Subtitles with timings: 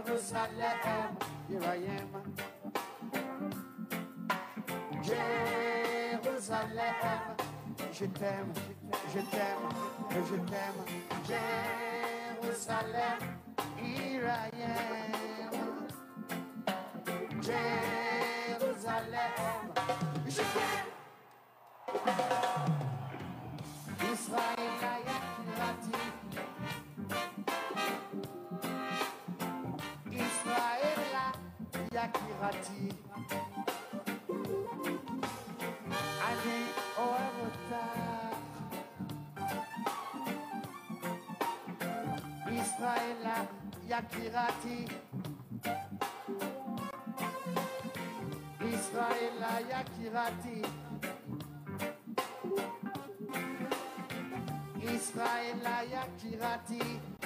[0.00, 1.16] Jerusalem,
[1.48, 2.08] here I am.
[6.22, 6.94] Jérusalem,
[7.92, 8.52] je t'aime,
[9.12, 9.68] je t'aime,
[10.10, 10.82] je t'aime.
[12.40, 13.20] Jérusalem,
[13.76, 15.52] here I am.
[17.42, 18.72] Jérusalem,
[20.26, 20.88] je t'aime.
[24.12, 25.92] Israël, Yakirati.
[32.12, 32.94] qui ratille.
[36.28, 37.08] Année au
[37.40, 38.18] retard.
[42.50, 43.24] Israël,
[43.88, 44.80] Yakirati.
[48.74, 50.62] Israël, Yakirati.
[54.94, 57.17] Israël, Yakirati.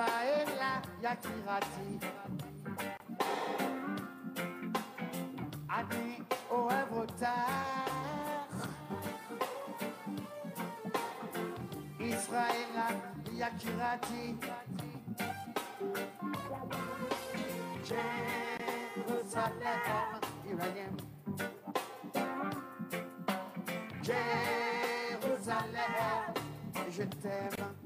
[0.00, 2.00] Israela ya kirati
[5.68, 8.48] Adi oevotar
[12.00, 12.86] Israela
[13.36, 14.40] ya kirati
[18.96, 19.84] Jerusalem
[20.48, 20.96] Iranian
[24.00, 25.92] Jerusalem
[26.88, 27.79] je t'aime.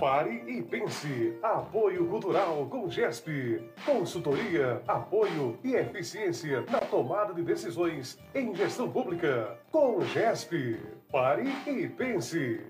[0.00, 1.38] Pare e pense.
[1.42, 3.62] Apoio Cultural com GESP.
[3.84, 9.58] Consultoria, apoio e eficiência na tomada de decisões em gestão pública.
[9.70, 10.80] Com GESP.
[11.12, 12.60] Pare e pense.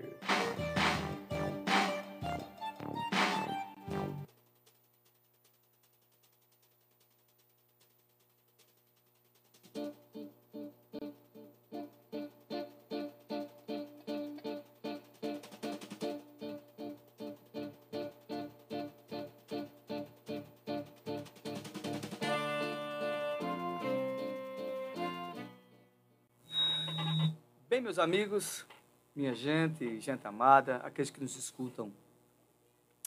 [27.91, 28.65] Meus amigos,
[29.13, 31.91] minha gente, gente amada, aqueles que nos escutam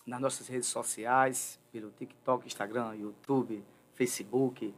[0.06, 4.74] nas nossas redes sociais, pelo TikTok, Instagram, YouTube, Facebook,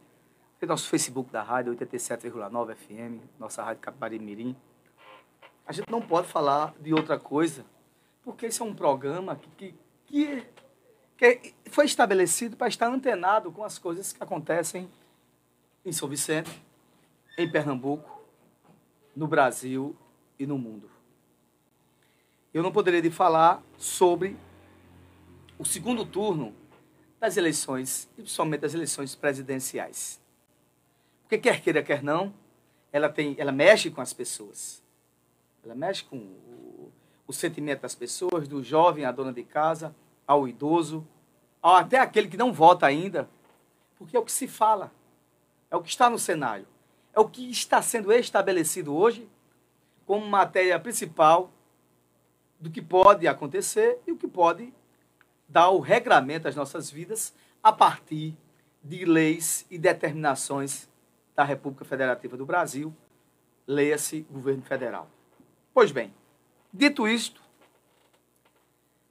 [0.57, 4.55] tem nosso Facebook da rádio 87,9 FM, nossa rádio Capari Mirim.
[5.65, 7.65] A gente não pode falar de outra coisa,
[8.23, 9.75] porque esse é um programa que,
[10.05, 10.47] que,
[11.17, 14.89] que foi estabelecido para estar antenado com as coisas que acontecem
[15.83, 16.63] em São Vicente,
[17.37, 18.16] em Pernambuco,
[19.17, 19.95] no Brasil
[20.37, 20.87] e no mundo.
[22.53, 24.37] Eu não poderia de falar sobre
[25.57, 26.53] o segundo turno
[27.19, 30.21] das eleições, e principalmente das eleições presidenciais.
[31.23, 32.31] Porque quer queira, quer não,
[32.91, 34.83] ela, tem, ela mexe com as pessoas.
[35.65, 36.91] Ela mexe com o,
[37.25, 39.95] o sentimento das pessoas, do jovem à dona de casa,
[40.27, 41.05] ao idoso,
[41.59, 43.27] ao, até aquele que não vota ainda,
[43.97, 44.91] porque é o que se fala,
[45.71, 46.67] é o que está no cenário
[47.17, 49.27] é o que está sendo estabelecido hoje
[50.05, 51.51] como matéria principal
[52.59, 54.71] do que pode acontecer e o que pode
[55.49, 57.33] dar o regramento às nossas vidas
[57.63, 58.37] a partir
[58.83, 60.87] de leis e determinações
[61.35, 62.95] da República Federativa do Brasil,
[63.65, 65.09] leia-se governo federal.
[65.73, 66.13] Pois bem,
[66.71, 67.41] dito isto,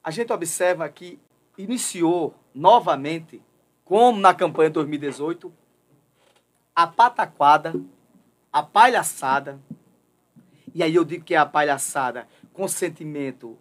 [0.01, 1.19] a gente observa que
[1.57, 3.41] iniciou novamente,
[3.83, 5.51] como na campanha 2018,
[6.73, 7.73] a pataquada
[8.51, 9.59] a palhaçada,
[10.73, 13.57] e aí eu digo que é a palhaçada com sentimento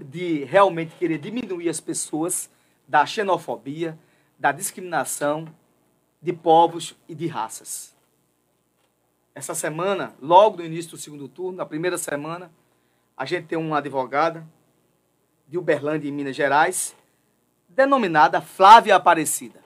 [0.00, 2.50] de realmente querer diminuir as pessoas
[2.86, 3.98] da xenofobia,
[4.38, 5.46] da discriminação
[6.20, 7.96] de povos e de raças.
[9.34, 12.50] Essa semana, logo no início do segundo turno, na primeira semana,
[13.16, 14.46] a gente tem uma advogada
[15.46, 16.94] de Uberlândia, em Minas Gerais,
[17.68, 19.60] denominada Flávia Aparecida,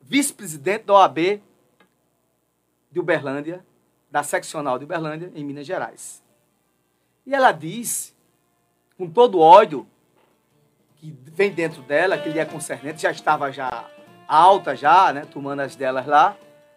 [0.00, 1.42] vice-presidente da OAB
[2.94, 3.66] de Uberlândia,
[4.08, 6.22] da seccional de Uberlândia, em Minas Gerais.
[7.26, 8.14] E ela diz,
[8.96, 9.84] com todo o ódio
[10.98, 13.90] que vem dentro dela, que lhe é concernente, já estava já
[14.28, 16.36] alta, já, né, tomando as delas lá,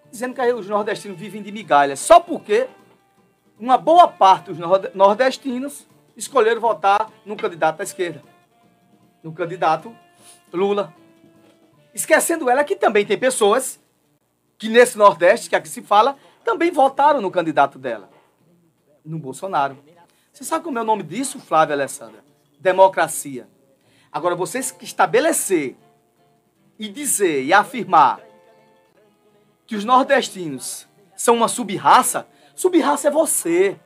[0.09, 2.67] dizendo que os nordestinos vivem de migalhas, só porque
[3.59, 4.57] uma boa parte dos
[4.95, 8.23] nordestinos escolheram votar no candidato da esquerda,
[9.21, 9.95] no candidato
[10.51, 10.91] Lula.
[11.93, 13.79] Esquecendo ela que também tem pessoas
[14.57, 18.09] que nesse Nordeste, que aqui se fala, também votaram no candidato dela,
[19.05, 19.77] no Bolsonaro.
[20.31, 22.23] Você sabe como é o nome disso, Flávia Alessandra?
[22.59, 23.47] Democracia.
[24.11, 25.75] Agora, vocês que estabelecer
[26.79, 28.21] e dizer e afirmar
[29.65, 33.79] que os nordestinos são uma subraça, subraça é você.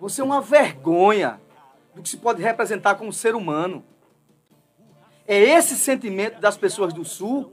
[0.00, 1.40] Você é uma vergonha
[1.94, 3.84] do que se pode representar como ser humano.
[5.26, 7.52] É esse sentimento das pessoas do Sul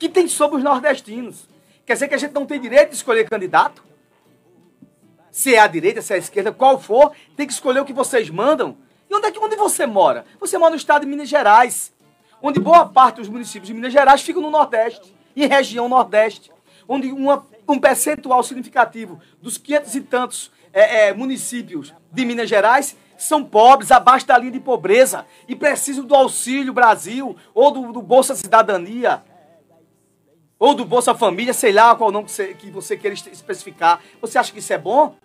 [0.00, 1.46] que tem sobre os nordestinos.
[1.84, 3.84] Quer dizer que a gente não tem direito de escolher candidato?
[5.30, 7.92] Se é a direita, se é a esquerda, qual for, tem que escolher o que
[7.92, 8.78] vocês mandam.
[9.08, 10.24] E onde é que onde você mora?
[10.40, 11.92] Você mora no estado de Minas Gerais,
[12.42, 16.50] onde boa parte dos municípios de Minas Gerais ficam no Nordeste, em região Nordeste,
[16.88, 22.96] onde uma, um percentual significativo dos 500 e tantos é, é, municípios de Minas Gerais
[23.18, 28.00] são pobres, abaixo da linha de pobreza, e precisam do Auxílio Brasil, ou do, do
[28.00, 29.22] Bolsa Cidadania,
[30.60, 33.98] ou do Bolsa Família, sei lá qual nome que você, que você queira especificar.
[34.20, 35.16] Você acha que isso é bom?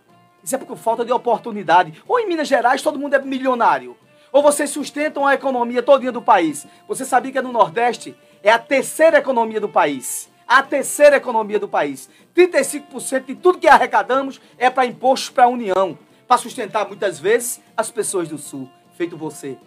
[0.42, 2.02] Isso é por falta de oportunidade.
[2.08, 3.98] Ou em Minas Gerais todo mundo é milionário.
[4.32, 6.66] Ou vocês sustentam a economia todinha do país.
[6.88, 10.30] Você sabia que no Nordeste é a terceira economia do país.
[10.48, 12.10] A terceira economia do país.
[12.34, 15.98] 35% de tudo que arrecadamos é para impostos para a União.
[16.26, 18.70] Para sustentar muitas vezes as pessoas do Sul.
[18.96, 19.58] Feito você.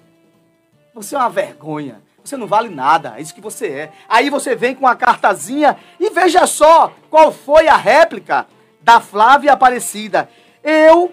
[0.95, 2.08] Você é uma vergonha.
[2.29, 3.93] Você não vale nada, é isso que você é.
[4.07, 8.47] Aí você vem com uma cartazinha e veja só qual foi a réplica
[8.83, 10.29] da Flávia Aparecida.
[10.63, 11.11] Eu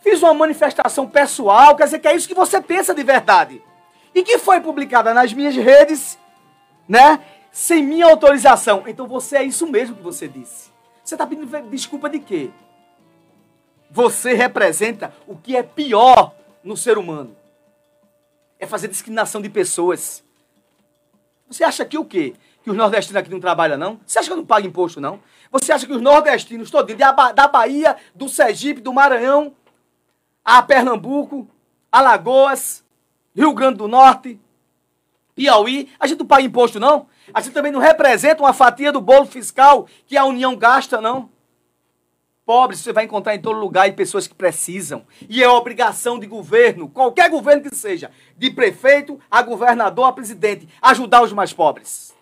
[0.00, 3.60] fiz uma manifestação pessoal, quer dizer que é isso que você pensa de verdade.
[4.14, 6.16] E que foi publicada nas minhas redes,
[6.88, 7.20] né?
[7.50, 8.84] Sem minha autorização.
[8.86, 10.70] Então você é isso mesmo que você disse.
[11.02, 12.50] Você está pedindo desculpa de quê?
[13.90, 16.32] Você representa o que é pior
[16.62, 17.36] no ser humano.
[18.56, 20.27] É fazer discriminação de pessoas.
[21.48, 22.34] Você acha que o quê?
[22.62, 24.00] Que os nordestinos aqui não trabalham, não?
[24.06, 25.20] Você acha que eu não pago imposto, não?
[25.50, 27.00] Você acha que os nordestinos todinhos,
[27.34, 29.54] da Bahia, do Sergipe, do Maranhão,
[30.44, 31.48] a Pernambuco,
[31.90, 32.84] Alagoas,
[33.34, 34.38] Rio Grande do Norte,
[35.34, 37.06] Piauí, a gente não paga imposto, não?
[37.32, 41.30] A gente também não representa uma fatia do bolo fiscal que a União gasta, não?
[42.48, 45.04] Pobres você vai encontrar em todo lugar e pessoas que precisam.
[45.28, 50.66] E é obrigação de governo, qualquer governo que seja, de prefeito a governador a presidente,
[50.80, 52.14] ajudar os mais pobres.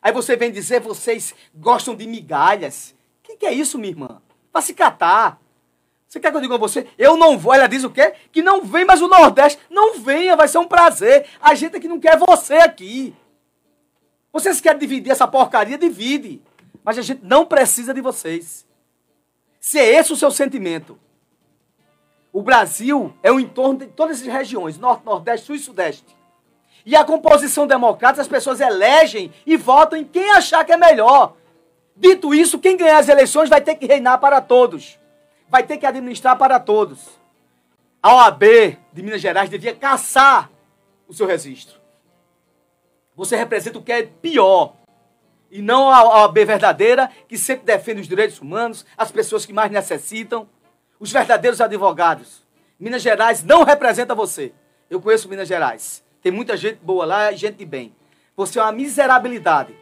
[0.00, 2.94] Aí você vem dizer, vocês gostam de migalhas.
[3.18, 4.22] O que, que, é isso, minha irmã?
[4.52, 5.40] Para se catar.
[6.06, 6.86] Você quer que eu diga a você?
[6.96, 7.52] Eu não vou.
[7.52, 8.14] Ela diz o quê?
[8.30, 9.58] Que não vem, mas o Nordeste.
[9.68, 11.26] Não venha, vai ser um prazer.
[11.40, 13.12] A gente aqui não quer você aqui.
[14.32, 15.76] Vocês querem dividir essa porcaria?
[15.76, 16.40] Divide.
[16.84, 18.65] Mas a gente não precisa de vocês.
[19.66, 20.96] Se é esse o seu sentimento,
[22.32, 26.16] o Brasil é o entorno de todas as regiões, Norte, Nordeste, Sul e Sudeste.
[26.84, 31.34] E a composição democrática, as pessoas elegem e votam em quem achar que é melhor.
[31.96, 35.00] Dito isso, quem ganhar as eleições vai ter que reinar para todos.
[35.48, 37.18] Vai ter que administrar para todos.
[38.00, 38.44] A OAB
[38.92, 40.48] de Minas Gerais devia caçar
[41.08, 41.80] o seu registro.
[43.16, 44.76] Você representa o que é pior
[45.56, 49.72] e não a OAB verdadeira, que sempre defende os direitos humanos, as pessoas que mais
[49.72, 50.46] necessitam,
[51.00, 52.44] os verdadeiros advogados.
[52.78, 54.52] Minas Gerais não representa você.
[54.90, 56.04] Eu conheço Minas Gerais.
[56.20, 57.96] Tem muita gente boa lá gente de bem.
[58.36, 59.74] Você é uma miserabilidade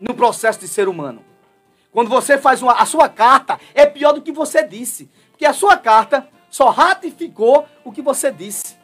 [0.00, 1.24] no processo de ser humano.
[1.92, 5.08] Quando você faz uma, a sua carta, é pior do que você disse.
[5.30, 8.76] Porque a sua carta só ratificou o que você disse.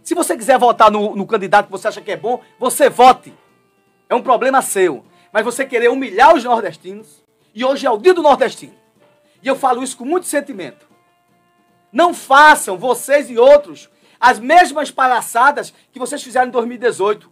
[0.00, 3.34] Se você quiser votar no, no candidato que você acha que é bom, você vote.
[4.08, 7.24] É um problema seu mas você querer humilhar os nordestinos.
[7.54, 8.74] E hoje é o dia do nordestino.
[9.42, 10.86] E eu falo isso com muito sentimento.
[11.90, 17.30] Não façam, vocês e outros, as mesmas palhaçadas que vocês fizeram em 2018.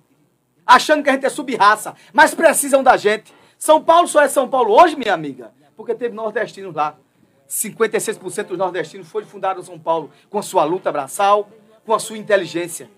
[0.67, 3.33] Achando que a gente é subraça, mas precisam da gente.
[3.59, 6.97] São Paulo só é São Paulo hoje, minha amiga, porque teve nordestinos lá.
[7.49, 11.49] 56% dos nordestinos foram fundados São Paulo com a sua luta braçal,
[11.85, 12.91] com a sua inteligência.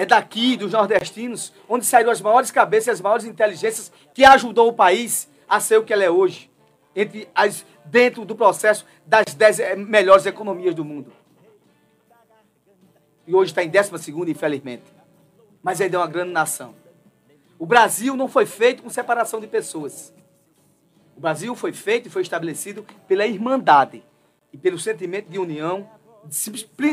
[0.00, 4.70] É daqui, dos nordestinos, onde saíram as maiores cabeças e as maiores inteligências que ajudou
[4.70, 6.50] o país a ser o que ela é hoje.
[6.96, 11.12] Entre as, dentro do processo das 10 eh, melhores economias do mundo.
[13.26, 14.84] E hoje está em 12 infelizmente.
[15.62, 16.74] Mas ainda é uma grande nação.
[17.58, 20.14] O Brasil não foi feito com separação de pessoas.
[21.14, 24.02] O Brasil foi feito e foi estabelecido pela irmandade
[24.50, 25.86] e pelo sentimento de união,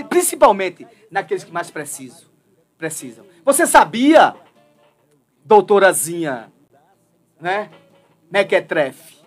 [0.10, 2.36] principalmente naqueles que mais precisam
[2.78, 3.26] precisam.
[3.44, 4.36] Você sabia,
[5.44, 6.52] doutorazinha,
[7.40, 7.70] né?
[8.30, 9.18] Mequetrefe.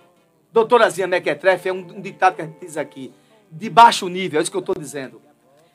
[0.52, 3.12] Doutorazinha Mequetrefe é um, um ditado que a gente diz aqui,
[3.50, 5.20] de baixo nível, é isso que eu estou dizendo.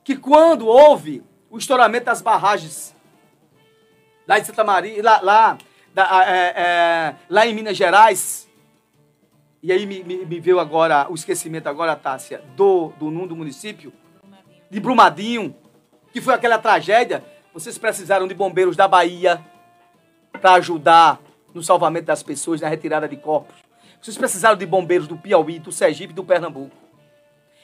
[0.03, 2.95] Que quando houve o estouramento das barragens
[4.27, 5.57] lá em Santa Maria, lá, lá,
[5.93, 8.49] da, é, é, lá em Minas Gerais,
[9.61, 13.35] e aí me, me, me, veio agora o esquecimento agora, Tássia, do, do nome do
[13.35, 13.91] município,
[14.69, 15.55] de Brumadinho,
[16.11, 17.23] que foi aquela tragédia,
[17.55, 19.41] vocês precisaram de bombeiros da Bahia
[20.29, 21.21] para ajudar
[21.53, 23.55] no salvamento das pessoas, na retirada de corpos.
[24.01, 26.75] Vocês precisaram de bombeiros do Piauí, do Sergipe e do Pernambuco.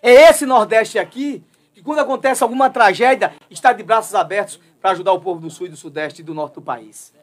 [0.01, 1.43] É esse Nordeste aqui
[1.73, 5.67] que, quando acontece alguma tragédia, está de braços abertos para ajudar o povo do Sul
[5.67, 7.13] e do Sudeste e do Norte do país.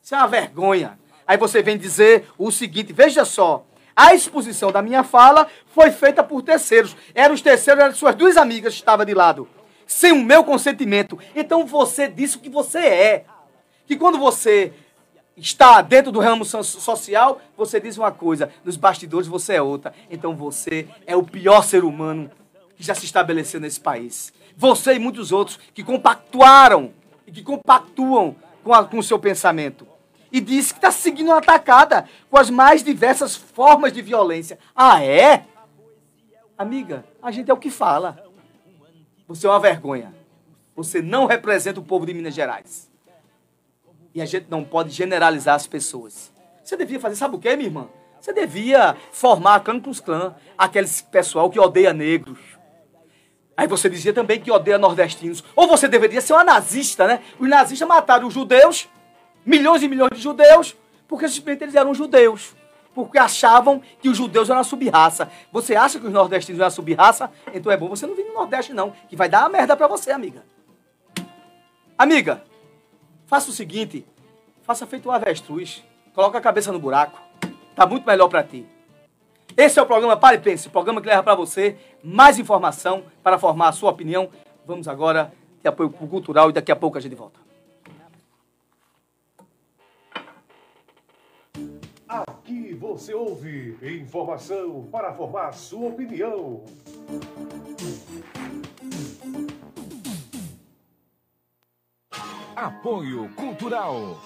[0.00, 1.00] Isso é uma vergonha.
[1.26, 6.22] Aí você vem dizer o seguinte: veja só, a exposição da minha fala foi feita
[6.22, 6.96] por terceiros.
[7.16, 9.48] Eram os terceiros, eram suas duas amigas que estavam de lado.
[9.92, 11.18] Sem o meu consentimento.
[11.36, 13.24] Então você disse o que você é.
[13.86, 14.72] Que quando você
[15.36, 19.92] está dentro do ramo social, você diz uma coisa, nos bastidores você é outra.
[20.10, 22.30] Então você é o pior ser humano
[22.74, 24.32] que já se estabeleceu nesse país.
[24.56, 26.90] Você e muitos outros que compactuaram
[27.26, 28.34] e que compactuam
[28.64, 29.86] com, a, com o seu pensamento
[30.32, 34.58] e disse que está seguindo uma atacada com as mais diversas formas de violência.
[34.74, 35.44] Ah, é?
[36.56, 38.31] Amiga, a gente é o que fala.
[39.34, 40.14] Você é uma vergonha.
[40.76, 42.90] Você não representa o povo de Minas Gerais.
[44.14, 46.30] E a gente não pode generalizar as pessoas.
[46.62, 47.88] Você devia fazer, sabe o que, minha irmã?
[48.20, 52.38] Você devia formar a clã Klux Klan, aquele pessoal que odeia negros.
[53.56, 55.42] Aí você dizia também que odeia nordestinos.
[55.56, 57.22] Ou você deveria ser uma nazista, né?
[57.38, 58.86] Os nazistas mataram os judeus
[59.46, 60.76] milhões e milhões de judeus,
[61.08, 62.54] porque simplesmente eles eram judeus.
[62.94, 65.30] Porque achavam que os judeus eram uma subraça.
[65.50, 67.30] Você acha que os nordestinos eram uma subraça?
[67.52, 69.86] Então é bom você não vir no Nordeste, não, que vai dar uma merda pra
[69.86, 70.44] você, amiga.
[71.96, 72.42] Amiga,
[73.26, 74.06] faça o seguinte:
[74.62, 75.82] faça feito um avestruz,
[76.14, 77.18] coloca a cabeça no buraco.
[77.74, 78.66] Tá muito melhor para ti.
[79.56, 83.04] Esse é o programa Pare e Pense, o programa que leva para você mais informação
[83.22, 84.30] para formar a sua opinião.
[84.66, 85.32] Vamos agora
[85.62, 87.38] ter apoio cultural e daqui a pouco a gente volta.
[92.12, 96.62] Aqui você ouve informação para formar sua opinião.
[102.54, 104.20] Apoio Cultural.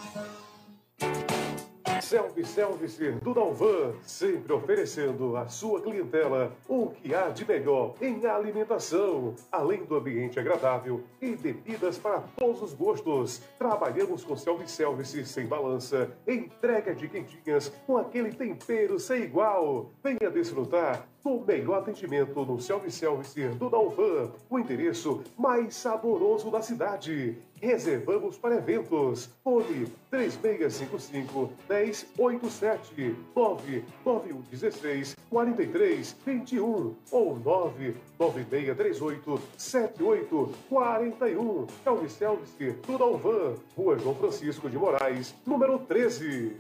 [2.07, 9.35] Self-Service do Dalvan, sempre oferecendo à sua clientela o que há de melhor em alimentação,
[9.51, 13.43] além do ambiente agradável e bebidas para todos os gostos.
[13.59, 19.91] Trabalhamos com self-service sem balança, entrega de quentinhas com aquele tempero sem igual.
[20.01, 27.37] Venha desfrutar do melhor atendimento no self-service do Dalvan, o endereço mais saboroso da cidade.
[27.61, 29.29] Reservamos para eventos.
[29.43, 41.67] Fone 3655 1087 99116 4321 ou 99638 7841.
[41.83, 46.53] Self-service do Dalvan, Rua João Francisco de Moraes, número 13.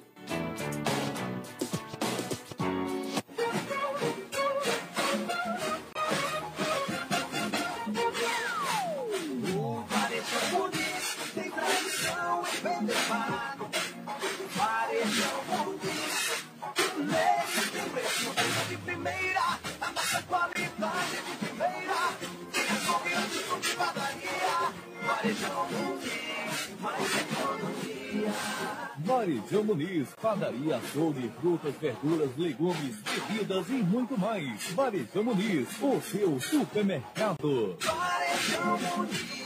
[28.98, 34.70] Varejão Muniz, padaria, açougue, frutas, verduras, legumes, bebidas e muito mais.
[34.72, 37.76] Varejão Muniz, o seu supermercado.
[37.80, 39.45] Varejão Muniz.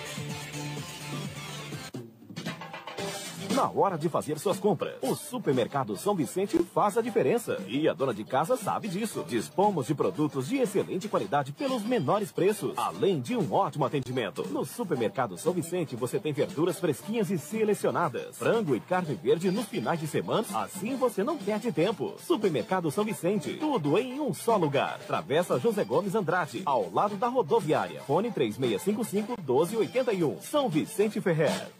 [3.55, 7.57] Na hora de fazer suas compras, o Supermercado São Vicente faz a diferença.
[7.69, 9.23] E a dona de casa sabe disso.
[9.25, 14.45] Dispomos de produtos de excelente qualidade pelos menores preços, além de um ótimo atendimento.
[14.49, 19.67] No Supermercado São Vicente você tem verduras fresquinhas e selecionadas, frango e carne verde nos
[19.67, 22.15] finais de semana, assim você não perde tempo.
[22.19, 24.99] Supermercado São Vicente, tudo em um só lugar.
[25.07, 28.01] Travessa José Gomes Andrade, ao lado da rodoviária.
[28.01, 30.41] Fone 3655 1281.
[30.41, 31.71] São Vicente Ferrer.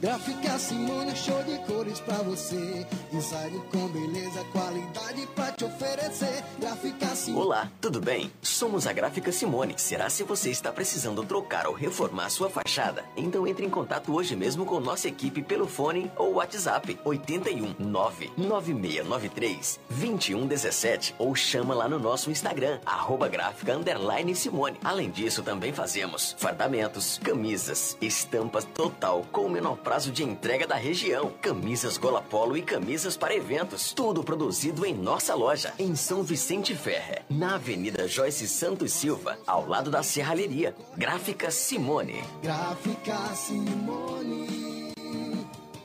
[0.00, 2.86] Gráfica Simone, show de cores pra você.
[3.12, 6.42] Design com beleza, qualidade pra te oferecer.
[6.58, 7.44] Gráfica Simone.
[7.44, 8.32] Olá, tudo bem?
[8.40, 9.74] Somos a Gráfica Simone.
[9.76, 13.04] Será se você está precisando trocar ou reformar sua fachada?
[13.14, 19.80] Então entre em contato hoje mesmo com nossa equipe pelo fone ou WhatsApp 81 99693
[19.90, 24.78] 2117 ou chama lá no nosso Instagram, arroba gráfica underline Simone.
[24.82, 31.32] Além disso, também fazemos fardamentos, camisas, estampas total com menor prazo de entrega da região,
[31.42, 33.92] camisas gola polo e camisas para eventos.
[33.92, 39.66] Tudo produzido em nossa loja, em São Vicente Ferre, na Avenida Joyce Santos Silva, ao
[39.66, 40.76] lado da Serralheria.
[40.96, 42.22] Gráfica Simone.
[42.40, 44.92] Gráfica Simone.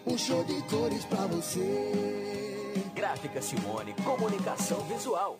[0.05, 2.75] Um show de cores pra você.
[2.93, 5.39] Gráfica Simone, comunicação visual.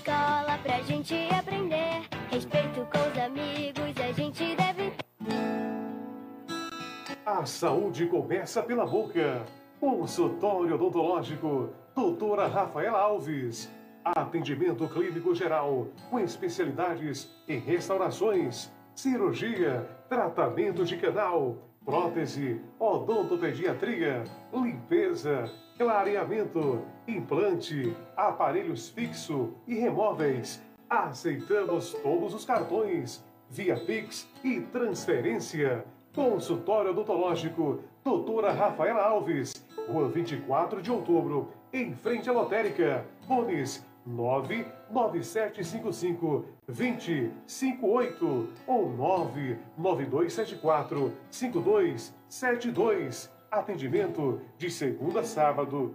[0.00, 2.08] Escola pra gente aprender.
[2.30, 4.94] Respeito com os amigos, a gente deve.
[7.26, 9.44] A saúde começa pela boca.
[9.78, 13.70] Consultório odontológico, doutora Rafaela Alves.
[14.02, 26.86] Atendimento clínico geral, com especialidades em restaurações, cirurgia, tratamento de canal, prótese, odontopediatria, limpeza, clareamento,
[27.06, 30.62] implante, aparelhos fixo e remóveis.
[30.88, 35.84] Aceitamos todos os cartões, via Pix e transferência.
[36.14, 39.52] Consultório odontológico, doutora Rafaela Alves,
[39.88, 43.06] Rua 24 de outubro, em frente à lotérica.
[43.28, 53.30] Fones 99755 2058 ou 99274 5272.
[53.50, 55.94] Atendimento de segunda a sábado,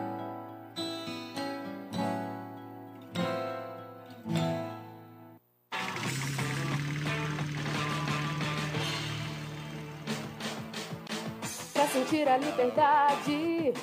[12.31, 13.73] A liberdade,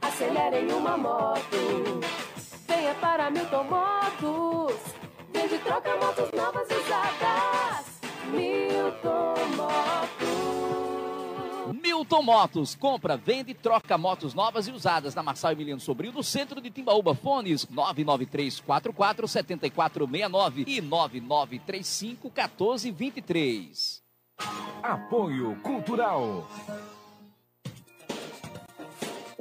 [0.00, 2.00] acelere em uma moto.
[2.66, 4.80] Venha para Milton Motos.
[5.30, 8.00] Vende e troca motos novas e usadas.
[8.30, 10.32] Milton Motos.
[11.82, 16.22] Milton Motos, compra, vende e troca motos novas e usadas na Marçal Emiliano Sobrinho, no
[16.22, 17.14] centro de Timbaúba.
[17.14, 24.02] Fones 99344 7469 e 9935 1423.
[24.82, 26.48] Apoio Cultural.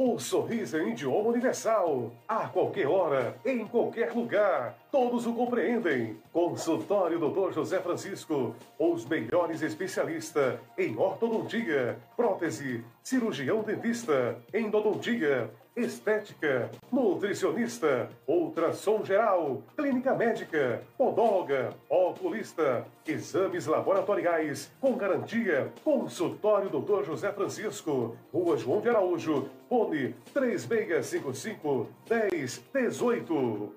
[0.03, 2.11] O sorriso um idioma universal.
[2.27, 6.17] A qualquer hora, em qualquer lugar, todos o compreendem.
[6.33, 7.53] Consultório Dr.
[7.53, 19.61] José Francisco, os melhores especialistas em ortodontia, prótese, cirurgião dentista, endodontia, estética, nutricionista, ultrassom geral,
[19.77, 25.71] clínica médica, podóloga, oculista, exames laboratoriais com garantia.
[25.83, 27.03] Consultório Dr.
[27.05, 33.73] José Francisco, Rua João de Araújo, fone 3655 1018.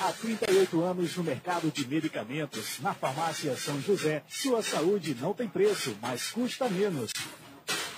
[0.00, 5.48] Há 38 anos no mercado de medicamentos, na farmácia São José, sua saúde não tem
[5.48, 7.10] preço, mas custa menos.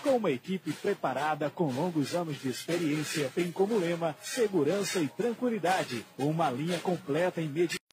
[0.02, 6.06] Com uma equipe preparada com longos anos de experiência, tem como lema segurança e tranquilidade.
[6.16, 7.83] Uma linha completa em medicamentos,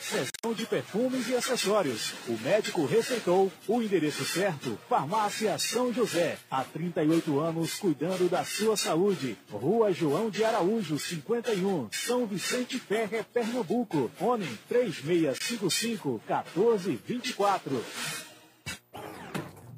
[0.00, 2.14] seção de perfumes e acessórios.
[2.28, 6.38] O médico receitou o endereço certo, Farmácia São José.
[6.50, 9.36] Há 38 anos cuidando da sua saúde.
[9.50, 14.10] Rua João de Araújo, 51, São Vicente Ferre, Pernambuco.
[14.18, 17.84] Fone 3655 1424.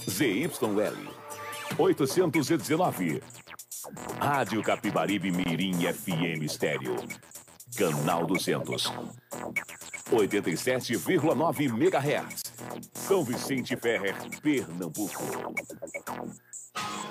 [0.09, 1.19] ZYL
[1.79, 3.23] 819.
[4.19, 6.97] Rádio Capibaribe Mirim FM Estéreo.
[7.77, 8.93] Canal 200.
[10.11, 12.43] 87,9 MHz.
[12.95, 15.23] São Vicente Ferrer, Pernambuco.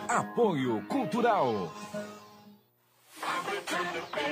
[0.08, 1.72] Apoio Cultural.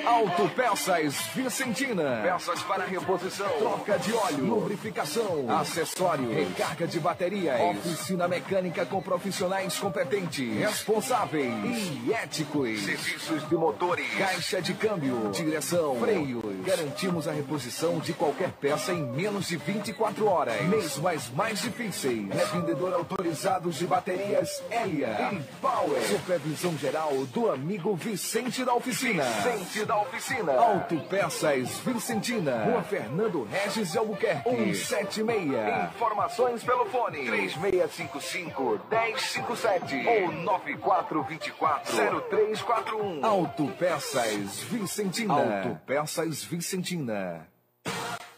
[0.06, 2.22] Autopeças Vicentina.
[2.22, 7.60] Peças para reposição, troca de óleo, lubrificação, acessório, recarga de baterias.
[7.78, 12.82] Oficina mecânica com profissionais competentes, responsáveis e éticos.
[12.82, 16.44] Serviços de motores, caixa de câmbio, direção, freios.
[16.64, 20.62] Garantimos a reposição de qualquer peça em menos de 24 horas.
[20.64, 22.30] Mesmo as mais difíceis.
[22.30, 26.02] Revendedor autorizado de baterias Elia e Power.
[26.08, 29.24] Supervisão geral do amigo Vicente da Oficina.
[29.24, 30.54] Vicente da Oficina.
[30.54, 32.66] Autopeças Vicentina.
[32.66, 34.76] Rua Fernando Regis de Albuquerque.
[34.76, 35.96] 176.
[35.96, 37.26] Informações pelo fone.
[37.26, 41.96] 3655 1057 ou 9424
[42.30, 43.26] 0341.
[43.26, 45.34] Autopeças Vicentina.
[45.34, 47.48] Autopeças Vicentina.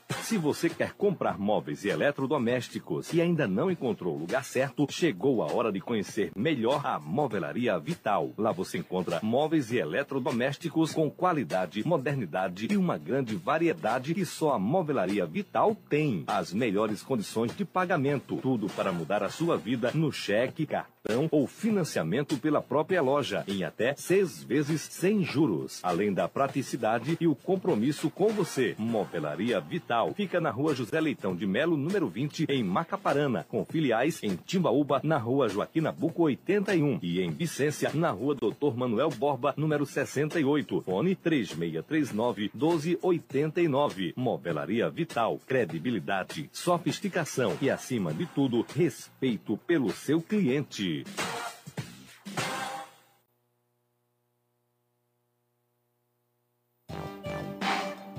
[0.09, 5.43] Se você quer comprar móveis e eletrodomésticos e ainda não encontrou o lugar certo, chegou
[5.43, 8.31] a hora de conhecer melhor a Movelaria Vital.
[8.37, 14.53] Lá você encontra móveis e eletrodomésticos com qualidade, modernidade e uma grande variedade que só
[14.53, 16.23] a Movelaria Vital tem.
[16.27, 21.47] As melhores condições de pagamento, tudo para mudar a sua vida no cheque, cartão ou
[21.47, 25.79] financiamento pela própria loja, em até seis vezes sem juros.
[25.83, 28.73] Além da praticidade e o compromisso com você.
[28.77, 34.21] Movelaria Vital fica na rua José Leitão de Melo, número 20, em Macaparana, com filiais
[34.23, 39.53] em Timbaúba, na rua Joaquim Nabuco 81 e em Vicência, na rua Doutor Manuel Borba,
[39.57, 40.81] número 68.
[40.81, 44.13] Fone 3639 1289.
[44.15, 51.03] Movelaria Vital, credibilidade, sofisticação e, acima de tudo, respeito pelo seu cliente.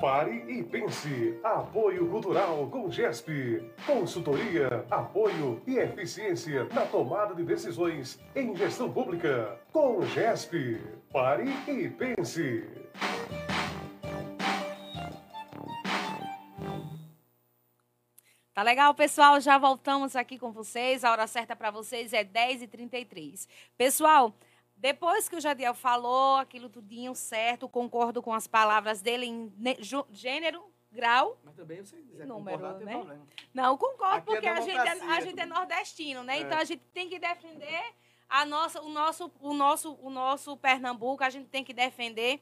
[0.00, 1.40] Pare e pense.
[1.42, 3.60] Apoio Cultural com GESP.
[3.84, 9.58] Consultoria, apoio e eficiência na tomada de decisões em gestão pública.
[9.72, 10.80] Com GESP.
[11.12, 12.64] Pare e pense.
[18.54, 19.40] Tá legal, pessoal?
[19.40, 21.02] Já voltamos aqui com vocês.
[21.02, 23.48] A hora certa para vocês é 10h33.
[23.76, 24.32] Pessoal,
[24.78, 29.52] depois que o Jadiel falou aquilo tudinho certo, concordo com as palavras dele em
[30.10, 31.36] gênero, grau.
[31.44, 32.92] Mas também você quiser número, concordar, né?
[32.92, 33.26] problema.
[33.52, 36.38] Não, concordo, Aqui é porque a, gente é, a gente é nordestino, né?
[36.38, 36.40] É.
[36.42, 37.92] Então a gente tem que defender
[38.28, 42.40] a nossa, o, nosso, o, nosso, o nosso Pernambuco, a gente tem que defender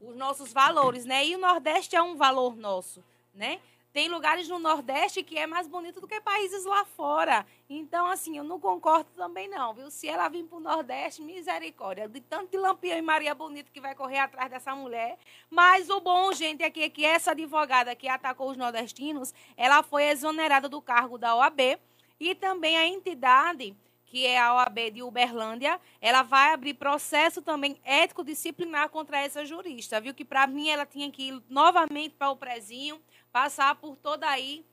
[0.00, 1.26] os nossos valores, né?
[1.26, 3.02] E o Nordeste é um valor nosso,
[3.34, 3.60] né?
[3.98, 7.44] Tem lugares no Nordeste que é mais bonito do que países lá fora.
[7.68, 9.90] Então, assim, eu não concordo também não, viu?
[9.90, 12.06] Se ela vir para o Nordeste, misericórdia.
[12.06, 15.18] De tanto de Lampião e Maria Bonito que vai correr atrás dessa mulher.
[15.50, 19.82] Mas o bom, gente, é que, é que essa advogada que atacou os nordestinos, ela
[19.82, 21.80] foi exonerada do cargo da OAB.
[22.20, 23.76] E também a entidade
[24.08, 29.44] que é a OAB de Uberlândia, ela vai abrir processo também ético disciplinar contra essa
[29.44, 30.14] jurista, viu?
[30.14, 32.98] Que para mim ela tinha que ir novamente para o prezinho,
[33.32, 34.64] passar por toda aí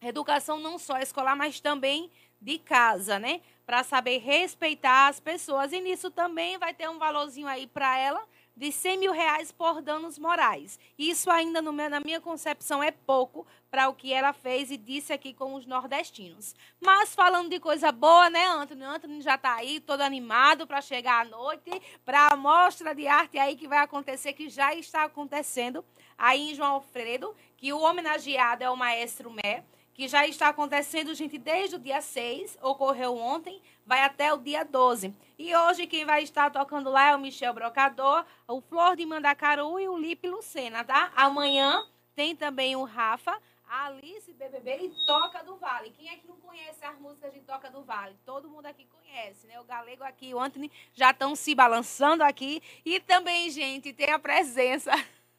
[0.00, 3.40] educação não só escolar, mas também de casa, né?
[3.66, 5.72] Para saber respeitar as pessoas.
[5.72, 8.24] E nisso também vai ter um valorzinho aí para ela
[8.56, 10.80] de 100 mil reais por danos morais.
[10.98, 15.12] Isso ainda, meu- na minha concepção, é pouco para o que ela fez e disse
[15.12, 16.56] aqui com os nordestinos.
[16.80, 18.88] Mas falando de coisa boa, né, Antônio?
[18.88, 21.70] Antônio já está aí todo animado para chegar à noite,
[22.04, 25.84] para a mostra de arte aí que vai acontecer, que já está acontecendo
[26.18, 31.14] aí em João Alfredo, que o homenageado é o maestro Mé, que já está acontecendo,
[31.14, 35.14] gente, desde o dia 6, ocorreu ontem, vai até o dia 12.
[35.38, 39.80] E hoje quem vai estar tocando lá é o Michel Brocador, o Flor de Mandacaru
[39.80, 41.12] e o Lipe Lucena, tá?
[41.16, 45.90] Amanhã tem também o Rafa, a Alice BBB e Toca do Vale.
[45.90, 48.16] Quem é que não conhece as músicas de Toca do Vale?
[48.24, 49.60] Todo mundo aqui conhece, né?
[49.60, 52.62] O Galego aqui, o Anthony já estão se balançando aqui.
[52.84, 54.92] E também, gente, tem a presença.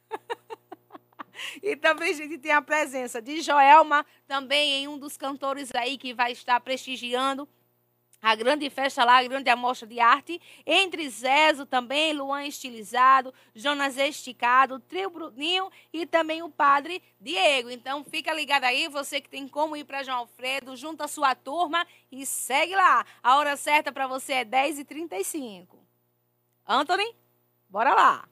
[1.61, 6.13] e também, gente, tem a presença de Joelma, também em um dos cantores aí que
[6.13, 7.47] vai estar prestigiando
[8.21, 13.97] a grande festa lá, a grande amostra de arte, entre Zezo também, Luan Estilizado, Jonas
[13.97, 17.69] Esticado, Trio Bruninho e também o Padre Diego.
[17.69, 21.33] Então fica ligado aí, você que tem como ir para João Alfredo, junta a sua
[21.33, 23.05] turma e segue lá.
[23.23, 25.67] A hora certa para você é 10h35.
[26.67, 27.15] Anthony,
[27.69, 28.27] bora lá.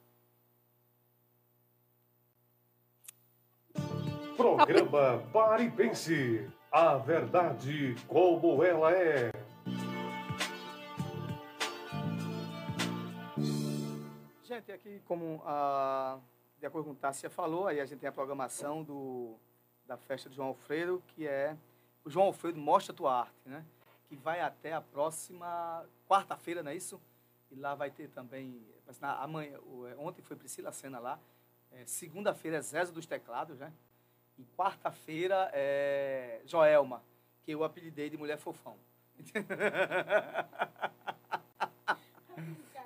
[4.38, 6.48] Programa Pare e Pense.
[6.70, 9.32] A verdade como ela é.
[14.44, 16.20] Gente, aqui como a,
[16.60, 19.34] de acordo com o Tássia falou, aí a gente tem a programação do,
[19.84, 21.56] da festa de João Alfredo, que é
[22.04, 23.64] o João Alfredo Mostra Tua Arte, né?
[24.08, 27.00] Que vai até a próxima quarta-feira, não é isso?
[27.50, 28.64] E lá vai ter também,
[29.02, 29.58] amanhã,
[29.90, 31.18] é, ontem foi Priscila Sena lá,
[31.72, 33.72] é, segunda-feira é Zezo dos Teclados, né?
[34.38, 37.02] E quarta-feira é Joelma,
[37.42, 38.76] que eu apelidei de Mulher Fofão.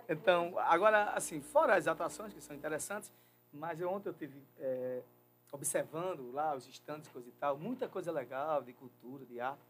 [0.09, 3.11] Então, agora, assim, fora as atuações que são interessantes,
[3.53, 5.01] mas eu, ontem eu tive é,
[5.51, 9.63] observando lá os estandes, coisa e tal, muita coisa legal de cultura, de arte.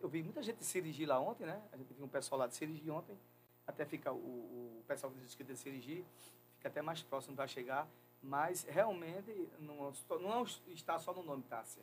[0.00, 1.62] Eu vi muita gente se dirigir lá ontem, né?
[1.72, 3.16] A gente viu um pessoal lá de Serigi ontem,
[3.66, 6.04] até fica o, o pessoal que diz que de Serigi,
[6.56, 7.86] fica até mais próximo para chegar,
[8.22, 11.82] mas realmente não, não está só no nome, Tássia.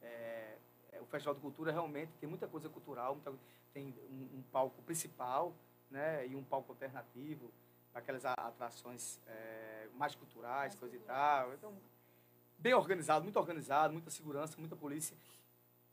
[0.00, 0.56] É,
[0.92, 3.32] é, o Festival de Cultura realmente tem muita coisa cultural, muita,
[3.72, 5.54] tem um, um palco principal,
[5.90, 7.50] né, e um palco alternativo,
[7.94, 11.54] aquelas atrações é, mais culturais, coisa e tal.
[11.54, 11.72] Então,
[12.58, 15.16] bem organizado, muito organizado, muita segurança, muita polícia.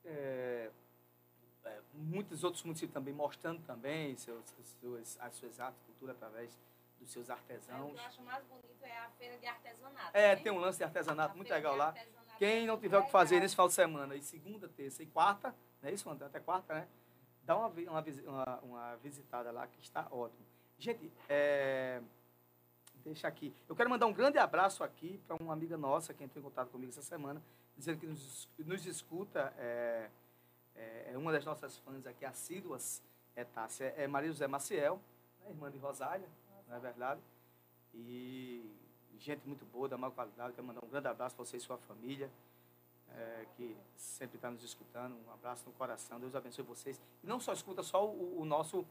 [0.03, 0.69] É,
[1.65, 4.45] é, muitos outros municípios também mostrando também seus,
[4.79, 6.55] seus, as suas artes, cultura através
[6.99, 7.91] dos seus artesãos.
[7.91, 10.17] o que eu acho mais bonito é a feira de artesanato.
[10.17, 10.41] É, né?
[10.41, 11.93] tem um lance de artesanato a muito legal lá.
[12.38, 15.55] Quem não tiver o que fazer nesse final de semana, e segunda, terça e quarta,
[15.81, 16.25] não é isso, André?
[16.25, 16.88] Até quarta, né?
[17.45, 20.45] dá uma, uma, uma, visitada lá, que está ótimo.
[20.77, 22.01] Gente, é,
[23.03, 23.53] deixa aqui.
[23.69, 26.69] Eu quero mandar um grande abraço aqui para uma amiga nossa que entrou em contato
[26.69, 27.41] comigo essa semana,
[27.77, 30.10] dizendo que nos, nos escuta, é,
[30.75, 33.01] é, é uma das nossas fãs aqui, assíduas,
[33.36, 34.99] é Tássia, é Maria José Maciel,
[35.39, 36.27] né, irmã de Rosália,
[36.67, 37.21] não é verdade?
[37.93, 38.63] E
[39.19, 40.54] gente muito boa, da maior qualidade.
[40.54, 42.30] Quero mandar um grande abraço para você e sua família
[43.13, 45.15] é, que sempre está nos escutando.
[45.28, 46.19] Um abraço no coração.
[46.19, 46.99] Deus abençoe vocês.
[47.23, 48.86] E não só escuta só o, o nosso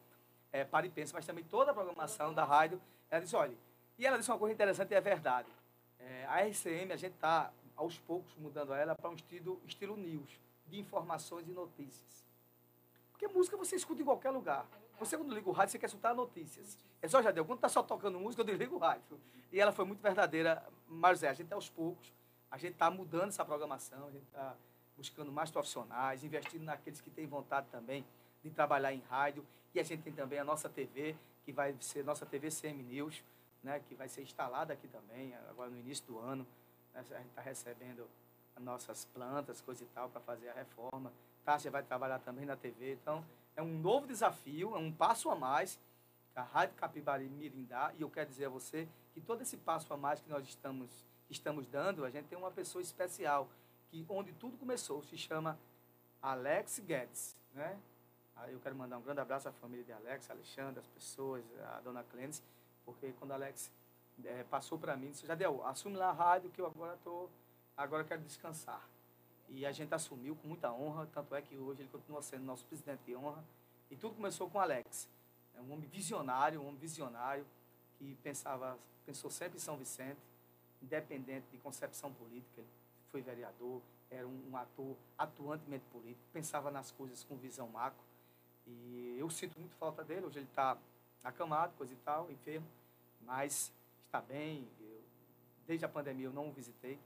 [0.53, 2.81] é, Pare e Pensa, mas também toda a programação da rádio.
[3.11, 3.57] Ela disse, olha,
[3.99, 5.49] e ela disse uma coisa interessante e é verdade.
[5.99, 10.41] É, a RCM, a gente está, aos poucos, mudando ela para um estilo, estilo news,
[10.67, 12.25] de informações e notícias.
[13.13, 14.67] Porque música você escuta em qualquer lugar.
[14.99, 16.79] Você, quando liga o rádio, você quer escutar notícias.
[17.03, 19.21] É só, Jadeu, quando está só tocando música, eu desligo o rádio.
[19.53, 22.13] E ela foi muito verdadeira, mas é, a gente, aos poucos,
[22.51, 24.57] a gente está mudando essa programação, a gente está
[24.97, 28.05] buscando mais profissionais, investindo naqueles que têm vontade também
[28.43, 29.45] de trabalhar em rádio.
[29.75, 33.23] E a gente tem também a nossa TV, que vai ser nossa TV CM News,
[33.63, 36.47] né, que vai ser instalada aqui também, agora no início do ano.
[36.95, 38.09] A gente está recebendo
[38.55, 41.13] as nossas plantas, coisa e tal, para fazer a reforma.
[41.45, 42.93] Tássia vai trabalhar também na TV.
[42.93, 43.25] Então,
[43.57, 45.79] é um novo desafio, é um passo a mais
[46.33, 47.93] que a Rádio Capibari Mirindá.
[47.99, 51.05] E eu quero dizer a você que todo esse passo a mais que nós estamos
[51.31, 53.49] estamos dando, a gente tem uma pessoa especial,
[53.91, 55.59] que onde tudo começou, se chama
[56.21, 57.79] Alex Guedes, né?
[58.49, 61.45] Eu quero mandar um grande abraço à família de Alex, Alexandre, as pessoas,
[61.77, 62.43] a dona Clênis,
[62.85, 63.71] porque quando Alex
[64.25, 67.29] é, passou para mim, disse, já deu, assume lá a rádio que eu agora tô,
[67.77, 68.83] agora quero descansar.
[69.49, 72.65] E a gente assumiu com muita honra, tanto é que hoje ele continua sendo nosso
[72.67, 73.45] presidente de honra.
[73.91, 75.09] E tudo começou com Alex.
[75.55, 77.47] É um homem visionário, um homem visionário
[77.99, 80.21] que pensava, pensou sempre em São Vicente,
[80.83, 82.69] independente de concepção política, ele
[83.11, 83.81] foi vereador,
[84.11, 88.03] era um, um ator atuantemente político, pensava nas coisas com visão macro.
[88.67, 90.77] E eu sinto muito falta dele, hoje ele está
[91.23, 92.67] acamado, coisa e tal, enfermo,
[93.23, 93.73] mas
[94.07, 94.69] está bem.
[94.81, 95.03] Eu,
[95.67, 96.99] desde a pandemia eu não o visitei,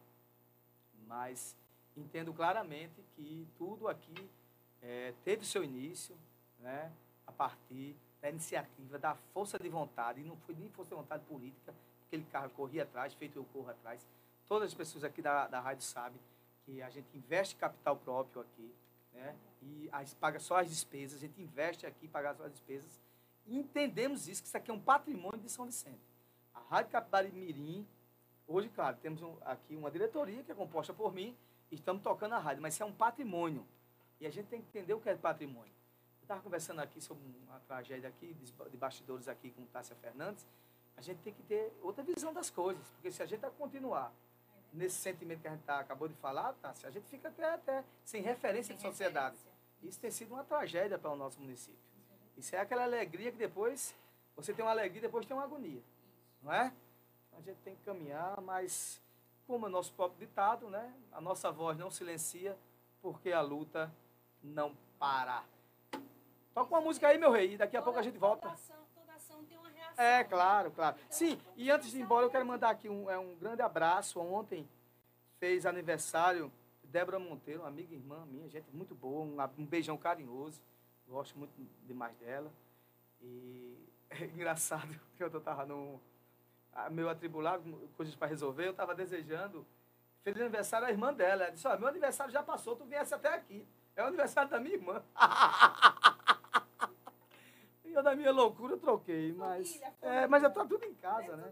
[1.07, 1.57] mas
[1.99, 4.31] entendo claramente que tudo aqui
[4.83, 6.17] é, teve seu início
[6.61, 6.93] né,
[7.27, 11.25] a partir da iniciativa, da força de vontade, e não foi nem força de vontade
[11.25, 11.75] política,
[12.07, 14.07] aquele carro corria atrás, feito eu corro atrás.
[14.49, 16.21] Todas as pessoas aqui da, da rádio sabem
[16.65, 18.75] que a gente investe capital próprio aqui,
[19.13, 19.37] né?
[19.63, 23.01] E as, paga só as despesas, a gente investe aqui, paga só as despesas.
[23.47, 26.01] E entendemos isso, que isso aqui é um patrimônio de São Vicente.
[26.55, 27.87] A Rádio Capibari Mirim,
[28.47, 31.37] hoje, claro, temos um- aqui uma diretoria que é composta por mim,
[31.75, 33.67] estamos tocando a rádio, mas isso é um patrimônio.
[34.21, 35.73] E a gente tem que entender o que é patrimônio.
[36.21, 40.47] Eu estava conversando aqui sobre uma tragédia aqui, de- bastidores aqui com Tássia Fernandes,
[40.97, 44.13] a gente tem que ter outra visão das coisas, porque se a gente continuar
[44.73, 47.85] nesse sentimento que a gente tá, acabou de falar, Tássia, a gente fica até, até
[48.05, 49.37] sem referência de sociedade.
[49.83, 51.79] Isso tem sido uma tragédia para o nosso município.
[52.37, 53.95] Isso é aquela alegria que depois,
[54.35, 55.83] você tem uma alegria depois tem uma agonia,
[56.43, 56.73] não é?
[57.33, 59.01] A gente tem que caminhar, mas
[59.49, 60.95] como é o nosso próprio ditado, né?
[61.11, 62.55] A nossa voz não silencia
[63.01, 63.91] porque a luta
[64.43, 65.43] não para.
[66.53, 68.55] Toca uma música aí, meu rei, e daqui a pouco a gente volta.
[68.95, 70.05] Toda ação tem uma reação.
[70.05, 70.97] É, claro, claro.
[71.09, 74.21] Sim, e antes de ir embora, eu quero mandar aqui um, é, um grande abraço.
[74.21, 74.69] Ontem
[75.39, 76.53] fez aniversário
[76.85, 80.61] Débora Monteiro, uma amiga e irmã minha, gente muito boa, um, um beijão carinhoso.
[81.07, 81.53] Gosto muito
[81.87, 82.53] demais dela.
[83.23, 83.79] E
[84.11, 85.99] é engraçado que eu estava no
[86.91, 89.67] meu atribulado, coisas para resolver, eu estava desejando.
[90.23, 91.45] Feliz aniversário à irmã dela.
[91.45, 93.67] Ela disse: Ó, meu aniversário já passou, tu viesse até aqui.
[93.97, 95.03] É o aniversário da minha irmã.
[97.85, 99.33] E eu, da minha loucura, troquei.
[99.33, 101.51] Mas, é, mas já tá tudo em casa, né?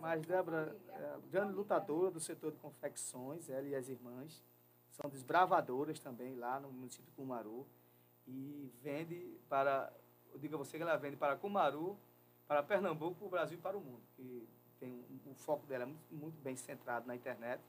[0.00, 4.42] Mas Débora, é, grande lutadora do setor de confecções, ela e as irmãs,
[4.90, 7.66] são desbravadoras também lá no município de Cumaru.
[8.26, 9.92] E vende para,
[10.32, 11.98] eu digo a você que ela vende para Cumaru,
[12.46, 14.02] para Pernambuco, para o Brasil e para o mundo.
[14.16, 14.48] Que
[14.80, 14.90] tem
[15.26, 17.62] um, o foco dela é muito, muito bem centrado na internet.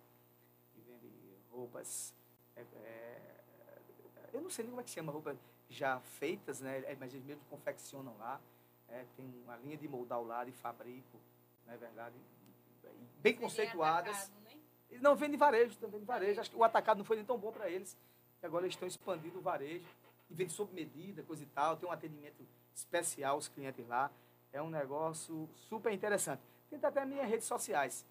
[0.75, 1.09] E vende
[1.51, 2.13] roupas.
[2.55, 3.31] é, é,
[4.33, 5.37] eu não sei nem como é que chama, roupas
[5.69, 6.83] já feitas, né?
[6.85, 8.39] é, Mas eles mesmos confeccionam lá.
[8.89, 11.19] é, tem uma linha de moldar ao lado e fabrico,
[11.65, 12.15] não é verdade?
[13.19, 14.31] Bem conceituadas.
[14.91, 16.39] E não vende varejo, também vende varejo.
[16.39, 17.97] Acho que o atacado não foi nem tão bom para eles.
[18.41, 19.85] E agora eles estão expandindo o varejo.
[20.29, 21.75] E vende sob medida, coisa e tal.
[21.75, 24.11] Tem um atendimento especial aos clientes lá.
[24.53, 26.41] É um negócio super interessante.
[26.69, 28.05] Tem até minhas redes sociais.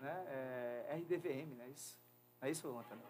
[0.00, 0.24] Né?
[0.28, 1.98] É, RDVM, não é isso?
[2.40, 3.04] Não é isso, Antônio?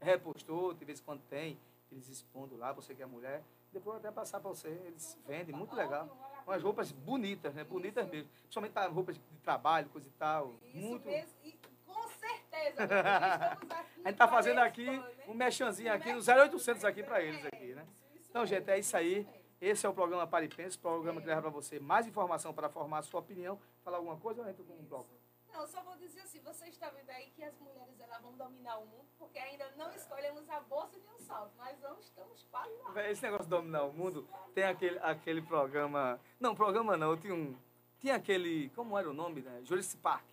[0.00, 1.58] Repostou, de vez em quando tem,
[1.90, 3.42] eles expondo lá, você que é mulher.
[3.72, 6.08] Depois eu vou até passar para você, eles vendem, muito legal.
[6.46, 7.64] Umas roupas bonitas, né?
[7.64, 8.30] Bonitas mesmo.
[8.42, 10.54] Principalmente para roupas de trabalho, coisa e tal.
[10.72, 11.06] muito.
[11.06, 12.86] mesmo, e com certeza.
[14.04, 15.12] A gente tá fazendo aqui né?
[15.26, 17.84] um mechanzinho aqui no 0800 aqui para eles aqui, né?
[18.30, 19.26] Então, gente, é isso aí.
[19.60, 23.02] Esse é o programa Paripense, programa que leva para você mais informação para formar a
[23.02, 23.58] sua opinião.
[23.82, 25.08] Falar alguma coisa ou eu entro com um bloco?
[25.50, 28.76] Não, só vou dizer assim, você está vendo aí que as mulheres elas vão dominar
[28.76, 32.74] o mundo, porque ainda não escolhemos a bolsa de um salto, mas não estamos quase
[32.76, 33.10] lá.
[33.10, 36.20] Esse negócio de dominar o mundo, tem aquele, aquele programa.
[36.38, 37.56] Não, programa não, tinha um.
[37.98, 38.68] Tinha aquele.
[38.70, 39.62] Como era o nome, né?
[39.64, 40.26] Jurassic Park.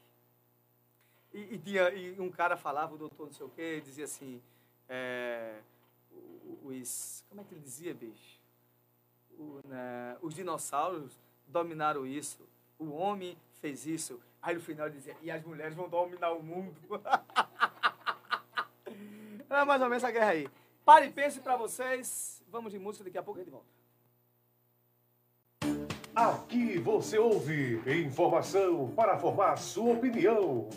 [1.32, 4.44] E, e tinha, e um cara falava, o doutor não sei o quê, dizia assim.
[4.90, 5.62] É,
[6.66, 7.24] os.
[7.30, 8.43] Como é que ele dizia, bicho?
[9.44, 12.48] O, né, os dinossauros dominaram isso.
[12.80, 14.20] O homem fez isso.
[14.42, 16.76] Aí no final dizia, e as mulheres vão dominar o mundo.
[19.50, 20.50] é mais ou menos essa guerra aí.
[20.86, 22.42] Pare e pense pra vocês.
[22.50, 23.68] Vamos de música, daqui a pouco a gente volta.
[26.16, 30.70] Aqui você ouve informação para formar sua opinião.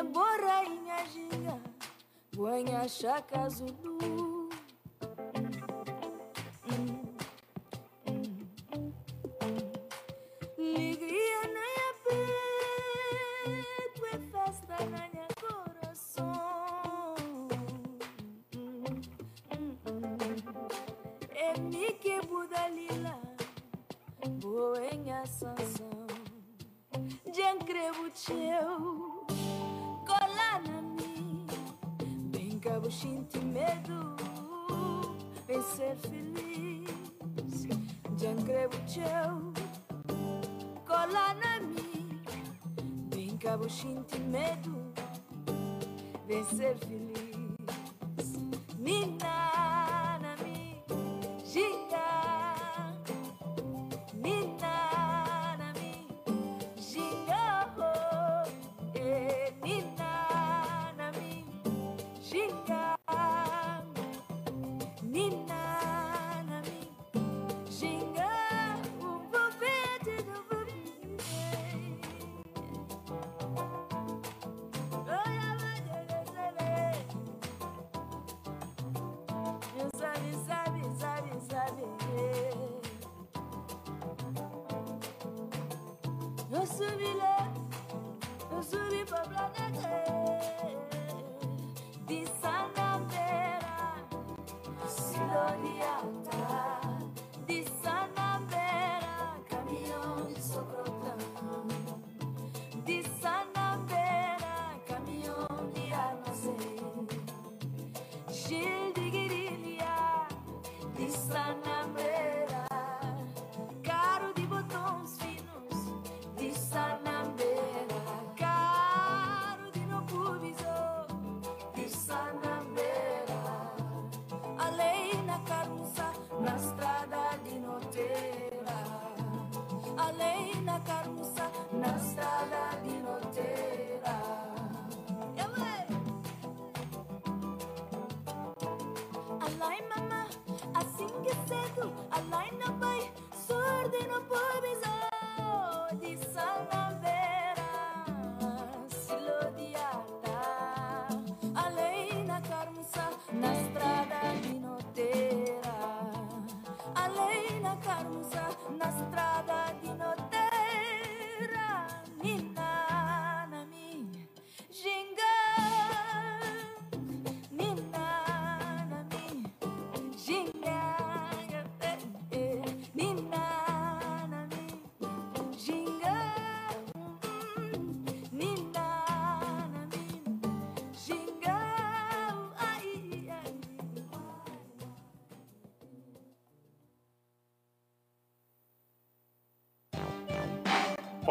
[0.00, 1.56] Emborainha ginga,
[2.34, 3.89] guanha chaca azul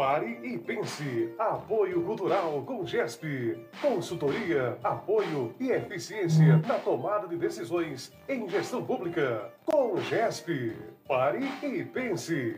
[0.00, 1.34] Pare e pense.
[1.38, 3.68] Apoio Cultural com GESP.
[3.82, 9.52] Consultoria, apoio e eficiência na tomada de decisões em gestão pública.
[9.66, 10.74] Com GESP.
[11.06, 12.56] Pare e pense.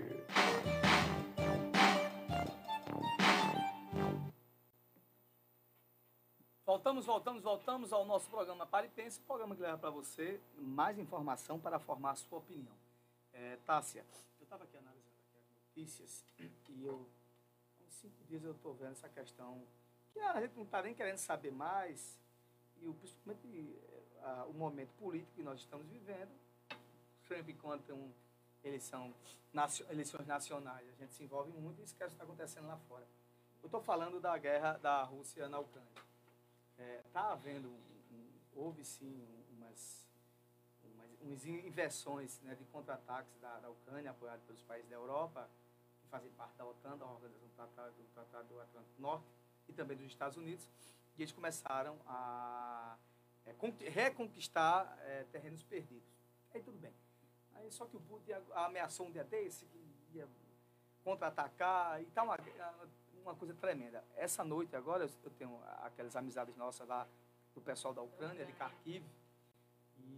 [6.65, 10.97] Voltamos, voltamos, voltamos ao nosso programa Pare e Pense, programa que leva para você mais
[10.97, 12.77] informação para formar sua opinião.
[13.33, 14.07] É, Tássia,
[14.39, 17.05] eu estava aqui analisando aqui as notícias e eu
[17.95, 19.63] cinco dias eu estou vendo essa questão
[20.13, 22.19] que a gente não está nem querendo saber mais,
[22.81, 26.31] e o, principalmente eh, a, o momento político que nós estamos vivendo,
[27.27, 28.13] sempre quando tem um,
[28.65, 29.15] eleição,
[29.91, 33.07] eleições nacionais, a gente se envolve muito e esquece o que está acontecendo lá fora.
[33.63, 35.89] Eu estou falando da guerra da Rússia na Ucrânia.
[36.73, 39.25] Está é, tá havendo, um, houve sim
[39.57, 40.07] umas,
[40.85, 45.49] umas, umas inversões né, de contra-ataques da, da Ucrânia, apoiado pelos países da Europa,
[46.13, 49.25] fazem parte da OTAN, da Organização do Tratado, do Tratado do Atlântico Norte,
[49.67, 50.69] e também dos Estados Unidos,
[51.17, 52.99] e eles começaram a
[53.47, 56.07] é, con- reconquistar é, terrenos perdidos.
[56.53, 56.93] Aí tudo bem.
[57.55, 59.79] Aí, só que o Putin a- ameaçou um dia desse que
[60.13, 60.29] ia
[61.03, 62.39] contra-atacar e tal, uma,
[63.23, 64.05] uma coisa tremenda.
[64.15, 67.09] Essa noite agora, eu tenho aquelas amizades nossas lá
[67.55, 69.03] do pessoal da Ucrânia, de Kharkiv,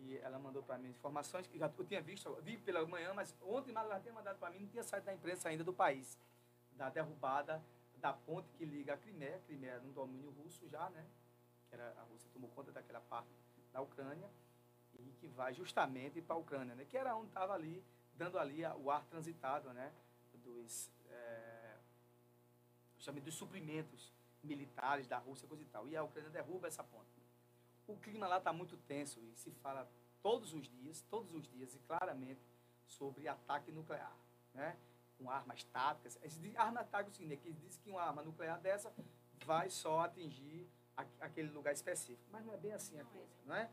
[0.04, 3.34] e ela mandou para mim informações que já eu tinha visto, vi pela manhã, mas
[3.42, 6.18] ontem ela tinha mandado para mim, não tinha saído da imprensa ainda do país,
[6.72, 7.62] da derrubada
[8.04, 11.06] da ponte que liga a Crimeia, Crimeia no domínio russo já, né?
[11.70, 13.30] Que era, a Rússia tomou conta daquela parte
[13.72, 14.30] da Ucrânia
[14.92, 16.84] e que vai justamente para a Ucrânia, né?
[16.84, 17.82] Que era onde estava ali,
[18.14, 19.90] dando ali o ar transitado, né?
[20.34, 21.78] Dos, é,
[23.22, 25.88] dos suprimentos militares da Rússia, coisa e tal.
[25.88, 27.13] E a Ucrânia derruba essa ponte.
[27.86, 29.88] O clima lá está muito tenso e se fala
[30.22, 32.40] todos os dias, todos os dias e claramente
[32.86, 34.16] sobre ataque nuclear,
[34.54, 34.76] né?
[35.18, 36.18] Com armas táticas.
[36.56, 38.92] Arma tática é o seguinte, é que diz que uma arma nuclear dessa
[39.44, 40.68] vai só atingir
[41.20, 42.24] aquele lugar específico.
[42.30, 43.70] Mas não é bem assim a coisa, não é?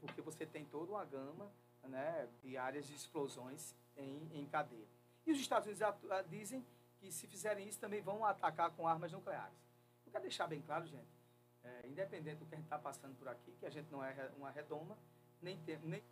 [0.00, 1.50] Porque você tem toda uma gama
[1.84, 4.88] né, de áreas de explosões em, em cadeia.
[5.26, 6.64] E os Estados Unidos ah, dizem
[6.98, 9.58] que se fizerem isso também vão atacar com armas nucleares.
[10.04, 11.08] Eu quero deixar bem claro, gente,
[11.64, 14.30] é, independente do que a gente está passando por aqui, que a gente não é
[14.36, 14.96] uma redoma,
[15.40, 16.02] nem tem nem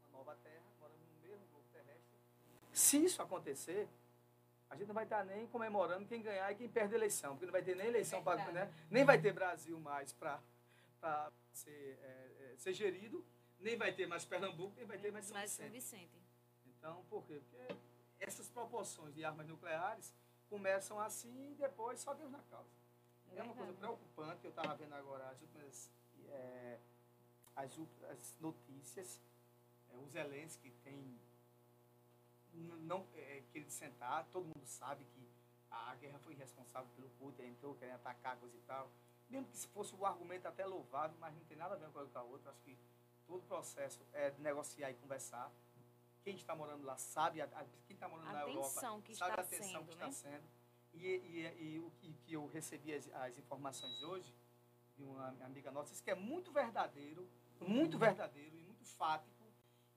[0.00, 2.18] uma nova terra, moramos no mesmo globo terrestre.
[2.72, 3.88] Se isso acontecer,
[4.70, 7.46] a gente não vai estar nem comemorando quem ganhar e quem perde a eleição, porque
[7.46, 8.50] não vai ter nem eleição para.
[8.50, 10.40] Né, nem vai ter Brasil mais para
[11.52, 13.24] ser, é, é, ser gerido,
[13.60, 16.02] nem vai ter mais Pernambuco, nem vai ter mais São Mas São Vicente.
[16.02, 16.24] Vicente.
[16.66, 17.40] Então, por quê?
[17.50, 17.76] Porque
[18.18, 20.14] essas proporções de armas nucleares
[20.48, 22.83] começam assim e depois só Deus na causa.
[23.36, 25.90] É, uma coisa preocupante, eu estava vendo agora as últimas
[26.28, 26.78] é,
[27.56, 27.78] as,
[28.10, 29.20] as notícias,
[29.90, 31.18] é, o Zelensky tem
[32.52, 35.28] não é, querido sentar, todo mundo sabe que
[35.70, 38.88] a guerra foi responsável pelo Putin, entrou querendo atacar coisa e tal.
[39.28, 41.98] Mesmo que se fosse um argumento até louvável, mas não tem nada a ver com
[41.98, 42.50] a outra.
[42.50, 42.78] Acho que
[43.26, 45.50] todo o processo é negociar e conversar.
[46.22, 47.48] Quem está morando lá sabe, a,
[47.86, 50.08] quem está morando A na Europa que sabe a tensão sendo, que né?
[50.08, 50.44] está sendo.
[50.94, 54.32] E, e, e o que, que eu recebi as, as informações hoje
[54.96, 57.28] de uma amiga nossa, disse que é muito verdadeiro,
[57.60, 59.44] muito verdadeiro e muito fático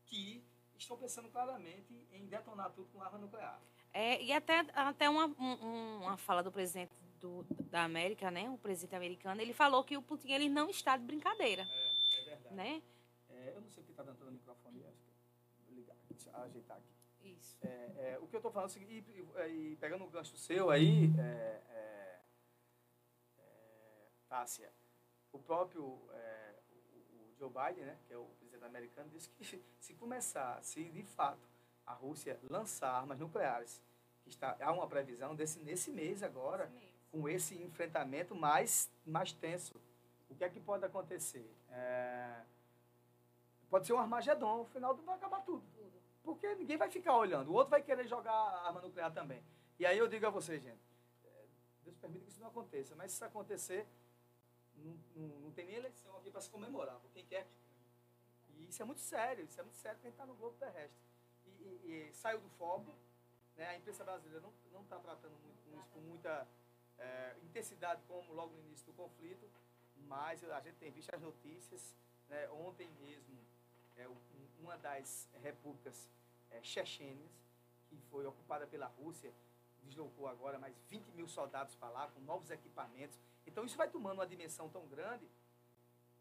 [0.05, 0.43] que
[0.77, 3.59] estão pensando claramente em detonar tudo com arma nuclear.
[3.93, 8.49] É, e até, até uma, um- uma fala do presidente do, da América, né?
[8.49, 11.63] O presidente americano, ele falou que o Putin ele não está de brincadeira.
[11.63, 12.55] É verdade.
[12.55, 12.81] Né?
[13.29, 15.11] É, eu não sei o que está dando no microfone, acho que
[15.67, 16.96] vou ligar, deixa eu ajeitar aqui.
[17.33, 17.57] Isso.
[17.61, 20.09] É, é, o que eu estou falando é o seguinte, e, e- e pegando o
[20.09, 22.19] gancho seu aí, é, é,
[23.39, 24.71] é, Tássia,
[25.31, 26.09] o próprio o,
[27.13, 29.43] o Joe Biden, né, que é o presidente americano, disse que
[29.79, 31.47] se começar, se de fato
[31.85, 33.81] a Rússia lançar armas nucleares,
[34.23, 36.71] que está, há uma previsão desse, nesse mês agora,
[37.11, 39.81] com esse enfrentamento mais, mais tenso,
[40.29, 41.49] o que é que pode acontecer?
[43.69, 45.63] Pode ser um Armagedon, no final vai acabar tudo.
[46.27, 47.49] Porque ninguém vai ficar olhando.
[47.51, 49.41] O outro vai querer jogar arma nuclear também.
[49.79, 50.83] E aí eu digo a vocês, gente,
[51.23, 51.45] é,
[51.85, 53.87] Deus permita que isso não aconteça, mas se isso acontecer,
[54.75, 57.47] não, não, não tem nem eleição aqui para se comemorar, por quem quer.
[58.49, 60.99] E isso é muito sério, isso é muito sério quem está no globo terrestre.
[61.45, 62.93] E, e- e saiu do foco,
[63.55, 63.65] né?
[63.69, 66.45] a imprensa brasileira não está tratando muito, com isso com muita
[66.97, 69.49] é, intensidade como logo no início do conflito,
[69.95, 71.95] mas a gente tem visto as notícias.
[72.27, 72.49] Né?
[72.49, 73.39] Ontem mesmo,
[73.97, 74.17] é, um-
[74.59, 76.09] uma das repúblicas
[76.51, 77.29] é, chechênias,
[77.89, 79.31] que foi ocupada pela Rússia,
[79.83, 83.17] deslocou agora mais 20 mil soldados para lá, com novos equipamentos.
[83.45, 85.27] Então isso vai tomando uma dimensão tão grande,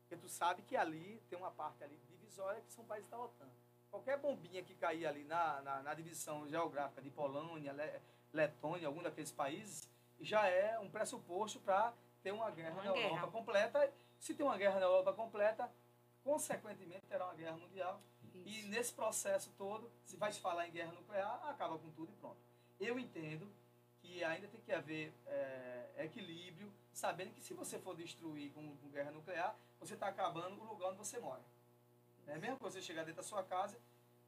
[0.08, 3.48] que tu sabe que ali tem uma parte ali divisória que são países da OTAN.
[3.90, 8.00] Qualquer bombinha que cair ali na, na, na divisão geográfica de Polônia, Le-
[8.32, 9.88] Letônia, algum daqueles países,
[10.20, 13.08] já é um pressuposto para ter uma guerra Uma na guerra.
[13.08, 13.92] Europa completa.
[14.20, 15.72] Se tem uma guerra na Europa completa,
[16.30, 18.00] consequentemente terá uma guerra mundial.
[18.44, 22.16] E nesse processo todo, se vai se falar em guerra nuclear, acaba com tudo e
[22.16, 22.36] pronto.
[22.80, 23.48] Eu entendo
[24.02, 28.88] que ainda tem que haver é, equilíbrio, sabendo que se você for destruir com, com
[28.90, 31.42] guerra nuclear, você está acabando o lugar onde você mora.
[32.26, 33.78] É a mesma coisa você chegar dentro da sua casa,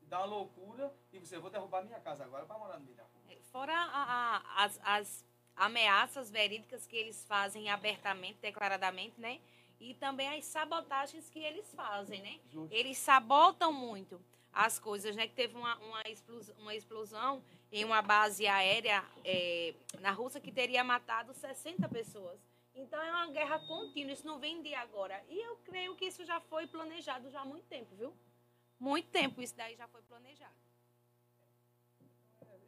[0.02, 3.02] dar uma loucura e você, vou derrubar minha casa agora para morar no meio da
[3.02, 3.36] rua.
[3.52, 5.24] Fora a- a- as, as
[5.56, 9.40] ameaças verídicas que eles fazem abertamente, declaradamente, né?
[9.80, 12.40] E também as sabotagens que eles fazem, né?
[12.50, 12.74] Justo.
[12.74, 14.20] Eles sabotam muito.
[14.52, 15.28] as coisas, né?
[15.28, 20.50] Que teve uma, uma, explosão, uma explosão em uma base aérea é, na Rússia que
[20.50, 22.40] teria matado 60 pessoas.
[22.74, 25.22] Então é uma guerra contínua, isso não vem de agora.
[25.28, 28.12] E eu creio que isso já foi planejado já há muito tempo, viu?
[28.80, 30.54] Muito tempo isso daí já foi planejado.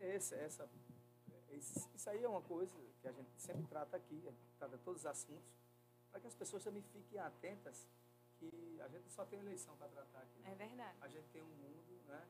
[0.00, 0.68] Esse, essa,
[1.50, 4.78] esse- isso aí é uma coisa que a gente sempre trata aqui, a gente trata
[4.78, 5.44] todos os assuntos,
[6.10, 7.86] para que as pessoas também fiquem atentas
[8.38, 10.40] que a gente só tem eleição para tratar aqui.
[10.40, 10.52] né?
[10.52, 10.96] É verdade.
[11.00, 12.22] A gente tem um mundo, né?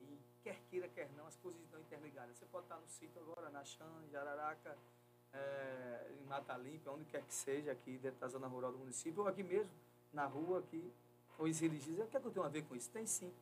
[0.00, 2.36] E quer queira, quer não, as coisas estão interligadas.
[2.36, 4.76] Você pode estar no sítio agora, na Xan, em Jararaca,
[5.32, 9.22] eh, em Mata Limpa, onde quer que seja, aqui dentro da zona rural do município,
[9.22, 9.70] ou aqui mesmo,
[10.12, 10.92] na rua, aqui,
[11.38, 12.90] ou em Zilis dizem, o que é que eu tenho a ver com isso?
[12.90, 13.32] Tem sim.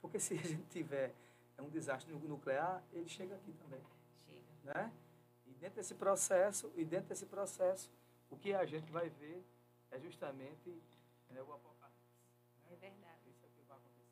[0.00, 1.12] Porque se a gente tiver
[1.58, 3.82] um desastre nu- nuclear, ele chega aqui também.
[4.26, 4.42] Chega.
[4.74, 4.92] Né?
[5.46, 7.90] E dentro desse processo, e dentro desse processo,
[8.34, 9.44] o que a gente vai ver
[9.92, 10.82] é justamente
[11.30, 12.18] né, o apocalipse.
[12.68, 13.30] É verdade.
[13.30, 14.10] Isso é o que vai acontecer.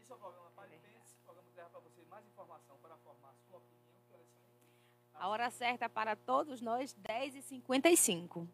[0.00, 1.14] Esse é o programa Pare e Pense.
[1.16, 3.94] O programa leva para você mais informação para formar sua opinião.
[4.08, 5.20] Que horas são?
[5.20, 8.48] A hora certa para todos nós, 10h55.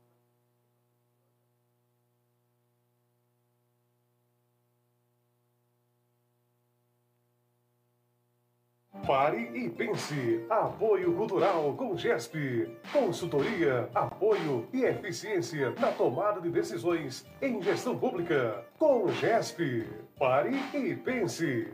[9.04, 10.44] Pare e pense.
[10.48, 12.70] Apoio Cultural com GESP.
[12.92, 18.64] Consultoria, apoio e eficiência na tomada de decisões em gestão pública.
[18.78, 19.88] Com GESP.
[20.18, 21.68] Pare e pense.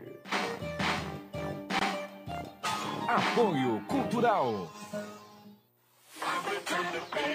[3.07, 4.67] Apoio Cultural.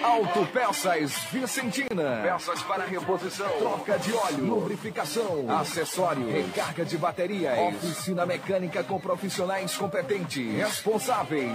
[0.03, 2.21] Autopeças Vicentina.
[2.23, 9.75] Peças para reposição, troca de óleo, lubrificação, acessório, recarga de baterias, oficina mecânica com profissionais
[9.75, 11.51] competentes, responsáveis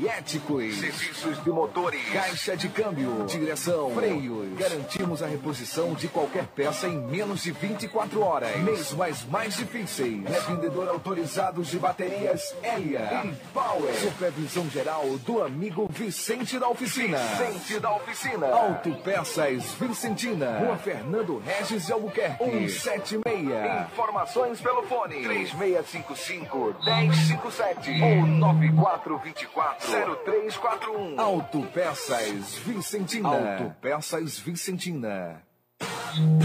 [0.00, 0.78] e éticos.
[0.78, 4.58] Serviços de motores, caixa de câmbio, direção, freios.
[4.58, 8.56] Garantimos a reposição de qualquer peça em menos de 24 horas.
[8.58, 10.22] Mesmo as mais difíceis.
[10.24, 13.94] Revendedor autorizado de baterias Elia e Power.
[13.94, 17.15] Supervisão geral do amigo Vicente da Oficina.
[17.16, 18.46] Vicente da Oficina.
[18.48, 20.58] Autopeças Vicentina.
[20.58, 22.68] Rua Fernando Regis de Albuquerque.
[22.68, 23.92] 176.
[23.92, 29.88] Informações pelo fone 3655 1057 ou 9424
[30.24, 31.20] 0341.
[31.20, 33.28] Autopeças Vicentina.
[33.28, 35.45] Autopeças Vicentina.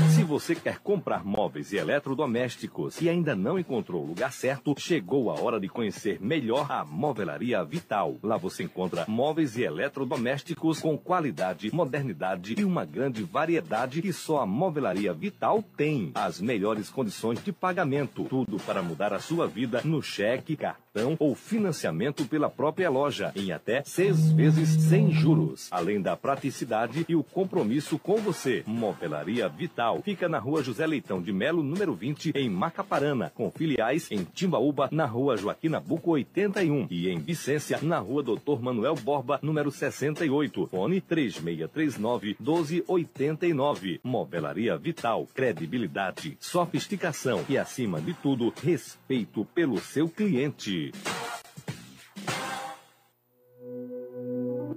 [0.10, 5.32] Se você quer comprar móveis e eletrodomésticos e ainda não encontrou o lugar certo, chegou
[5.32, 8.18] a hora de conhecer melhor a Movelaria Vital.
[8.22, 14.42] Lá você encontra móveis e eletrodomésticos com qualidade, modernidade e uma grande variedade que só
[14.42, 16.12] a Movelaria Vital tem.
[16.16, 18.26] As melhores condições de pagamento.
[18.26, 23.52] Tudo para mudar a sua vida no cheque, cartão ou financiamento pela própria loja, em
[23.52, 25.70] até seis vezes sem juros.
[25.72, 28.64] Além da praticidade e o compromisso com você.
[28.68, 34.12] Movelaria Vital fica na rua José Leitão de Melo, número 20, em Macaparana, com filiais
[34.12, 39.39] em Timbaúba, na rua Joaquim Nabuco 81 e em Vicência, na rua Doutor Manuel Borba,
[39.42, 40.68] número 68.
[40.68, 44.02] Fone 3639 1289.
[44.04, 50.81] Movelaria Vital, credibilidade, sofisticação e, acima de tudo, respeito pelo seu cliente.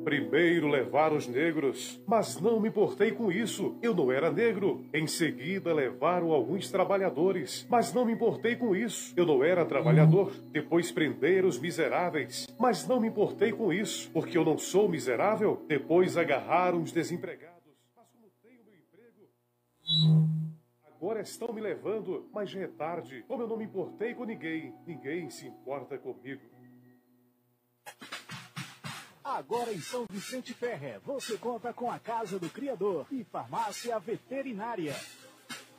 [0.05, 3.79] Primeiro levaram os negros, mas não me importei com isso.
[3.83, 4.85] Eu não era negro.
[4.93, 9.15] Em seguida levaram alguns trabalhadores, mas não me importei com isso.
[9.17, 10.33] Eu não era trabalhador.
[10.53, 15.65] Depois prenderam os miseráveis, mas não me importei com isso, porque eu não sou miserável.
[15.67, 20.34] Depois agarraram os desempregados, mas como tenho meu emprego.
[21.05, 23.23] Agora estão me levando, mas já é tarde.
[23.29, 26.41] Como eu não me importei com ninguém, ninguém se importa comigo.
[29.23, 34.97] Agora em São Vicente Ferrer, você conta com a Casa do Criador e Farmácia Veterinária.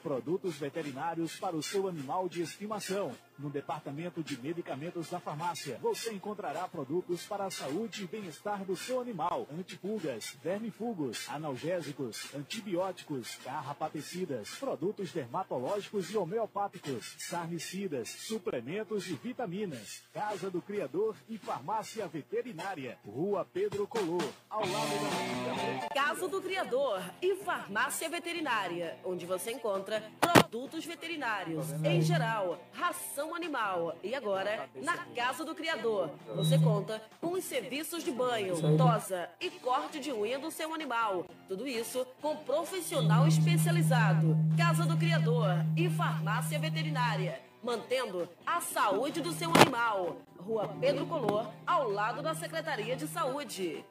[0.04, 3.12] Produtos veterinários para o seu animal de estimação.
[3.38, 8.78] No departamento de medicamentos da farmácia, você encontrará produtos para a saúde e bem-estar do
[8.78, 20.04] seu animal: antipulgas, vermifugos, analgésicos, antibióticos, carrapaticidas, produtos dermatológicos e homeopáticos, sarnicidas, suplementos e vitaminas.
[20.14, 22.98] Casa do Criador e Farmácia Veterinária.
[23.06, 30.02] Rua Pedro Color, ao lado da Casa do Criador e Farmácia Veterinária, onde você encontra
[30.22, 33.96] produtos veterinários, em geral, ração animal.
[34.04, 39.50] E agora, na Casa do Criador, você conta com os serviços de banho, tosa e
[39.50, 41.26] corte de unha do seu animal.
[41.48, 44.36] Tudo isso com profissional especializado.
[44.58, 47.42] Casa do Criador e Farmácia Veterinária.
[47.64, 50.18] Mantendo a saúde do seu animal.
[50.38, 53.84] Rua Pedro Color, ao lado da Secretaria de Saúde.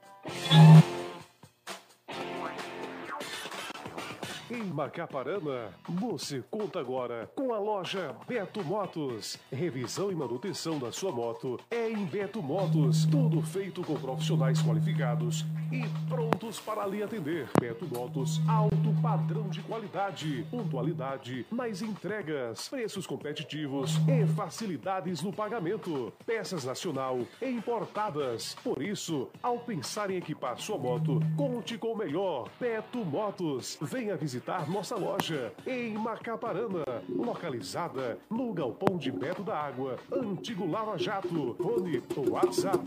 [4.55, 9.36] Em Macaparana, você conta agora com a loja Beto Motos.
[9.50, 13.05] Revisão e manutenção da sua moto é em Beto Motos.
[13.05, 17.48] Tudo feito com profissionais qualificados e prontos para lhe atender.
[17.59, 26.12] Beto Motos, alto padrão de qualidade, pontualidade nas entregas, preços competitivos e facilidades no pagamento.
[26.24, 28.55] Peças nacional e importadas.
[28.62, 32.48] Por isso, ao pensar em equipar sua moto, conte com o melhor.
[32.61, 33.76] Beto Motos.
[33.82, 40.99] Venha visitar nossa loja em Macaparana, localizada no Galpão de Beto da Água, Antigo Lava
[40.99, 41.57] Jato.
[41.59, 42.84] Fone WhatsApp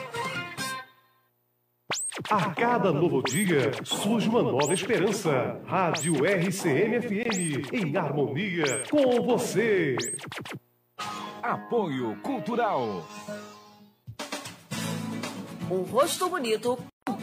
[2.29, 5.59] A cada novo dia surge uma nova esperança.
[5.65, 9.95] Rádio RCM-FM, em harmonia com você.
[11.41, 13.05] Apoio Cultural.
[15.69, 16.77] Um rosto bonito,
[17.09, 17.17] um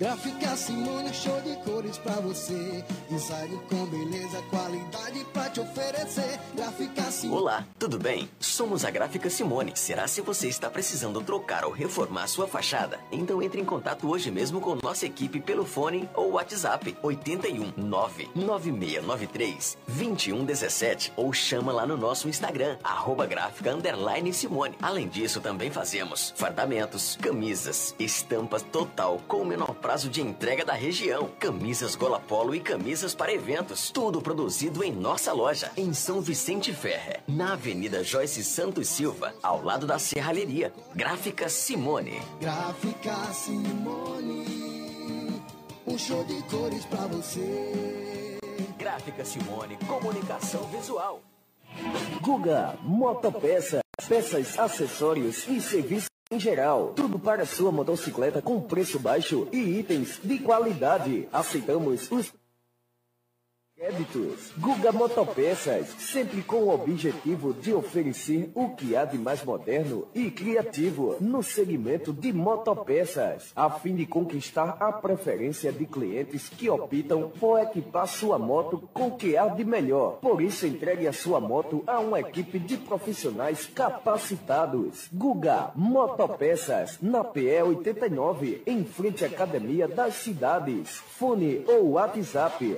[0.00, 2.82] Gráfica Simone, show de cores pra você.
[3.10, 6.40] Design com beleza, qualidade pra te oferecer.
[6.54, 7.42] Gráfica Simone.
[7.42, 8.26] Olá, tudo bem?
[8.40, 9.72] Somos a Gráfica Simone.
[9.74, 12.98] Será se você está precisando trocar ou reformar sua fachada?
[13.12, 19.76] Então entre em contato hoje mesmo com nossa equipe pelo fone ou WhatsApp 81 99693
[19.86, 24.76] 2117 ou chama lá no nosso Instagram, arroba gráfica underline Simone.
[24.80, 31.28] Além disso, também fazemos fardamentos, camisas, estampas total com menor prazo de entrega da região,
[31.40, 33.90] camisas gola polo e camisas para eventos.
[33.90, 39.64] Tudo produzido em nossa loja, em São Vicente Ferre, na Avenida Joyce Santos Silva, ao
[39.64, 40.72] lado da Serralheria.
[40.94, 42.22] Gráfica Simone.
[42.40, 45.42] Gráfica Simone.
[45.84, 48.38] Um show de cores pra você.
[48.78, 51.20] Gráfica Simone, comunicação visual.
[52.20, 56.92] Guga Motopeças, peças, acessórios e serviços em geral.
[56.94, 61.28] Tudo para sua motocicleta com preço baixo e itens de qualidade.
[61.32, 62.32] Aceitamos os
[63.80, 64.52] créditos.
[64.58, 70.30] Guga Motopeças, sempre com o objetivo de oferecer o que há de mais moderno e
[70.30, 77.30] criativo no segmento de motopeças, a fim de conquistar a preferência de clientes que optam
[77.40, 80.18] por equipar sua moto com o que há de melhor.
[80.20, 85.08] Por isso, entregue a sua moto a uma equipe de profissionais capacitados.
[85.10, 90.98] Guga Motopeças, na PE 89, em frente à Academia das Cidades.
[91.16, 92.76] Fone ou WhatsApp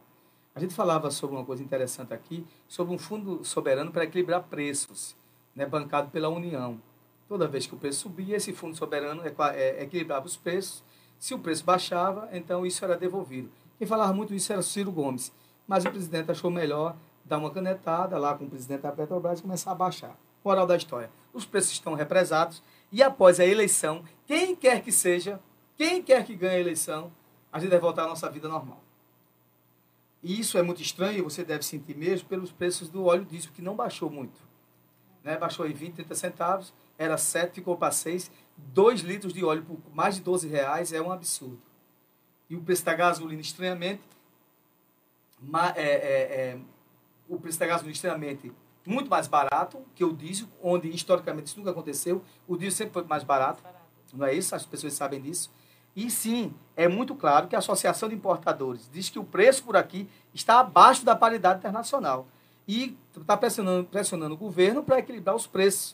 [0.53, 5.15] A gente falava sobre uma coisa interessante aqui, sobre um fundo soberano para equilibrar preços,
[5.55, 6.81] né, bancado pela União.
[7.29, 9.21] Toda vez que o preço subia, esse fundo soberano
[9.53, 10.83] é, equilibrava os preços.
[11.19, 13.49] Se o preço baixava, então isso era devolvido.
[13.77, 15.31] Quem falava muito isso era Ciro Gomes.
[15.67, 19.41] Mas o presidente achou melhor dar uma canetada lá com o presidente da Petrobras e
[19.41, 20.17] começar a baixar.
[20.47, 25.39] Moral da história: os preços estão represados e após a eleição, quem quer que seja,
[25.75, 27.11] quem quer que ganhe a eleição,
[27.51, 28.81] a gente vai voltar à nossa vida normal.
[30.23, 33.61] E isso é muito estranho você deve sentir mesmo pelos preços do óleo diesel, que
[33.61, 34.39] não baixou muito.
[35.23, 35.37] Né?
[35.37, 38.31] Baixou em 20, 30 centavos, era 7, ficou para 6.
[38.57, 41.61] 2 litros de óleo por mais de 12 reais é um absurdo.
[42.49, 44.01] E o preço da gasolina, estranhamente,
[45.75, 46.59] é, é, é,
[47.27, 48.51] o preço da gasolina, estranhamente,
[48.87, 52.23] muito mais barato que o diesel, onde historicamente isso nunca aconteceu.
[52.47, 53.61] O diesel sempre foi mais barato,
[54.13, 54.55] não é isso?
[54.55, 55.51] As pessoas sabem disso.
[55.93, 59.75] E sim, é muito claro que a Associação de Importadores diz que o preço por
[59.75, 62.27] aqui está abaixo da paridade internacional.
[62.65, 65.93] E está pressionando, pressionando o governo para equilibrar os preços.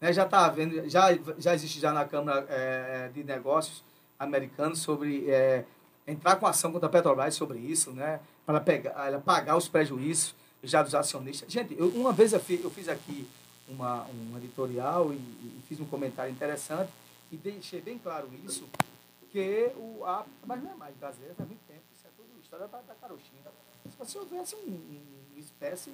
[0.00, 0.12] Né?
[0.12, 3.84] Já está havendo, já, já existe já na Câmara é, de Negócios
[4.18, 5.64] americanos sobre é,
[6.06, 8.18] entrar com ação contra a Petrobras sobre isso, né?
[8.44, 11.50] para pegar, pagar os prejuízos já dos acionistas.
[11.50, 13.28] Gente, eu, uma vez eu fiz, eu fiz aqui
[13.68, 16.90] uma, um editorial e, e, fiz um comentário interessante
[17.30, 18.68] e deixei bem claro isso,
[19.30, 22.68] que o, a, mas não é mais brasileira faz muito tempo, isso é tudo história
[22.68, 23.40] da, da carochinha.
[24.04, 25.00] Se houvesse um,
[25.32, 25.92] uma espécie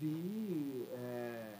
[0.00, 1.54] de, é,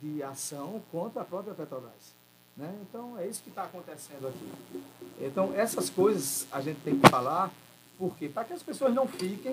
[0.00, 2.14] de ação contra a própria Petrobras.
[2.56, 2.76] Né?
[2.82, 4.84] Então, é isso que está acontecendo aqui.
[5.20, 7.50] Então, essas coisas a gente tem que falar
[7.96, 8.28] Por quê?
[8.28, 9.52] Para que as pessoas não fiquem,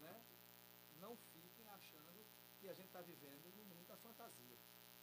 [0.00, 0.12] né,
[1.00, 2.20] não fiquem achando
[2.60, 4.56] que a gente está vivendo no mundo da fantasia.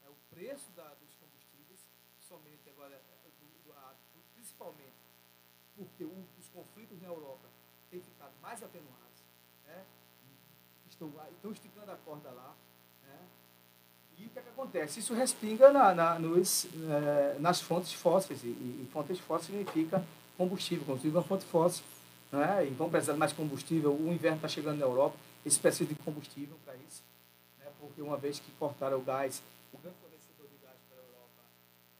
[0.05, 1.80] É, o preço da- dos combustíveis,
[2.22, 4.93] somente agora, é, do- do- a- do- principalmente
[5.78, 7.48] porque os conflitos na Europa
[7.92, 9.24] têm ficado mais atenuados,
[9.66, 9.84] né?
[10.90, 12.56] estão, estão esticando a corda lá.
[13.04, 13.20] Né?
[14.18, 15.00] E o que, é que acontece?
[15.00, 18.44] Isso respinga na, na- nos, eh, nas fontes fósseis.
[18.44, 20.04] E, e fontes fósseis significa
[20.38, 20.84] combustível.
[20.86, 21.86] Combustível é uma fonte fóssil.
[22.32, 22.66] Né?
[22.68, 23.94] E vão precisar de mais combustível.
[23.94, 25.16] O inverno está chegando na Europa.
[25.46, 27.04] Eles precisam de combustível para isso.
[27.60, 27.68] Né?
[27.80, 31.44] Porque uma vez que cortaram o gás, o grande fornecedor de gás para a Europa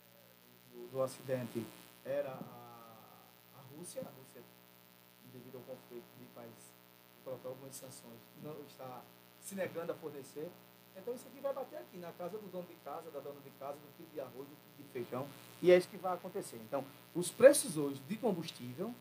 [0.02, 1.64] eh, do, do Ocidente
[2.04, 2.57] era a
[3.78, 4.02] Rússia.
[4.02, 4.42] A Rússia,
[5.32, 6.74] devido ao conflito de país,
[7.24, 9.02] colocar algumas sanções, não está
[9.42, 10.50] se negando a fornecer.
[10.96, 13.52] Então isso aqui vai bater aqui, na casa do dono de casa, da dona de
[13.52, 15.28] casa, do quilo de arroz, do quilo de feijão,
[15.62, 16.58] e é isso que vai acontecer.
[16.68, 18.94] Então, os preços hoje de combustível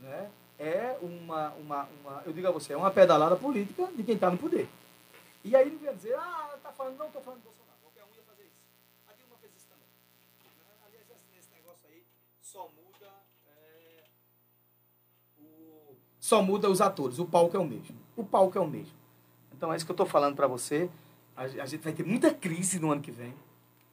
[0.00, 4.16] né, é uma, uma, uma, eu digo a você, é uma pedalada política de quem
[4.16, 4.68] está no poder.
[5.44, 8.14] E aí ele vai dizer, ah, está falando, não estou falando de Bolsonaro, qualquer um
[8.16, 8.56] ia fazer isso.
[9.06, 9.86] A Dilma fez isso também.
[10.86, 12.02] Aliás, esse, esse negócio aí
[12.42, 13.12] só muda
[13.46, 14.04] é,
[15.38, 17.94] o- só muda os atores, o palco é o mesmo.
[18.16, 18.94] O palco é o mesmo.
[19.54, 20.88] Então é isso que eu estou falando para você.
[21.36, 23.34] A, a gente vai ter muita crise no ano que vem,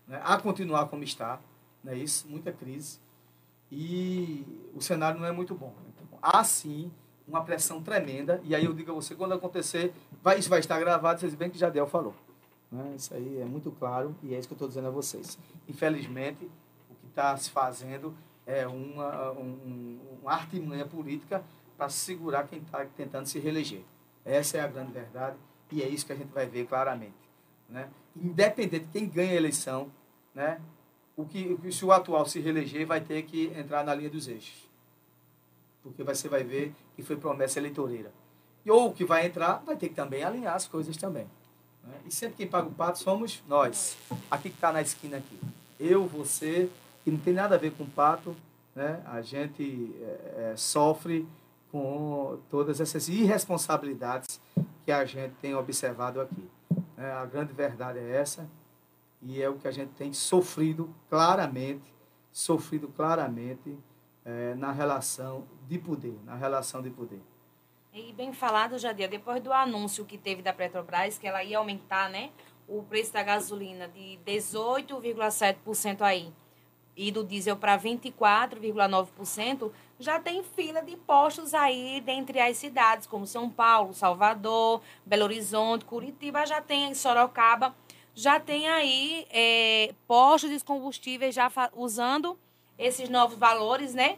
[0.08, 0.18] né?
[0.24, 1.42] a continuar como está,
[1.84, 2.26] não é isso?
[2.30, 3.00] Muita crise.
[3.70, 5.74] E o cenário não é muito bom.
[5.90, 6.90] Então, há sim
[7.28, 8.40] uma pressão tremenda.
[8.46, 11.50] E aí eu digo a você, quando acontecer, vai, isso vai estar gravado, vocês bem
[11.50, 12.16] que Jadel falou.
[12.72, 12.94] Né?
[12.96, 15.38] Isso aí é muito claro e é isso que eu estou dizendo a vocês.
[15.68, 16.50] Infelizmente,
[16.90, 18.16] o que está se fazendo
[18.46, 21.44] é uma, um, uma artimanha política
[21.82, 23.82] para segurar quem está tentando se reeleger.
[24.24, 25.36] Essa é a grande verdade
[25.72, 27.16] e é isso que a gente vai ver claramente.
[27.68, 27.90] Né?
[28.16, 29.92] Independente de quem ganha a eleição,
[30.32, 30.62] né?
[31.18, 34.70] o que, se o atual se reeleger, vai ter que entrar na linha dos eixos.
[35.82, 38.12] Porque você vai ver que foi promessa eleitoreira.
[38.64, 41.28] E ou o que vai entrar, vai ter que também alinhar as coisas também.
[41.84, 41.96] né?
[42.06, 43.98] E sempre quem paga o pato somos nós.
[44.30, 45.40] Aqui que está na esquina aqui.
[45.80, 46.70] Eu, você,
[47.04, 48.36] que não tem nada a ver com o pato,
[48.76, 49.02] né?
[49.08, 51.28] a gente é, é, sofre
[51.72, 54.42] com todas essas irresponsabilidades
[54.84, 56.50] que a gente tem observado aqui.
[56.98, 57.12] né?
[57.12, 58.50] a grande verdade é essa
[59.22, 61.94] e é o que a gente tem sofrido claramente,
[62.32, 63.78] sofrido claramente
[64.26, 67.22] eh, na relação de poder, na relação de poder.
[67.94, 72.10] E bem falado, Jadir, depois do anúncio que teve da Petrobras, que ela ia aumentar
[72.10, 72.32] né,
[72.68, 76.34] o preço da gasolina de 18,7% aí
[76.96, 83.26] e do diesel para 24,9%, já tem fila de postos aí dentre as cidades, como
[83.26, 87.74] São Paulo, Salvador, Belo Horizonte, Curitiba, já tem em Sorocaba,
[88.14, 92.38] já tem aí é, postos de combustíveis já usando
[92.78, 94.18] esses novos valores, né?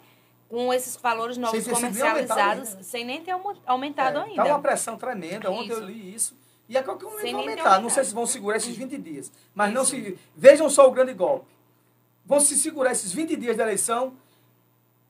[0.50, 2.84] Com esses valores novos Sem nem comercializados, aumentado ainda.
[2.84, 4.42] sem nem ter aumentado ainda.
[4.42, 5.52] Está uma pressão tremenda.
[5.52, 5.88] Ontem eu Isso.
[5.88, 6.44] li isso.
[6.70, 7.82] E a qualquer momento vai nem aumentar.
[7.82, 9.32] Não sei se vão segurar esses 20 dias.
[9.54, 9.92] Mas não Isso.
[9.92, 10.18] se.
[10.36, 11.53] Vejam só o grande golpe.
[12.26, 14.14] Vão se segurar esses 20 dias da eleição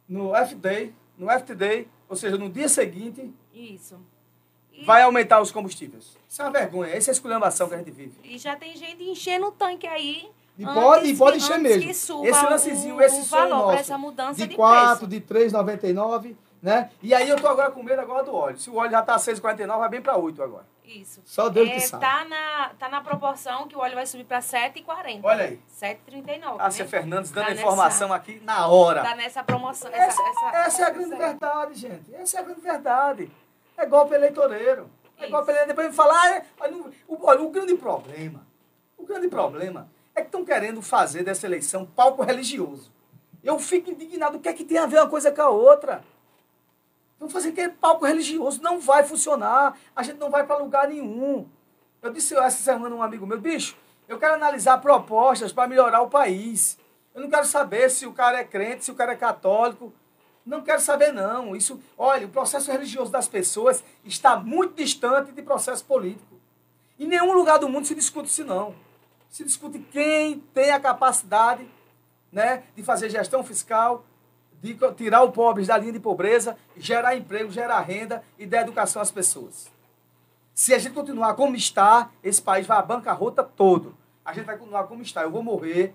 [0.07, 3.99] no F-Day, no F-Day, ou seja, no dia seguinte, Isso.
[4.86, 6.18] vai aumentar os combustíveis.
[6.28, 6.91] Isso é uma vergonha.
[6.93, 8.14] Essa é a esculhambação que a gente vive.
[8.24, 10.28] E já tem gente enchendo o tanque aí.
[10.57, 11.89] E antes pode, e pode encher mesmo.
[11.89, 13.80] Esse o- lancezinho, o esse som valor nosso.
[13.80, 15.07] essa mudança de de 4, preço.
[15.07, 16.91] de 3,99, né?
[17.01, 18.57] E aí eu tô agora com medo agora do óleo.
[18.59, 20.66] Se o óleo já tá 6,49, vai bem para 8 agora.
[20.86, 21.21] Isso.
[21.25, 22.03] Só Deus É, que sabe.
[22.05, 25.21] Tá na, tá na proporção que o óleo vai subir para 7,40.
[25.23, 25.59] Olha aí.
[25.81, 26.57] 7,39.
[26.57, 26.89] Cássia né?
[26.89, 29.01] Fernandes dando Tá a nessa- informação aqui na hora.
[29.01, 29.89] Tá nessa promoção.
[29.91, 32.13] Essa, Essa, essa, essa é a grande verdade, gente.
[32.15, 33.31] Essa é a grande verdade.
[33.77, 34.89] É golpe eleitoreiro.
[35.17, 35.67] É golpe eleitoreiro.
[35.67, 36.75] Depois me falar, ah, é, olha,
[37.07, 38.45] o, olha, o grande problema,
[38.97, 42.91] o grande problema é que estão querendo fazer dessa eleição palco religioso.
[43.43, 44.38] Eu fico indignado.
[44.38, 46.03] O que é que tem a ver uma coisa com a outra?
[47.24, 48.61] Vão fazer que é palco religioso.
[48.61, 49.80] Não vai funcionar.
[49.95, 51.47] A gente não vai para lugar nenhum.
[52.01, 53.78] Eu disse essa semana a um amigo meu, bicho,
[54.09, 56.78] eu quero analisar propostas para melhorar o país.
[57.15, 59.93] Eu não quero saber se o cara é crente, se o cara é católico.
[60.45, 61.55] Não quero saber, não.
[61.55, 66.38] Isso, olha, o processo religioso das pessoas está muito distante de processo político.
[66.99, 68.76] Em nenhum lugar do mundo se discute isso, não.
[69.30, 71.65] Se discute quem tem a capacidade
[72.30, 74.03] né, de fazer gestão fiscal,
[74.64, 79.01] de tirar o pobre da linha de pobreza, gerar emprego, gerar renda e dar educação
[79.01, 79.70] às pessoas.
[80.53, 83.93] Se a gente continuar como está, esse país vai à bancarrota todo.
[84.24, 85.24] A gente vai continuar como está.
[85.24, 85.93] Eu vou morrer.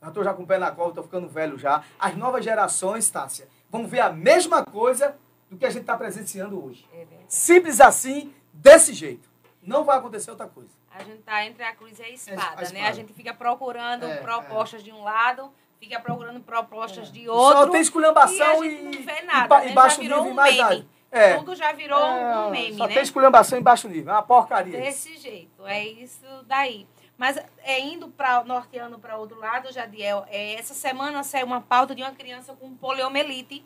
[0.00, 1.84] Já estou já com o pé na cova, estou ficando velho já.
[1.98, 5.14] As novas gerações, Tássia, vão ver a mesma coisa
[5.50, 6.88] do que a gente está presenciando hoje.
[7.28, 9.28] Simples assim, desse jeito.
[9.62, 10.70] Não vai acontecer outra coisa.
[10.90, 12.62] A gente tá entre a cruz e a espada, a né?
[12.62, 12.88] espada.
[12.88, 17.72] A gente fica procurando É, propostas de um lado, fica procurando propostas de Só outro.
[17.72, 19.70] tem esculhambação e e- não vê e nada, né?
[19.70, 20.62] e baixo nível e um mais meme.
[20.68, 20.86] nada.
[21.10, 21.36] É.
[21.36, 22.94] Tudo já virou um meme, Só né?
[22.94, 24.12] tem esculhambação em baixo nível.
[24.12, 24.80] É uma porcaria.
[24.80, 26.86] Desse jeito, é isso daí.
[27.18, 31.96] Mas é, indo para norteando para outro lado, Jadiel, é, essa semana saiu uma pauta
[31.96, 33.64] de uma criança com poliomielite,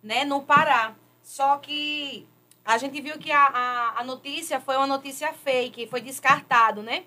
[0.00, 0.94] né, no Pará.
[1.24, 2.26] Só que
[2.64, 7.02] a gente viu que a, a, a notícia foi uma notícia fake, foi descartado, né?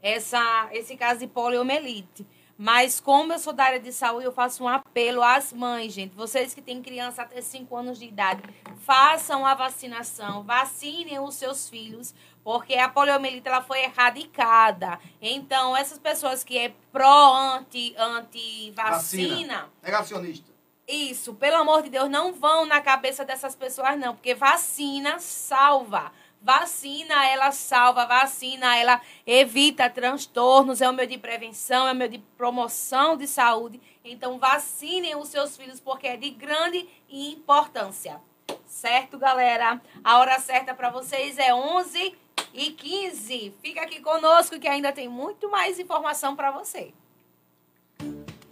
[0.00, 2.24] Essa, esse caso de poliomielite.
[2.60, 6.12] Mas como eu sou da área de saúde, eu faço um apelo às mães, gente.
[6.16, 8.42] Vocês que têm criança até 5 anos de idade,
[8.84, 14.98] façam a vacinação, vacinem os seus filhos, porque a poliomielite ela foi erradicada.
[15.22, 20.50] Então, essas pessoas que é pró anti anti vacina, Negacionista.
[20.88, 26.10] isso, pelo amor de Deus, não vão na cabeça dessas pessoas, não, porque vacina salva.
[26.40, 32.10] Vacina, ela salva, vacina, ela evita transtornos, é o meio de prevenção, é o meio
[32.10, 33.80] de promoção de saúde.
[34.04, 38.20] Então, vacinem os seus filhos, porque é de grande importância.
[38.66, 39.80] Certo, galera?
[40.04, 42.16] A hora certa para vocês é 11
[42.54, 43.54] e 15.
[43.60, 46.92] Fica aqui conosco que ainda tem muito mais informação para você.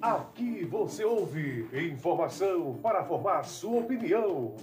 [0.01, 4.55] Aqui você ouve informação para formar sua opinião.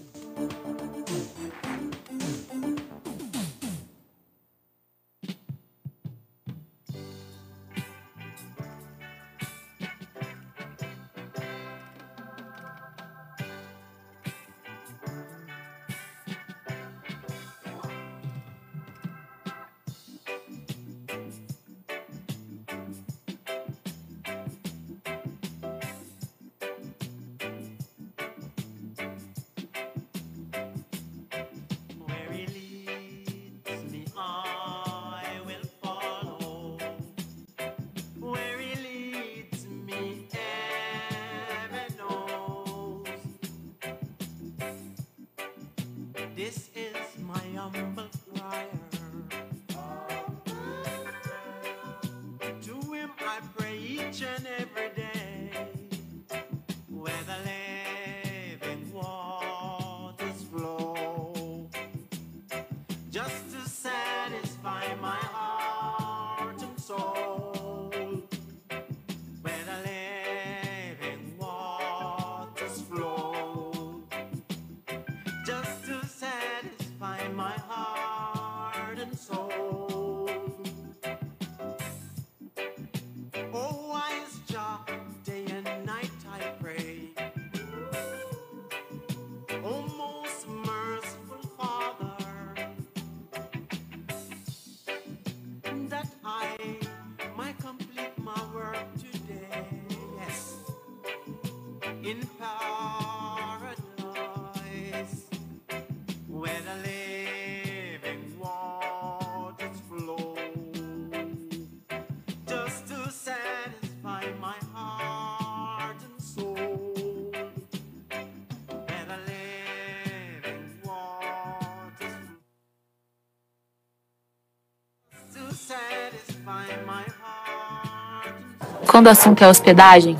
[128.87, 130.17] Quando o assunto é hospedagem,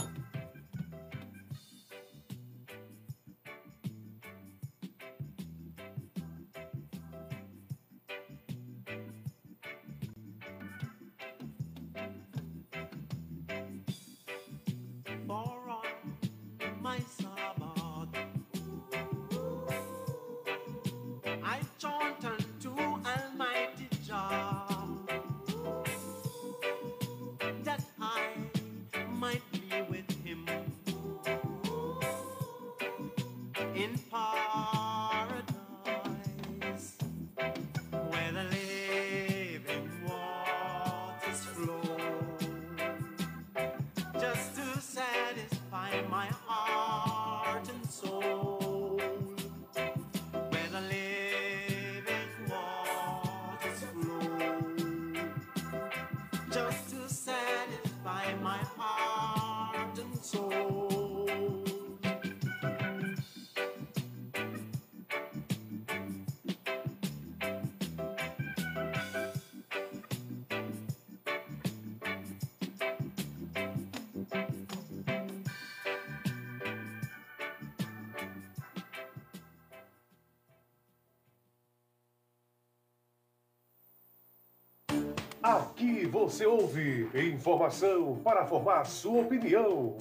[87.14, 89.96] informação para formar sua opinião.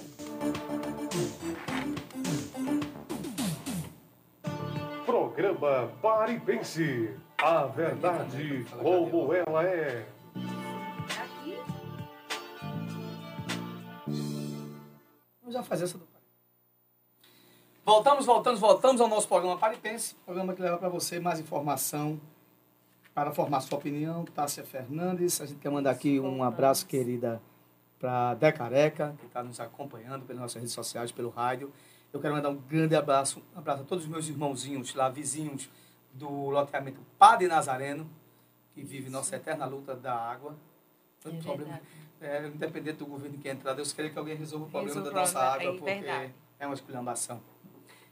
[5.05, 7.15] Programa Pare e Pense.
[7.37, 10.05] A verdade como ela é.
[15.41, 16.21] Vamos já fazer essa do pai.
[17.85, 20.15] Voltamos, voltamos, voltamos ao nosso programa Pare e Pense.
[20.25, 22.19] Programa que leva para você mais informação
[23.23, 24.25] para formar sua opinião.
[24.25, 25.39] Tássia Fernandes.
[25.39, 27.41] A gente quer mandar aqui um abraço, querida,
[27.97, 31.71] para Decareca, que está nos acompanhando pelas nossas redes sociais, pelo rádio.
[32.11, 35.69] Eu quero mandar um grande abraço, um abraço a todos os meus irmãozinhos lá, vizinhos
[36.11, 38.09] do loteamento Padre Nazareno,
[38.73, 40.57] que vive nossa eterna luta da água.
[41.21, 41.79] Tanto problema,
[42.19, 45.39] é, independente do governo que entrar, Deus queira que alguém resolva o problema da nossa
[45.39, 47.41] o problema, água, é porque é uma esculhambação.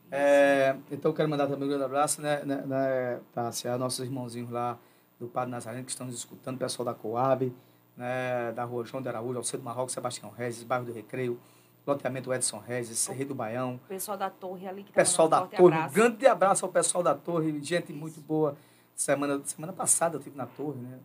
[0.10, 4.00] É, então, eu quero mandar também um grande abraço, né, né, né Tássia, a nossos
[4.00, 4.80] irmãozinhos lá
[5.22, 7.54] do Padre Nazareno que estão nos escutando, pessoal da Coab,
[7.96, 11.40] né, da rua João de Araújo, Alcedo Marrocos, Sebastião Regis, bairro do Recreio,
[11.86, 15.48] loteamento Edson Regis, Rei do Baião, pessoal da torre ali que tá pessoal da um
[15.48, 15.94] Torre, um abraço.
[15.96, 18.58] grande abraço ao pessoal da Torre, gente muito boa.
[18.96, 21.00] Semana, semana passada eu estive na Torre, né?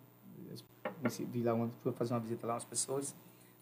[1.31, 3.15] Vi lá, uma- fui fazer uma visita lá umas pessoas.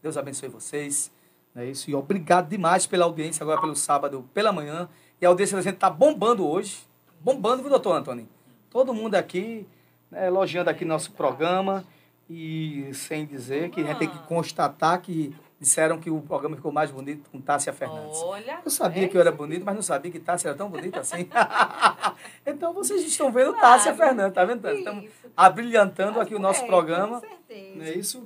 [0.03, 1.11] Deus abençoe vocês.
[1.55, 4.89] Né, isso, e obrigado demais pela audiência agora pelo sábado pela manhã.
[5.21, 6.87] E a audiência da gente está bombando hoje.
[7.21, 8.29] Bombando, viu, doutor Antônio?
[8.71, 9.67] Todo mundo aqui
[10.15, 11.85] né, elogiando aqui nosso programa.
[12.29, 16.73] E sem dizer que a gente tem que constatar que disseram que o programa ficou
[16.73, 18.19] mais bonito com Tássia Fernandes.
[18.23, 20.71] Olha, Eu sabia é que eu era bonito, mas não sabia que Tássia era tão
[20.71, 21.29] bonita assim.
[22.47, 24.63] então vocês estão vendo Tássia Fernandes, tá vendo?
[24.63, 24.79] Tássia?
[24.79, 27.21] Estamos abrilhantando aqui o nosso é, programa.
[27.21, 27.77] com certeza.
[27.77, 28.25] Não é isso?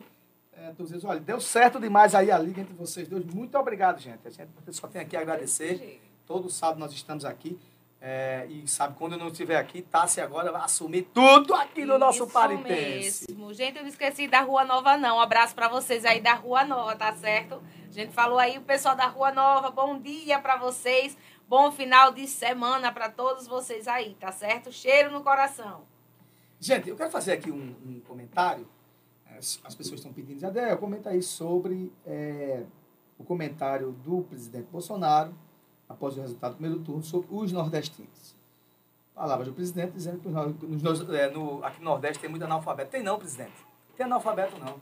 [0.52, 3.24] É, dizendo, olha, deu certo demais aí a liga entre vocês dois.
[3.24, 4.20] Muito obrigado, gente.
[4.26, 6.00] A gente só tem aqui a agradecer.
[6.26, 7.58] Todo sábado nós estamos aqui.
[8.00, 11.98] É, e sabe, quando eu não estiver aqui, Tássia agora vai assumir tudo aqui no
[11.98, 13.26] nosso Isso Paripense.
[13.28, 13.52] mesmo.
[13.52, 15.16] Gente, eu não esqueci da Rua Nova, não.
[15.16, 17.60] Um abraço pra vocês aí da Rua Nova, tá certo?
[17.88, 21.16] A gente falou aí, o pessoal da Rua Nova, bom dia pra vocês.
[21.48, 24.70] Bom final de semana pra todos vocês aí, tá certo?
[24.70, 25.82] Cheiro no coração.
[26.60, 28.68] Gente, eu quero fazer aqui um, um comentário.
[29.36, 32.64] As, as pessoas estão pedindo, Jadé, comenta aí sobre é,
[33.18, 35.34] o comentário do presidente Bolsonaro,
[35.88, 38.36] após o resultado do primeiro turno, sobre os nordestinos.
[39.14, 40.28] Palavras do presidente dizendo que
[40.66, 42.90] nos, nos- é, no, aqui no Nordeste tem muito analfabeto.
[42.90, 43.54] Tem não, presidente.
[43.96, 44.76] Tem analfabeto não.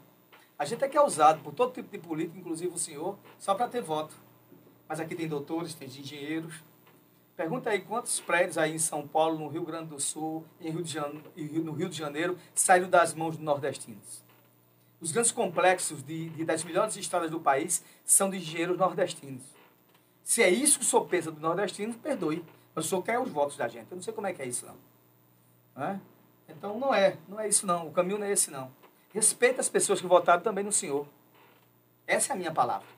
[0.58, 3.54] A gente é que é usado por todo tipo de político, inclusive o senhor, só
[3.54, 4.14] para ter voto.
[4.88, 6.54] Mas aqui tem doutores, tem engenheiros.
[7.34, 10.82] Pergunta aí quantos prédios aí em São Paulo, no Rio Grande do Sul, em Rio
[10.82, 14.22] de Jane- Rio- no Rio de Janeiro, saíram das mãos dos nordestinos.
[15.00, 19.42] Os grandes complexos de, de- das melhores estradas do país são de engenheiros nordestinos.
[20.26, 22.44] Se é isso que o senhor pensa do nordestino, perdoe.
[22.74, 23.86] Mas o senhor quer os votos da gente.
[23.88, 25.84] Eu não sei como é que é isso, não.
[25.84, 26.00] É?
[26.48, 27.16] Então não é.
[27.28, 27.86] Não é isso, não.
[27.86, 28.68] O caminho não é esse, não.
[29.14, 31.06] Respeita as pessoas que votaram também no senhor.
[32.08, 32.88] Essa é a minha palavra.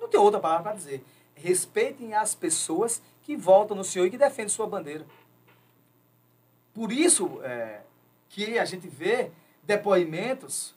[0.00, 1.04] Não tem outra palavra para dizer.
[1.34, 5.04] Respeitem as pessoas que votam no senhor e que defendem sua bandeira.
[6.72, 7.82] Por isso é,
[8.30, 9.30] que a gente vê
[9.62, 10.74] depoimentos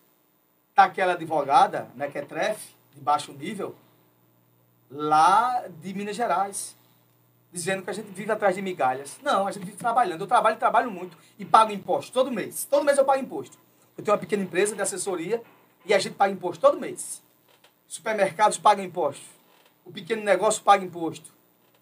[0.75, 3.73] daquela advogada, Mequetrefe, de baixo nível,
[4.91, 6.75] lá de Minas Gerais,
[7.51, 9.17] dizendo que a gente vive atrás de migalhas.
[9.23, 10.21] Não, a gente vive trabalhando.
[10.21, 12.65] Eu trabalho e trabalho muito e pago imposto todo mês.
[12.65, 13.57] Todo mês eu pago imposto.
[13.97, 15.41] Eu tenho uma pequena empresa de assessoria
[15.85, 17.23] e a gente paga imposto todo mês.
[17.87, 19.25] Supermercados pagam imposto.
[19.85, 21.31] O pequeno negócio paga imposto.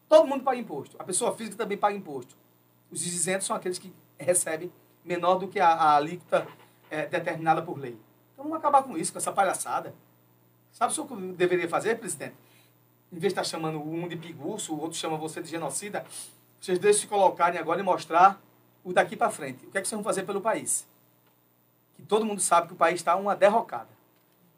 [0.08, 0.96] Todo mundo paga imposto.
[1.00, 2.36] A pessoa física também paga imposto.
[2.90, 4.72] Os isentos são aqueles que recebem
[5.04, 6.48] menor do que a, a alíquota
[6.90, 7.98] eh, determinada por lei.
[8.34, 9.94] Então vamos acabar com isso, com essa palhaçada.
[10.72, 12.36] Sabe o que eu deveria fazer, presidente?
[13.12, 16.06] Em vez de estar chamando um de piguço, o outro chama você de genocida,
[16.60, 18.40] vocês deixem se colocarem agora e mostrar
[18.84, 19.66] o daqui para frente.
[19.66, 20.88] O que é que vocês vão fazer pelo país?
[21.96, 23.90] Que todo mundo sabe que o país está uma derrocada.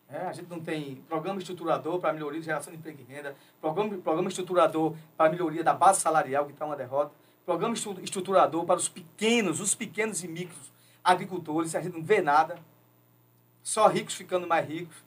[0.09, 3.33] É, a gente não tem programa estruturador para melhoria de geração de emprego e renda,
[3.61, 7.13] programa, programa estruturador para melhoria da base salarial, que está uma derrota,
[7.45, 10.69] programa estru- estruturador para os pequenos, os pequenos e micros
[11.01, 12.59] agricultores, a gente não vê nada,
[13.63, 14.97] só ricos ficando mais ricos.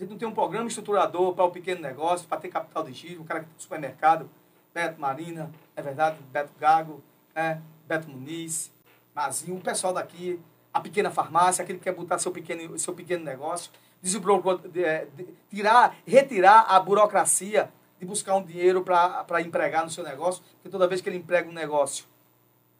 [0.00, 2.94] A gente não tem um programa estruturador para o pequeno negócio, para ter capital de
[2.94, 4.30] giro, o cara que tem supermercado,
[4.72, 7.02] Beto Marina, é verdade, Beto Gago,
[7.34, 7.60] né?
[7.86, 8.72] Beto Muniz,
[9.14, 10.40] Mazinho, o pessoal daqui,
[10.72, 13.70] a pequena farmácia, aquele que quer botar seu pequeno, seu pequeno negócio,
[14.02, 20.70] de- tirar, retirar a burocracia de buscar um dinheiro para empregar no seu negócio, porque
[20.70, 22.06] toda vez que ele emprega um negócio,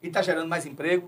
[0.01, 1.07] ele está gerando mais emprego.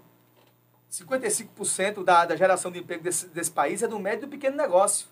[0.92, 4.56] 55% da, da geração de emprego desse, desse país é do médio e do pequeno
[4.56, 5.08] negócio.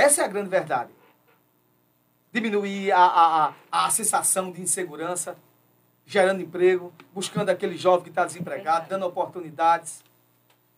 [0.00, 0.90] Essa é a grande verdade.
[2.32, 5.36] Diminuir a, a, a, a sensação de insegurança,
[6.06, 10.02] gerando emprego, buscando aquele jovem que está desempregado, dando oportunidades,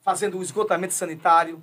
[0.01, 1.63] fazendo o esgotamento sanitário,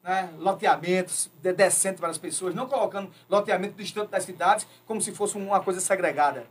[0.00, 0.32] né?
[0.38, 5.36] loteamentos de- decentes para as pessoas, não colocando loteamento distante das cidades como se fosse
[5.36, 6.46] uma coisa segregada.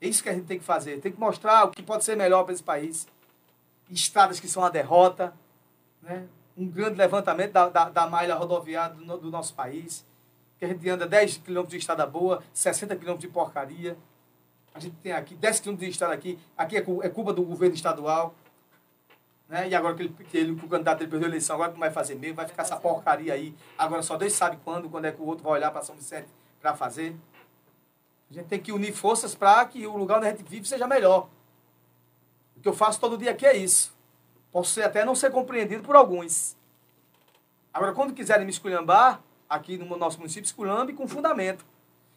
[0.00, 1.00] É isso que a gente tem que fazer.
[1.00, 3.08] Tem que mostrar o que pode ser melhor para esse país.
[3.90, 5.34] Estradas que são a derrota,
[6.00, 6.28] né?
[6.62, 10.06] Um grande levantamento da, da, da malha rodoviária do, do nosso país,
[10.58, 13.96] que a gente anda 10 quilômetros de estrada boa, 60 quilômetros de porcaria.
[14.72, 17.74] A gente tem aqui 10 quilômetros de estrada aqui, aqui é, é culpa do governo
[17.74, 18.34] estadual.
[19.48, 19.68] Né?
[19.68, 21.80] E agora que, ele, que, ele, que o candidato dele perdeu a eleição, agora não
[21.80, 23.54] vai fazer mesmo, vai ficar essa porcaria aí.
[23.76, 26.28] Agora só Deus sabe quando, quando é que o outro vai olhar para São Vicente
[26.60, 27.16] para fazer.
[28.30, 30.86] A gente tem que unir forças para que o lugar onde a gente vive seja
[30.86, 31.28] melhor.
[32.56, 33.92] O que eu faço todo dia aqui é isso.
[34.52, 36.56] Posso até não ser compreendido por alguns.
[37.72, 41.64] Agora, quando quiserem me esculhambar, aqui no nosso município, esculhambe com fundamento.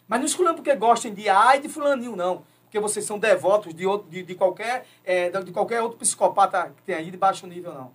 [0.07, 2.43] Mas não esculhambe porque gostem de A e de fulaninho, não.
[2.63, 6.83] Porque vocês são devotos de, outro, de, de qualquer, eh, de qualquer outro psicopata que
[6.83, 7.91] tem aí de baixo nível, não.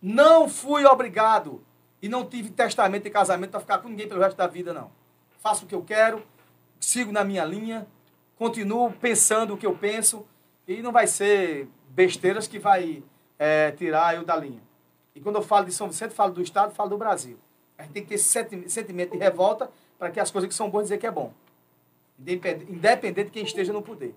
[0.00, 1.62] Não fui obrigado
[2.00, 4.90] e não tive testamento de casamento para ficar com ninguém pelo resto da vida, não.
[5.38, 6.22] Faço o que eu quero,
[6.80, 7.86] sigo na minha linha,
[8.36, 10.26] continuo pensando o que eu penso
[10.66, 13.02] e não vai ser besteiras que vai
[13.38, 14.62] eh, tirar eu da linha.
[15.14, 17.38] E quando eu falo de São Vicente, falo do Estado, falo do Brasil.
[17.78, 20.54] A gente tem que ter esse senti- sentimento de revolta para que as coisas que
[20.54, 21.32] são boas dizer que é bom.
[22.18, 24.14] Independ- Independente de quem esteja no poder.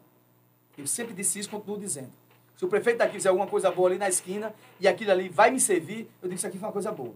[0.78, 2.12] Eu sempre disse isso, continuo dizendo.
[2.56, 5.52] Se o prefeito daqui fizer alguma coisa boa ali na esquina e aquilo ali vai
[5.52, 7.14] me servir, eu digo que isso aqui foi uma coisa boa.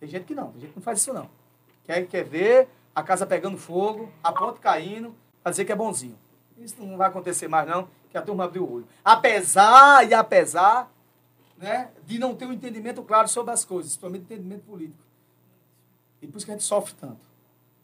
[0.00, 1.28] Tem gente que não, tem gente que não faz isso não.
[1.84, 6.16] Quer, quer ver a casa pegando fogo, a ponte caindo, para dizer que é bonzinho.
[6.56, 8.88] Isso não vai acontecer mais não, que a turma abriu o olho.
[9.04, 10.90] Apesar e apesar
[11.56, 15.02] né, de não ter um entendimento claro sobre as coisas, principalmente entendimento político.
[16.22, 17.20] E por isso que a gente sofre tanto.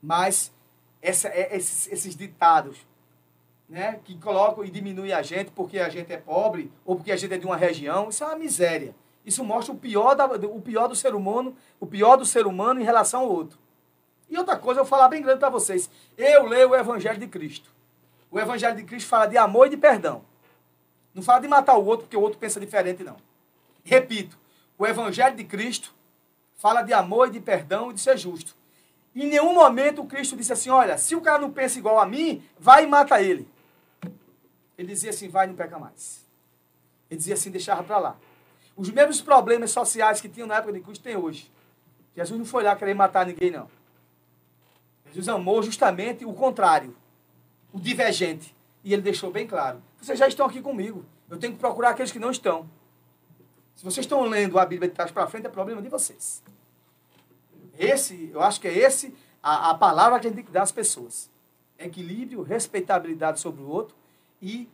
[0.02, 0.52] Mas
[1.02, 2.78] essa, é- esses, esses ditados
[3.68, 7.16] né, que colocam e diminuem a gente porque a gente é pobre ou porque a
[7.16, 8.94] gente é de uma região, isso é uma miséria.
[9.24, 12.80] Isso mostra o pior, da, o pior do ser humano, o pior do ser humano
[12.80, 13.58] em relação ao outro.
[14.28, 15.88] E outra coisa, eu vou falar bem grande para vocês.
[16.16, 17.73] Eu leio o Evangelho de Cristo.
[18.34, 20.24] O Evangelho de Cristo fala de amor e de perdão.
[21.14, 23.16] Não fala de matar o outro porque o outro pensa diferente, não.
[23.84, 24.36] Repito,
[24.76, 25.94] o Evangelho de Cristo
[26.56, 28.56] fala de amor e de perdão e de ser justo.
[29.14, 32.04] Em nenhum momento o Cristo disse assim: olha, se o cara não pensa igual a
[32.04, 33.48] mim, vai e mata ele.
[34.76, 36.26] Ele dizia assim: vai e não peca mais.
[37.08, 38.16] Ele dizia assim: deixava para lá.
[38.74, 41.48] Os mesmos problemas sociais que tinham na época de Cristo tem hoje.
[42.16, 43.70] Jesus não foi lá querer matar ninguém, não.
[45.06, 46.96] Jesus amou justamente o contrário,
[47.74, 48.54] o divergente.
[48.84, 51.04] E ele deixou bem claro: vocês já estão aqui comigo.
[51.28, 52.70] Eu tenho que procurar aqueles que não estão.
[53.74, 56.42] Se vocês estão lendo a Bíblia de trás para frente, é problema de vocês.
[57.76, 60.62] Esse, eu acho que é esse a, a palavra que a gente tem que dar
[60.62, 61.28] às pessoas.
[61.76, 63.96] Equilíbrio, respeitabilidade sobre o outro
[64.40, 64.68] e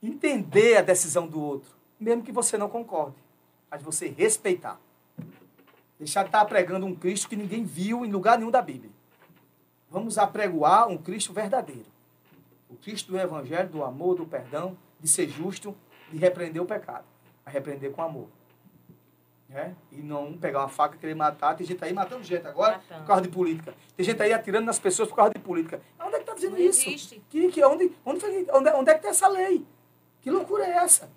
[0.00, 3.16] entender a decisão do outro, mesmo que você não concorde,
[3.68, 4.78] mas você respeitar.
[5.98, 8.92] Deixar de estar pregando um Cristo que ninguém viu em lugar nenhum da Bíblia.
[9.90, 11.93] Vamos apregoar um Cristo verdadeiro.
[12.74, 15.76] O Cristo do Evangelho, do amor, do perdão, de ser justo,
[16.10, 17.04] de repreender o pecado.
[17.46, 18.26] A repreender com amor.
[19.48, 19.76] Né?
[19.92, 21.54] E não pegar uma faca e querer matar.
[21.56, 23.74] Tem gente aí matando gente agora por causa de política.
[23.96, 25.80] Tem gente aí atirando nas pessoas por causa de política.
[26.00, 26.88] Onde é que está dizendo Não isso?
[26.88, 27.22] existe.
[27.30, 29.64] Que, que, onde, onde, onde, onde é que tem essa lei?
[30.20, 31.08] Que loucura é essa?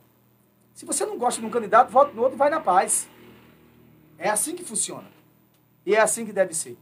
[0.76, 3.10] Se você não gosta de um candidato, vote no outro e vai na paz.
[4.20, 5.10] É assim que funciona.
[5.84, 6.78] E é assim que deve ser.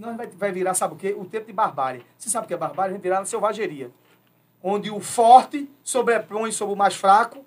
[0.00, 1.14] Senão vai, vai virar, sabe o quê?
[1.14, 2.06] O tempo de barbárie.
[2.16, 2.92] Você sabe o que é barbárie?
[2.92, 3.90] Vai virar na selvageria.
[4.62, 7.44] Onde o forte sobrepõe sobre o mais fraco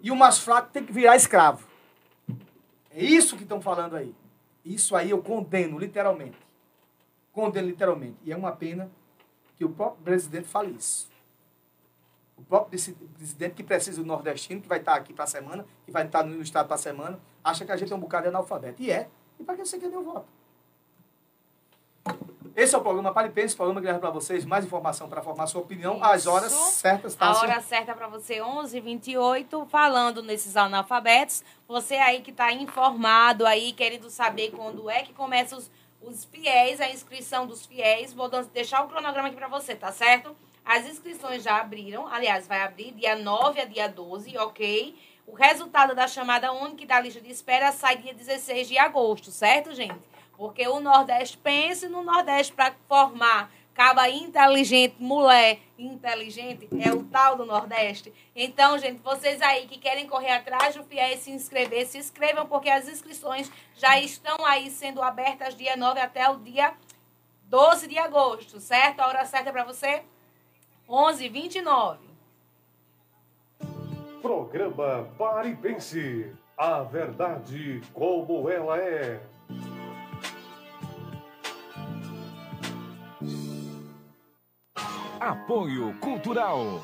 [0.00, 1.68] e o mais fraco tem que virar escravo.
[2.90, 4.14] É isso que estão falando aí.
[4.64, 6.38] Isso aí eu condeno, literalmente.
[7.30, 8.16] Condeno literalmente.
[8.24, 8.90] E é uma pena
[9.54, 11.06] que o próprio presidente fale isso.
[12.34, 15.66] O próprio presi- presidente que precisa do nordestino, que vai estar aqui para a semana,
[15.84, 18.22] que vai estar no estado para a semana, acha que a gente é um bocado
[18.22, 18.82] de analfabeto.
[18.82, 19.10] E é.
[19.38, 20.26] E para que você quer meu voto?
[22.56, 25.20] Esse é o programa Pare e Pense, programa que leva para vocês mais informação para
[25.20, 26.72] formar sua opinião às horas Isso.
[26.74, 27.16] certas.
[27.16, 27.26] tá?
[27.26, 31.42] A hora certa para você, 11h28, falando nesses analfabetos.
[31.66, 35.68] Você aí que está informado aí, querendo saber quando é que começa os,
[36.00, 38.12] os fiéis, a inscrição dos fiéis.
[38.12, 40.36] Vou deixar o cronograma aqui para você, tá certo?
[40.64, 44.96] As inscrições já abriram, aliás, vai abrir dia 9 a dia 12, ok?
[45.26, 49.32] O resultado da chamada única e da lista de espera sai dia 16 de agosto,
[49.32, 50.13] certo, gente?
[50.36, 57.36] Porque o Nordeste pense no Nordeste para formar caba inteligente, mulher inteligente, é o tal
[57.36, 58.12] do Nordeste.
[58.34, 62.70] Então, gente, vocês aí que querem correr atrás do FIES se inscrever, se inscrevam, porque
[62.70, 66.72] as inscrições já estão aí sendo abertas dia 9 até o dia
[67.44, 69.00] 12 de agosto, certo?
[69.00, 70.02] A hora certa para você?
[70.88, 71.98] 11 29
[74.22, 76.32] Programa Pare e Pense.
[76.56, 79.20] A verdade como ela é.
[85.24, 86.82] Apoio Cultural.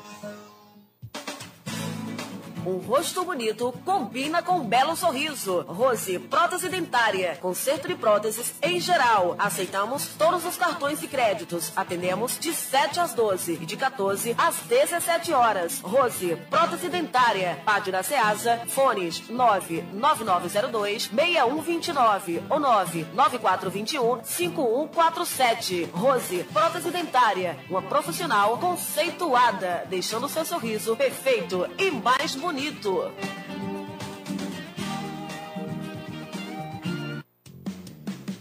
[2.63, 5.61] Um rosto bonito combina com um belo sorriso.
[5.67, 7.35] Rose Prótese Dentária.
[7.41, 9.35] Conserto de próteses em geral.
[9.39, 11.71] Aceitamos todos os cartões de créditos.
[11.75, 15.79] Atendemos de 7 às 12 e de 14 às 17 horas.
[15.79, 17.59] Rose Prótese Dentária.
[17.65, 18.61] Página Ceasa.
[18.67, 25.89] Fones 99902 6129 ou 99421 5147.
[25.91, 27.57] Rose Prótese Dentária.
[27.67, 33.13] Uma profissional conceituada, deixando seu sorriso perfeito e mais bonito bonito.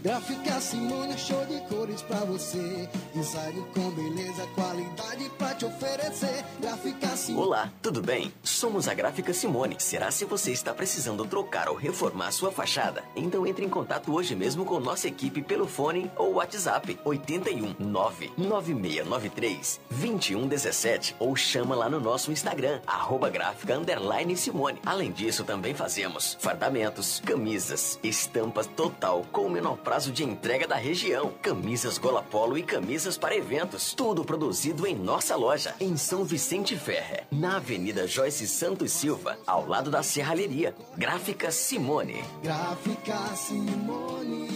[0.03, 2.89] Gráfica Simone, show de cores pra você.
[3.15, 6.43] Design com beleza, qualidade pra te oferecer.
[6.59, 7.47] Gráfica Simone.
[7.47, 8.33] Olá, tudo bem?
[8.43, 9.77] Somos a Gráfica Simone.
[9.79, 13.05] Será se você está precisando trocar ou reformar sua fachada?
[13.15, 19.81] Então entre em contato hoje mesmo com nossa equipe pelo fone ou WhatsApp 81 99693
[19.91, 24.81] 2117 ou chama lá no nosso Instagram arroba gráfica underline Simone.
[24.87, 31.33] Além disso, também fazemos fardamentos, camisas, estampas total com menor prazo de entrega da região,
[31.43, 36.77] camisas gola polo e camisas para eventos, tudo produzido em nossa loja em São Vicente
[36.77, 40.77] Ferre, na Avenida Joyce Santos Silva, ao lado da Serralheria.
[40.97, 42.23] Gráfica Simone.
[42.41, 44.49] Gráfica Simone.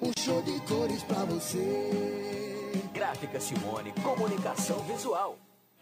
[0.00, 2.72] Um show de cores pra você.
[2.92, 5.38] Gráfica Simone, comunicação visual.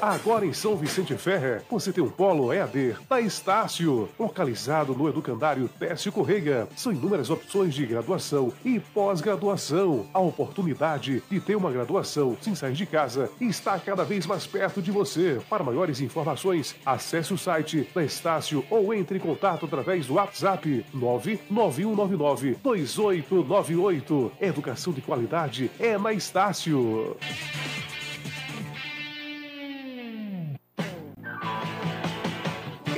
[0.01, 5.69] Agora em São Vicente Ferrer, você tem um polo EAD da Estácio, localizado no Educandário
[5.79, 6.67] Técio Correia.
[6.75, 10.07] São inúmeras opções de graduação e pós-graduação.
[10.13, 14.81] A oportunidade de ter uma graduação sem sair de casa está cada vez mais perto
[14.81, 15.39] de você.
[15.49, 20.85] Para maiores informações, acesse o site da Estácio ou entre em contato através do WhatsApp
[20.93, 24.31] 99199 2898.
[24.41, 27.15] Educação de qualidade é na Estácio.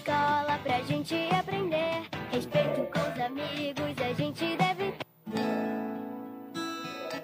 [0.00, 2.08] Escola pra gente aprender.
[2.30, 4.94] Respeito com os amigos, a gente deve.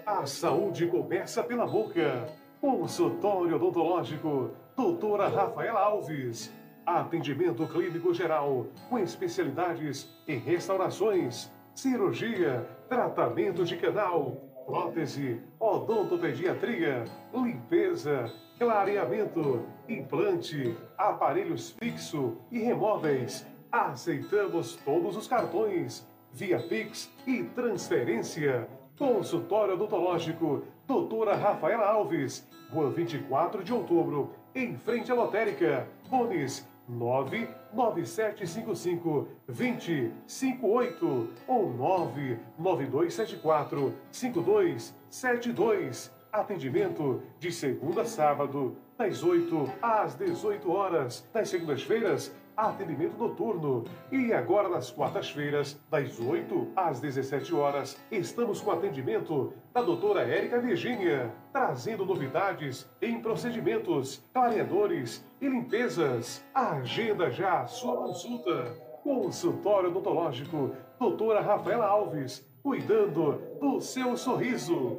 [0.04, 2.26] A saúde começa pela boca.
[2.60, 6.52] Consultório odontológico, doutora Rafaela Alves.
[6.84, 14.36] Atendimento clínico geral, com especialidades em restaurações, cirurgia, tratamento de canal,
[14.66, 23.46] prótese, odontopediatria, limpeza, clareamento, implante, aparelhos fixo e remóveis.
[23.70, 28.68] Aceitamos todos os cartões, via Pix e transferência.
[28.98, 35.86] Consultório odontológico, doutora Rafaela Alves, Rua 24 de outubro, em frente à lotérica.
[36.08, 46.15] Fones 99755 2058 ou 99274 5272.
[46.32, 51.28] Atendimento de segunda a sábado, das 8 às 18 horas.
[51.32, 53.84] Das segundas-feiras, atendimento noturno.
[54.10, 60.58] E agora, nas quartas-feiras, das 8 às 17 horas, estamos com atendimento da doutora Érica
[60.60, 66.44] Virgínia, trazendo novidades em procedimentos, clareadores e limpezas.
[66.54, 68.74] Agenda já a sua consulta.
[69.02, 74.98] Consultório odontológico, doutora Rafaela Alves, cuidando do seu sorriso.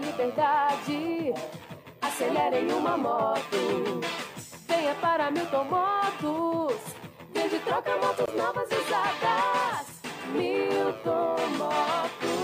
[0.00, 1.34] Liberdade,
[2.00, 4.00] acelere em uma moto.
[4.66, 6.76] Venha para Milton Motos.
[7.32, 10.00] Vende troca motos novas e usadas.
[10.32, 12.40] Milton Motos.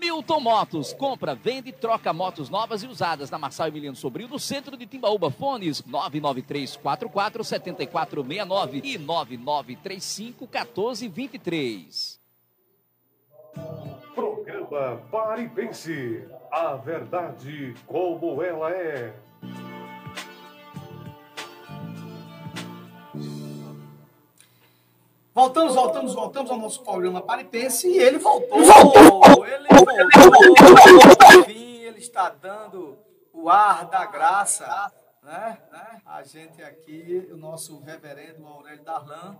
[0.00, 4.38] Milton Motos, compra, vende e troca motos novas e usadas na Marçal Emiliano Sobrinho, no
[4.38, 5.30] centro de Timbaúba.
[5.30, 10.48] Fones 99344 7469 e 9935
[14.66, 14.66] 1423.
[14.66, 16.28] Programa Pare e Pense.
[16.50, 19.14] A verdade como ela é.
[25.34, 28.58] Voltamos, voltamos, voltamos ao nosso programa Pare e Pense e ele voltou.
[28.58, 31.40] Ele voltou.
[31.40, 32.98] Enfim, ele está dando
[33.32, 34.92] o ar da graça.
[35.22, 35.58] Né?
[35.70, 36.00] né?
[36.06, 39.36] A gente aqui, o nosso reverendo Aurélio Darlan,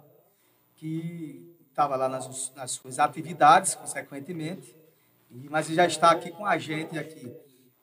[0.74, 4.76] que estava lá nas, nas suas atividades, consequentemente,
[5.30, 7.32] mas já está aqui com a gente aqui.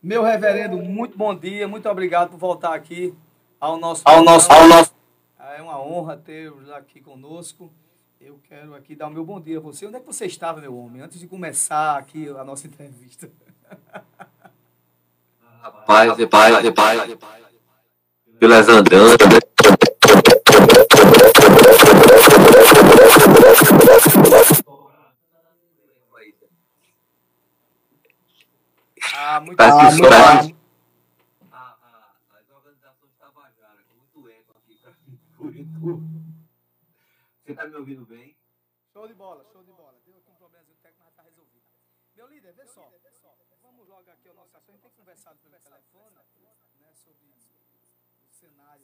[0.02, 3.14] Meu reverendo, muito bom dia, muito obrigado por voltar aqui
[3.60, 4.94] ao nosso Ao nosso- ao nosso-
[5.40, 7.72] É uma honra tê-los aqui conosco.
[8.20, 9.86] Eu quero aqui dar o meu bom dia a você.
[9.86, 13.30] Onde é que você estava, meu homem, antes de começar aqui a nossa entrevista?
[15.62, 17.44] Rapaz, rapaz, rapaz.
[18.40, 19.18] Pelas andanças.
[29.26, 29.96] Ah, muito Tá aqui
[35.40, 36.02] muito bom.
[37.46, 38.36] Você tá me ouvindo bem?
[38.92, 39.96] Show de bola, show de bola.
[40.06, 41.64] Deu aqui um problemazinho técnico, mas está resolvido.
[42.18, 42.92] Meu líder, vê só.
[43.62, 44.72] Vamos logo aqui ao nosso assunto.
[44.72, 46.16] A gente tem conversado pelo telefone
[46.82, 47.38] né, sobre o
[48.30, 48.84] cenário.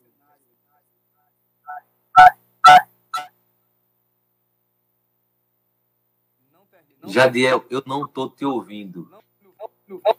[7.03, 9.09] Jadiel, eu não tô te ouvindo.
[9.09, 10.18] Não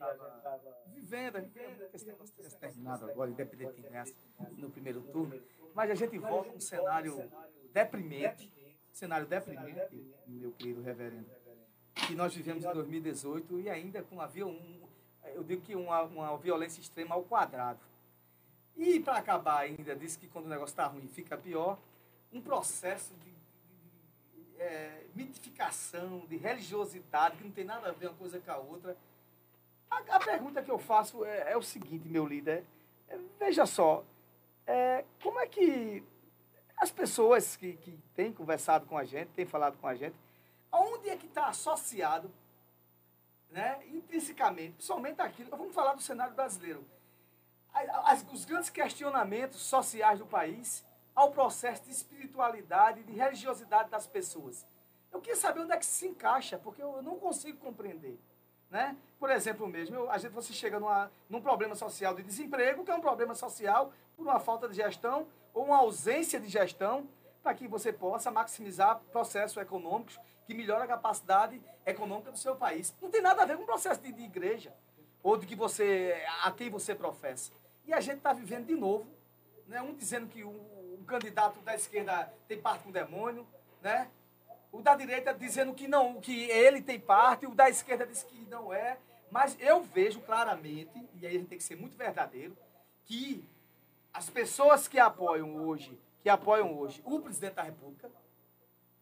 [0.00, 1.36] e a gente tava vivendo,
[2.06, 3.82] negócio tenha terminado agora, independente de
[4.56, 5.40] no primeiro turno,
[5.74, 7.30] mas a gente volta um cenário
[7.72, 8.52] deprimente,
[8.92, 11.30] cenário deprimente, meu querido reverendo,
[11.94, 14.88] que nós vivemos em 2018 e ainda com havia um,
[15.34, 17.80] eu digo que uma, uma violência extrema ao quadrado.
[18.76, 21.78] E para acabar ainda, disse que quando o negócio está ruim fica pior,
[22.32, 23.30] um processo de
[24.58, 28.96] é, mitificação, de religiosidade, que não tem nada a ver uma coisa com a outra.
[29.90, 32.64] A, a pergunta que eu faço é, é o seguinte, meu líder.
[33.08, 34.04] é, veja só,
[34.66, 36.02] é, como é que
[36.76, 40.14] as pessoas que, que têm conversado com a gente, têm falado com a gente,
[40.70, 42.30] aonde é que está associado,
[43.50, 46.84] né, intrinsecamente, principalmente aquilo, vamos falar do cenário brasileiro,
[48.04, 50.84] as- os grandes questionamentos sociais do país
[51.14, 54.64] ao processo de espiritualidade de religiosidade das pessoas.
[55.12, 58.16] Eu queria saber onde é que se encaixa, porque eu não consigo compreender.
[58.70, 58.96] Né?
[59.18, 62.94] Por exemplo, mesmo, eu- gente, você chega numa, num problema social de desemprego, que é
[62.94, 67.08] um problema social por uma falta de gestão ou uma ausência de gestão,
[67.42, 72.94] para que você possa maximizar processos econômicos que melhoram a capacidade econômica do seu país.
[73.00, 74.72] Não tem nada a ver com o processo de, de igreja
[75.22, 77.50] ou de que você a quem você professa.
[77.86, 79.06] E a gente está vivendo de novo,
[79.66, 79.80] né?
[79.80, 83.46] um dizendo que o, o candidato da esquerda tem parte com o demônio,
[83.82, 84.08] né?
[84.72, 88.46] O da direita dizendo que não, que ele tem parte, o da esquerda diz que
[88.48, 88.98] não é.
[89.30, 92.56] Mas eu vejo claramente, e aí a gente tem que ser muito verdadeiro,
[93.04, 93.44] que
[94.12, 98.10] as pessoas que apoiam hoje, que apoiam hoje o presidente da República,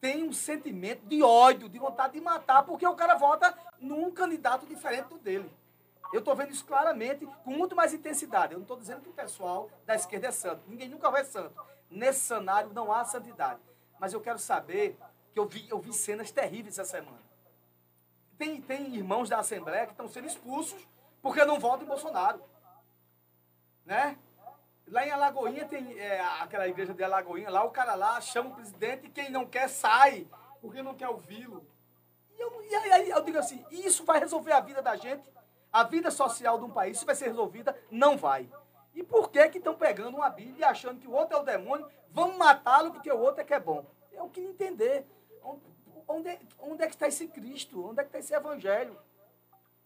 [0.01, 4.67] têm um sentimento de ódio, de vontade de matar, porque o cara vota num candidato
[4.67, 5.51] diferente do dele.
[6.13, 8.53] Eu estou vendo isso claramente, com muito mais intensidade.
[8.53, 10.63] Eu não estou dizendo que o pessoal da esquerda é santo.
[10.67, 11.55] Ninguém nunca vai santo.
[11.91, 13.61] Nesse cenário não há santidade.
[13.99, 14.97] Mas eu quero saber
[15.33, 17.23] que eu vi, eu vi cenas terríveis essa semana.
[18.37, 20.87] Tem, tem irmãos da Assembleia que estão sendo expulsos
[21.21, 22.41] porque não votam em Bolsonaro.
[23.85, 24.17] Né?
[24.87, 28.55] Lá em Alagoinha tem é, aquela igreja de Alagoinha, lá o cara lá chama o
[28.55, 30.27] presidente e quem não quer sai,
[30.61, 31.67] porque não quer ouvi-lo.
[32.37, 35.29] E, eu, aí eu digo assim, isso vai resolver a vida da gente?
[35.73, 37.77] A vida social de um país, isso vai ser resolvida?
[37.91, 38.49] Não vai.
[38.95, 41.45] E por que que estão pegando uma Bíblia e achando que o outro é o
[41.45, 43.85] demônio, vamos matá-lo porque o outro é que é bom?
[44.13, 45.07] Eu queria entender.
[46.09, 47.87] Onde, onde é que está esse Cristo?
[47.87, 48.99] Onde é que está esse Evangelho?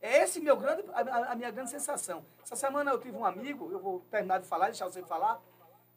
[0.00, 2.24] É esse meu grande, a, a, minha grande sensação.
[2.42, 5.40] Essa semana eu tive um amigo, eu vou terminar de falar, deixar você falar,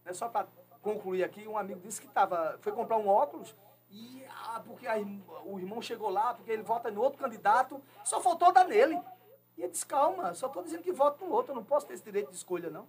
[0.04, 0.48] né, só para
[0.82, 3.56] concluir aqui, um amigo disse que tava, foi comprar um óculos
[3.90, 4.96] e ah, porque a,
[5.44, 9.00] o irmão chegou lá, porque ele vota no outro candidato, só faltou dar nele.
[9.58, 11.94] E ele disse, calma, só estou dizendo que voto no outro, eu não posso ter
[11.94, 12.88] esse direito de escolha, não.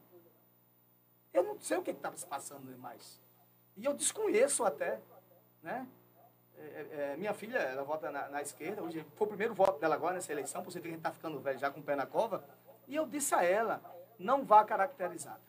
[1.33, 3.21] Eu não sei o que estava se passando mais.
[3.77, 5.01] E eu desconheço até,
[5.63, 5.87] né?
[6.59, 9.79] É, é, é, minha filha, ela vota na, na, esquerda, hoje foi o primeiro voto
[9.79, 11.81] dela agora nessa eleição, por você ver que a gente está ficando velho já com
[11.81, 12.45] o pé na cova.
[12.89, 13.81] E eu disse a ela,
[14.19, 15.41] não vá caracterizada.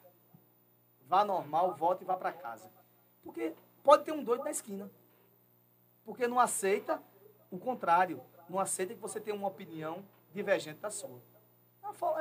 [1.08, 2.70] Vá normal, vote e vá para casa.
[3.24, 3.54] Porque
[3.84, 4.90] pode ter um doido na esquina.
[6.04, 7.02] Porque não aceita
[7.50, 8.22] o contrário.
[8.50, 10.04] Não aceita que você tenha uma opinião
[10.34, 11.22] divergente da sua.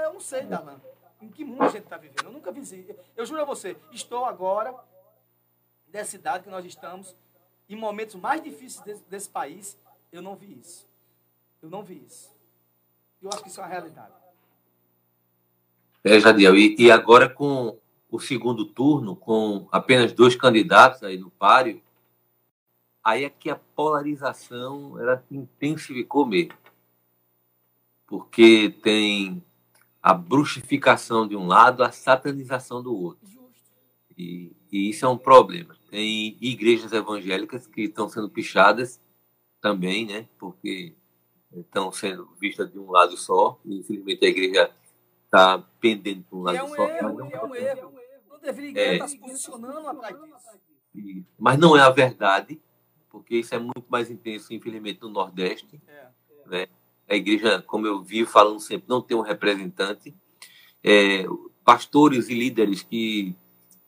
[0.01, 0.81] Eu não sei, Dalan,
[1.21, 2.25] em que mundo a gente está vivendo.
[2.25, 4.75] Eu nunca vi Eu juro a você, estou agora,
[5.89, 7.17] dessa cidade que nós estamos,
[7.69, 9.77] em momentos mais difíceis desse, desse país,
[10.13, 10.87] eu não vi isso.
[11.63, 12.31] Eu não vi isso.
[13.21, 14.13] Eu acho que isso é uma realidade.
[16.05, 17.77] É, Jadiel, e, e agora com
[18.11, 21.83] o segundo turno, com apenas dois candidatos aí no páreo,
[23.03, 26.55] aí é que a polarização ela se intensificou mesmo.
[28.07, 29.43] Porque tem
[30.01, 33.27] a bruxificação de um lado, a satanização do outro.
[34.17, 35.77] E, e isso é um problema.
[35.91, 39.01] Tem igrejas evangélicas que estão sendo pichadas
[39.61, 40.29] também, né?
[40.39, 40.95] Porque
[41.53, 43.59] estão sendo vistas de um lado só.
[43.65, 44.71] E, infelizmente a igreja
[45.25, 46.89] está pendendo para um lado é um só.
[46.89, 47.93] Erro, não, é um erro.
[48.29, 50.17] Não deveria é, estar se posicionando atrás
[50.95, 51.25] disso.
[51.39, 52.61] Mas não é a verdade,
[53.11, 55.81] porque isso é muito mais intenso, infelizmente, no Nordeste.
[55.87, 56.09] É.
[56.47, 56.67] Né?
[57.09, 60.15] A igreja, como eu vi falando sempre, não tem um representante.
[60.83, 61.25] É,
[61.65, 63.35] pastores e líderes que,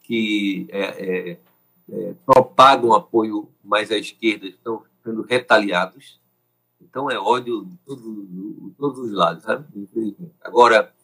[0.08, 1.38] que é, é
[1.90, 6.20] é, propagam apoio mais à esquerda estão sendo retaliados.
[6.80, 9.66] Então é ódio de todos, de todos os lados, sabe?
[10.40, 10.94] Agora,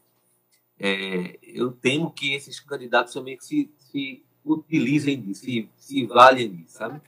[0.78, 6.76] é, eu temo que esses candidatos também se, se utilizem disso, se, se valem disso,
[6.78, 7.01] sabe?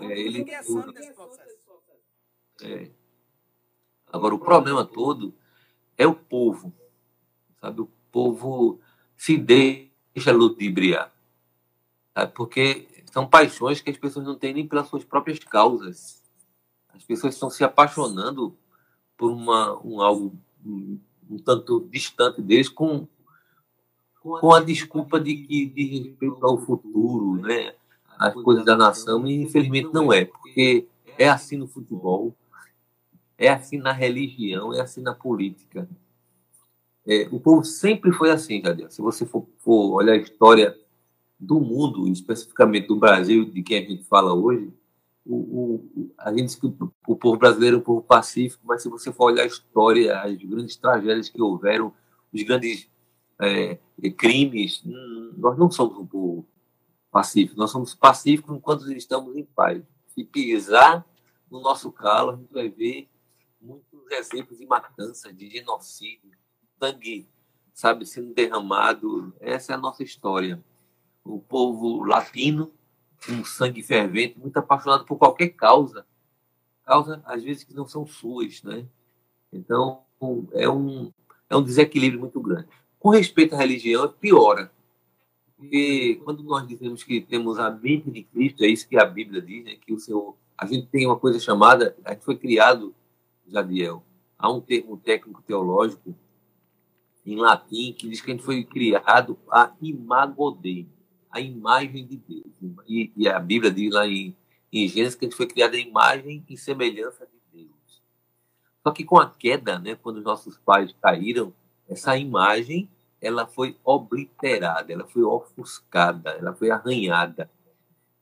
[0.00, 0.44] É, ele,
[2.62, 2.90] é.
[4.12, 5.34] Agora, o problema todo
[5.96, 6.72] é o povo,
[7.60, 7.80] sabe?
[7.80, 8.80] O povo
[9.16, 11.14] se deixa ludibriar?
[12.34, 16.22] Porque são paixões que as pessoas não têm nem pelas suas próprias causas.
[16.92, 18.56] As pessoas estão se apaixonando
[19.16, 20.98] por uma, um algo um,
[21.30, 23.06] um tanto distante deles com,
[24.20, 27.74] com a desculpa de que de respeito ao futuro, né?
[28.18, 30.86] as coisas da nação, e infelizmente não é, porque
[31.18, 32.34] é assim no futebol,
[33.36, 35.88] é assim na religião, é assim na política.
[37.06, 38.90] É, o povo sempre foi assim, Jadiel.
[38.90, 40.76] Se você for, for olhar a história
[41.44, 44.72] do mundo, especificamente do Brasil, de quem a gente fala hoje,
[45.24, 48.82] o, o, a gente diz que o, o, povo brasileiro é um povo pacífico, mas
[48.82, 51.92] se você for olhar a história, as grandes tragédias que houveram,
[52.32, 52.90] os grandes
[53.40, 53.78] é,
[54.16, 56.46] crimes, hum, nós não somos um povo
[57.10, 59.82] pacífico, nós somos pacíficos enquanto estamos em paz.
[60.08, 61.06] Se pisar
[61.50, 63.08] no nosso calo, a gente vai ver
[63.60, 66.32] muitos exemplos de matança, de genocídio,
[66.78, 67.26] sangue,
[67.72, 69.34] sabe, sendo derramado.
[69.40, 70.62] Essa é a nossa história
[71.24, 72.70] o povo latino,
[73.28, 76.06] um sangue fervente, muito apaixonado por qualquer causa,
[76.84, 78.86] causa às vezes que não são suas, né?
[79.52, 80.02] Então
[80.52, 81.10] é um
[81.48, 82.68] é um desequilíbrio muito grande.
[82.98, 84.72] Com respeito à religião, piora,
[85.56, 89.40] porque quando nós dizemos que temos a mente de Cristo, é isso que a Bíblia
[89.40, 89.76] diz, né?
[89.76, 92.94] Que o Senhor, a gente tem uma coisa chamada, a gente foi criado,
[93.46, 94.02] Jadiel,
[94.38, 96.14] há um termo técnico teológico
[97.24, 100.86] em latim que diz que a gente foi criado a imago Dei
[101.34, 102.78] a imagem de Deus.
[102.86, 104.36] E, e a Bíblia diz lá em,
[104.72, 108.02] em Gênesis que a gente foi criado a imagem e semelhança de Deus.
[108.84, 111.52] Só que com a queda, né, quando os nossos pais caíram,
[111.88, 112.88] essa imagem
[113.20, 117.50] ela foi obliterada, ela foi ofuscada, ela foi arranhada.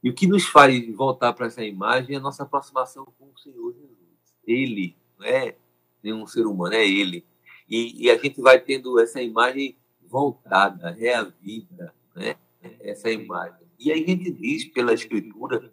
[0.03, 3.39] E o que nos faz voltar para essa imagem é a nossa aproximação com o
[3.39, 3.99] Senhor Jesus.
[4.47, 5.57] Ele, não é
[6.03, 7.27] nenhum ser humano, é Ele.
[7.69, 12.37] E, e a gente vai tendo essa imagem voltada, reavida, né?
[12.81, 13.67] Essa imagem.
[13.79, 15.73] E aí a gente diz pela Escritura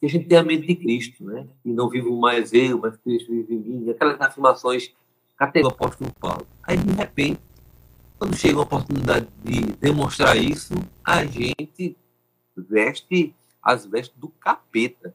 [0.00, 1.46] que a gente tem a mente de Cristo, né?
[1.64, 3.90] E não vivo mais eu, mas Cristo vive em mim.
[3.90, 4.92] Aquelas afirmações
[5.36, 6.46] categóricas do apóstolo Paulo.
[6.62, 7.40] Aí, de repente,
[8.18, 11.96] quando chega a oportunidade de demonstrar isso, a gente
[12.56, 15.14] veste as vestes do capeta.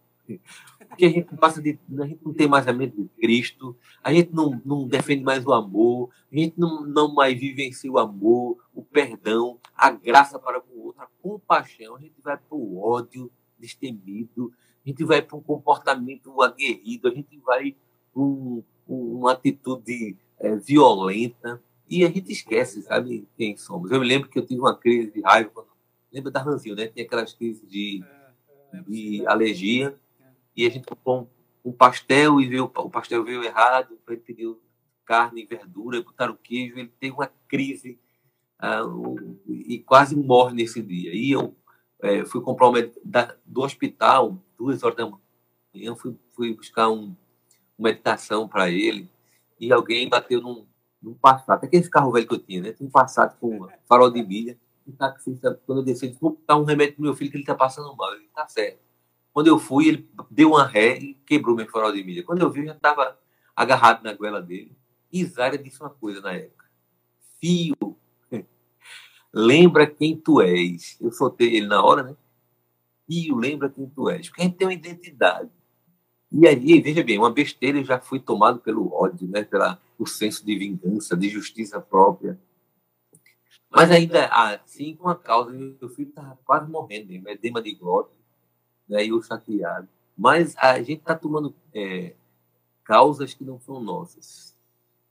[0.97, 1.77] Porque a gente passa de.
[1.99, 5.45] A gente não tem mais a mente de Cristo, a gente não, não defende mais
[5.45, 10.59] o amor, a gente não, não mais vivencia o amor, o perdão, a graça para
[10.59, 11.95] com o outro, a compaixão.
[11.95, 13.29] A gente vai para o ódio
[13.59, 14.51] destemido,
[14.83, 17.75] a gente vai para um comportamento aguerrido, a gente vai
[18.11, 23.91] para um, uma atitude é, violenta e a gente esquece, sabe, quem somos.
[23.91, 25.67] Eu me lembro que eu tive uma crise de raiva, quando,
[26.11, 26.87] lembra da Ranzinho, né?
[26.87, 28.03] Tinha aquelas crises de,
[28.87, 29.95] de alergia
[30.57, 31.29] e a gente comprou
[31.63, 34.59] um, um pastel e veio, o pastel veio errado, ele pediu
[35.05, 37.99] carne e verdura, botaram queijo, ele teve uma crise
[38.61, 41.13] um, e quase morre nesse dia.
[41.13, 41.55] E eu
[42.01, 42.73] é, fui comprar um
[43.05, 45.21] da, do hospital, duas horas da manhã,
[45.73, 47.15] eu fui, fui buscar um,
[47.77, 49.07] uma meditação para ele
[49.59, 50.65] e alguém bateu num,
[51.01, 52.73] num Passat, aquele carro velho que eu tinha, né?
[52.73, 54.57] Tinha um Passat com farol de milha.
[54.87, 54.93] E
[55.65, 57.93] quando eu desci, disse, vou dar um remédio pro meu filho que ele tá passando
[57.95, 58.13] mal.
[58.13, 58.86] Ele tá certo.
[59.37, 62.23] Quando eu fui, ele deu uma ré e quebrou meu farol de milha.
[62.23, 63.19] Quando eu vi, eu já estava
[63.55, 64.75] agarrado na goela dele.
[65.13, 66.65] E Zaria disse uma coisa na época.
[67.39, 67.95] Fio,
[69.31, 70.97] lembra quem tu és.
[70.99, 72.15] Eu soltei ele na hora, né?
[73.05, 74.27] Fio, lembra quem tu és.
[74.27, 75.51] Porque a gente tem uma identidade.
[76.31, 79.43] E aí, veja bem, uma besteira já fui tomado pelo ódio, né?
[79.43, 82.39] Pela, o senso de vingança, de justiça própria.
[83.69, 87.33] Mas ainda assim, com a causa, meu filho estava quase morrendo, né?
[87.33, 88.16] edema de glória,
[88.87, 89.05] né?
[89.05, 89.87] e eu chateado.
[90.17, 92.13] Mas a gente está tomando é,
[92.83, 94.55] causas que não são nossas.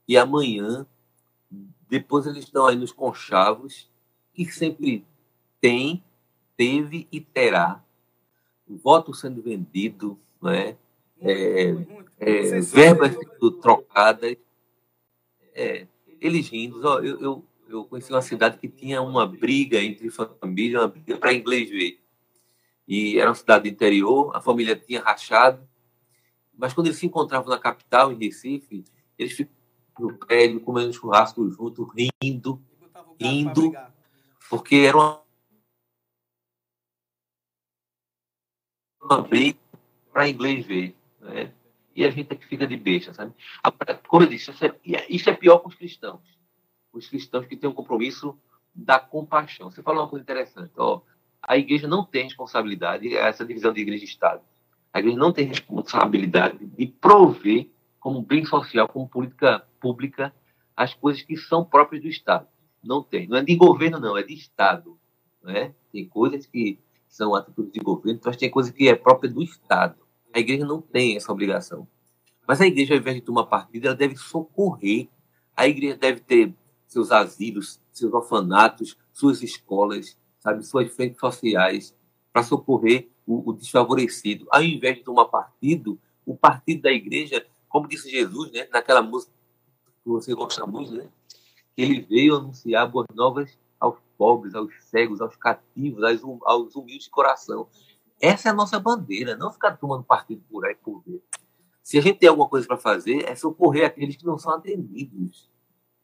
[0.07, 0.85] E amanhã,
[1.89, 3.89] depois eles estão aí nos conchavos,
[4.33, 5.05] que sempre
[5.61, 6.03] tem,
[6.55, 7.83] teve e terá.
[8.67, 10.77] Voto sendo vendido, né?
[11.19, 11.69] É,
[12.19, 14.35] é, verbas sendo trocadas,
[15.53, 15.87] é,
[16.19, 16.85] eles rindo.
[16.85, 21.33] Eu, eu, eu conheci uma cidade que tinha uma briga entre famílias, uma briga para
[21.33, 21.99] inglês ver.
[22.87, 25.67] E era uma cidade do interior, a família tinha rachado,
[26.57, 28.85] mas quando eles se encontravam na capital, em Recife,
[29.17, 29.57] eles ficavam
[29.99, 31.91] no prédio, comendo churrasco junto,
[32.21, 32.61] rindo,
[33.19, 33.73] rindo,
[34.49, 35.21] porque era uma,
[39.01, 39.59] uma briga
[40.11, 40.95] para inglês ver.
[41.19, 41.53] Né?
[41.95, 43.33] E a gente é que fica de besta, sabe?
[44.07, 44.75] Como eu disse, isso é,
[45.09, 46.21] isso é pior com os cristãos.
[46.93, 48.37] Os cristãos que têm um compromisso
[48.73, 49.71] da compaixão.
[49.71, 50.71] Você falou uma coisa interessante.
[50.77, 51.01] Ó,
[51.41, 54.41] a igreja não tem responsabilidade, essa divisão de igreja e Estado.
[54.93, 57.69] A igreja não tem responsabilidade de prover
[57.99, 60.33] como bem social, como política pública,
[60.75, 62.47] as coisas que são próprias do Estado.
[62.83, 63.27] Não tem.
[63.27, 64.97] Não é de governo, não, é de Estado.
[65.43, 65.73] Né?
[65.91, 69.95] Tem coisas que são atitudes de governo, mas tem coisas que é própria do Estado.
[70.33, 71.87] A igreja não tem essa obrigação.
[72.47, 75.09] Mas a igreja, ao invés de tomar partido, ela deve socorrer.
[75.55, 76.53] A igreja deve ter
[76.85, 80.17] seus asilos, seus orfanatos, suas escolas,
[80.47, 81.95] sabe, suas frentes sociais,
[82.31, 84.47] para socorrer o, o, desfavorecido.
[84.49, 89.33] Ao invés de tomar partido, o partido da igreja, como disse Jesus, né, naquela música
[90.03, 91.07] que você gosta muito, né,
[91.75, 97.09] ele veio anunciar boas novas aos pobres, aos cegos, aos cativos, aos, aos humildes de
[97.09, 97.67] coração.
[98.19, 101.21] Essa é a nossa bandeira, não ficar tomando partido por aí por ver.
[101.83, 105.49] Se a gente tem alguma coisa para fazer, é socorrer aqueles que não são atendidos.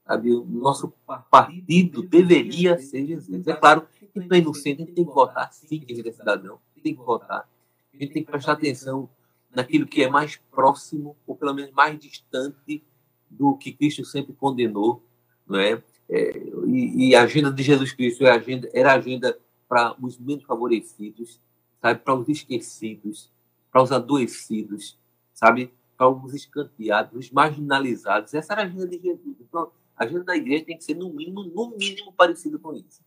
[0.05, 0.33] Sabe?
[0.33, 0.93] O nosso
[1.31, 3.47] partido deveria ser Jesus.
[3.47, 6.59] É claro que não é inocente, a gente tem que votar sim, quem é cidadão,
[6.83, 7.49] tem que votar.
[7.93, 9.09] A gente tem que prestar atenção
[9.55, 12.83] naquilo que é mais próximo, ou pelo menos mais distante
[13.29, 15.01] do que Cristo sempre condenou,
[15.47, 15.81] não é?
[16.09, 20.19] é e, e, a agenda de Jesus Cristo é agenda, era a agenda para os
[20.19, 21.39] menos favorecidos,
[21.81, 21.99] sabe?
[21.99, 23.31] Para os esquecidos,
[23.71, 24.97] para os adoecidos,
[25.33, 25.71] sabe?
[25.97, 28.33] Para os escanteados, os marginalizados.
[28.33, 29.37] Essa era a agenda de Jesus.
[29.39, 29.71] Então,
[30.03, 33.01] a agenda da igreja tem que ser, no mínimo, no mínimo, parecida com isso.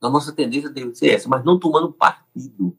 [0.00, 2.76] A nossa tendência deve ser essa, mas não tomando partido.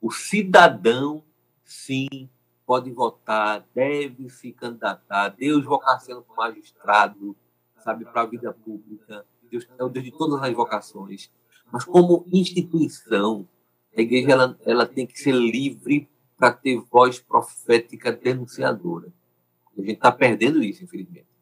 [0.00, 1.22] O cidadão,
[1.64, 2.28] sim,
[2.66, 5.28] pode votar, deve se candidatar.
[5.30, 7.36] Deus vocação para o magistrado,
[7.78, 9.24] sabe, para a vida pública.
[9.48, 11.30] Deus é o Deus de todas as vocações.
[11.70, 13.48] Mas como instituição,
[13.96, 19.12] a igreja ela, ela tem que ser livre para ter voz profética denunciadora.
[19.78, 21.35] A gente está perdendo isso, infelizmente.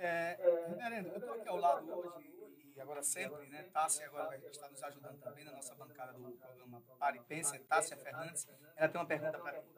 [0.00, 2.30] É, eu estou aqui ao lado hoje
[2.76, 3.64] e agora sempre, né?
[3.72, 7.58] Tássia agora vai estar nos ajudando também na nossa bancada do programa Pare e Pensa,
[7.68, 8.46] Tássia Fernandes.
[8.76, 9.68] Ela tem uma pergunta para mim.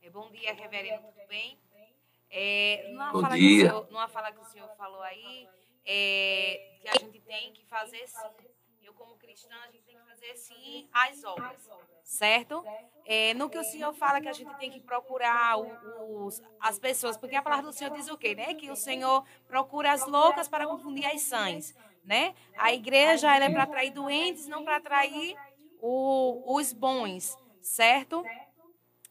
[0.00, 1.58] É, bom dia, reverendo, tudo bem?
[2.30, 3.64] É, numa, Bom fala que dia.
[3.64, 5.48] o senhor, numa fala que o senhor falou aí,
[5.84, 8.28] é, que a gente tem que fazer sim.
[8.80, 11.70] Eu, como cristã, a gente tem que fazer sim as obras,
[12.02, 12.66] certo?
[13.04, 17.16] É, no que o senhor fala que a gente tem que procurar os, as pessoas,
[17.16, 18.54] porque a palavra do senhor diz o quê, né?
[18.54, 21.74] Que o senhor procura as loucas para confundir as sãs,
[22.04, 22.34] né?
[22.56, 25.38] A igreja ela é para atrair doentes, não para atrair
[25.78, 28.28] o- os bons, certo?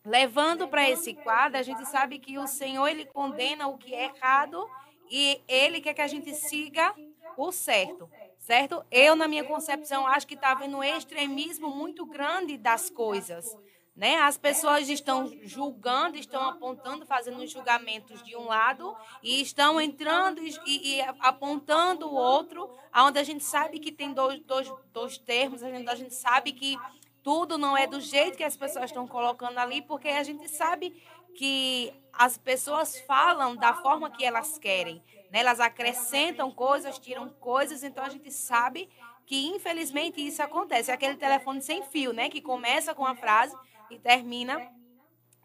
[0.06, 4.06] Levando para esse quadro, a gente sabe que o Senhor ele condena o que é
[4.06, 4.72] errado
[5.10, 6.96] e ele quer que a gente siga
[7.36, 8.12] o certo,
[8.48, 8.82] certo?
[8.90, 13.46] Eu, na minha concepção, acho que está havendo um extremismo muito grande das coisas.
[13.94, 14.16] Né?
[14.20, 20.42] As pessoas estão julgando, estão apontando, fazendo os julgamentos de um lado e estão entrando
[20.42, 25.18] e, e- e apontando o outro, onde a gente sabe que tem dois, dois, dois
[25.18, 26.78] termos, a gente, a gente sabe que
[27.22, 30.92] tudo não é do jeito que as pessoas estão colocando ali, porque a gente sabe
[31.36, 35.04] que as pessoas falam da forma que elas querem.
[35.32, 35.40] Né?
[35.40, 38.90] Elas acrescentam coisas, tiram coisas, então a gente sabe
[39.26, 40.90] que infelizmente isso acontece.
[40.90, 42.30] É aquele telefone sem fio, né?
[42.30, 43.56] Que começa com uma frase
[43.92, 44.72] e termina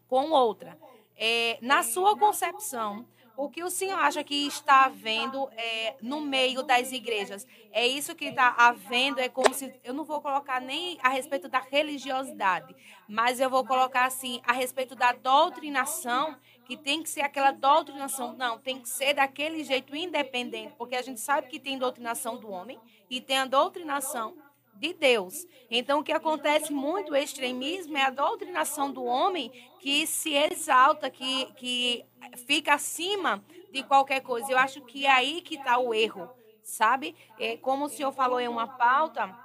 [0.07, 0.77] com outra.
[1.15, 3.05] É, na sua concepção,
[3.35, 7.47] o que o senhor acha que está havendo é, no meio das igrejas?
[7.71, 9.19] É isso que está havendo?
[9.19, 9.73] É como se.
[9.83, 12.75] Eu não vou colocar nem a respeito da religiosidade,
[13.07, 18.33] mas eu vou colocar assim, a respeito da doutrinação, que tem que ser aquela doutrinação.
[18.33, 22.49] Não, tem que ser daquele jeito independente, porque a gente sabe que tem doutrinação do
[22.49, 22.79] homem
[23.09, 24.35] e tem a doutrinação
[24.75, 25.45] de Deus.
[25.69, 31.09] Então, o que acontece muito, o extremismo, é a doutrinação do homem que se exalta,
[31.09, 32.05] que, que
[32.45, 34.51] fica acima de qualquer coisa.
[34.51, 36.29] Eu acho que é aí que está o erro,
[36.63, 37.15] sabe?
[37.39, 39.35] É, como o senhor falou em uma pauta,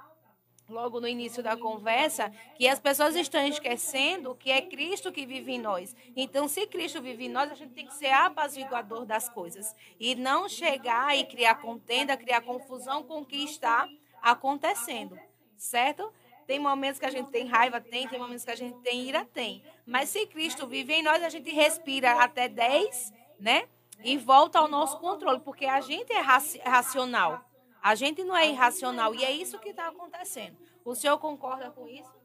[0.69, 5.53] logo no início da conversa, que as pessoas estão esquecendo que é Cristo que vive
[5.53, 5.95] em nós.
[6.15, 9.75] Então, se Cristo vive em nós, a gente tem que ser apaziguador das coisas.
[9.99, 13.87] E não chegar e criar contenda, criar confusão com o que está
[14.21, 15.17] acontecendo,
[15.57, 16.11] certo?
[16.47, 19.23] Tem momentos que a gente tem raiva, tem, tem momentos que a gente tem ira,
[19.25, 19.63] tem.
[19.85, 23.63] Mas se Cristo vive em nós, a gente respira até 10, né?
[24.03, 27.43] E volta ao nosso controle, porque a gente é raci- racional.
[27.81, 29.13] A gente não é irracional.
[29.15, 30.57] E é isso que está acontecendo.
[30.83, 32.19] O senhor concorda com isso?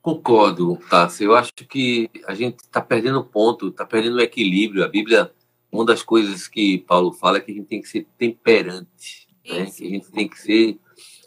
[0.00, 1.26] Concordo, Tássio.
[1.26, 4.84] Eu acho que a gente está perdendo o ponto, está perdendo o equilíbrio.
[4.84, 5.32] A Bíblia,
[5.70, 9.66] uma das coisas que Paulo fala é que a gente tem que ser temperante, né?
[9.66, 10.80] que a gente tem que ser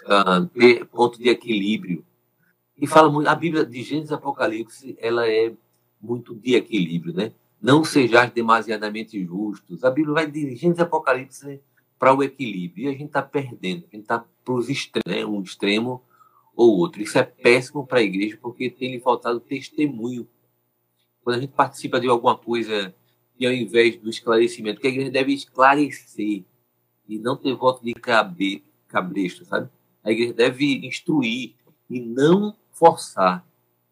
[0.06, 2.06] ah, ter ponto de equilíbrio.
[2.78, 5.54] E fala muito, a Bíblia de Gênesis e Apocalipse, ela é
[6.02, 7.32] muito de equilíbrio, né?
[7.66, 9.84] Não sejais demasiadamente justos.
[9.84, 11.60] A Bíblia vai Gênesis e Apocalipse
[11.98, 12.86] para o equilíbrio.
[12.86, 16.04] E a gente está perdendo, a gente está para os extremos, um extremo
[16.56, 17.02] ou outro.
[17.02, 20.28] Isso é péssimo para a igreja porque tem lhe faltado testemunho.
[21.24, 22.94] Quando a gente participa de alguma coisa
[23.40, 26.44] e ao invés do esclarecimento, que a igreja deve esclarecer
[27.10, 29.72] e não ter voto de cabresto, sabe?
[30.04, 31.56] A igreja deve instruir
[31.90, 33.44] e não forçar,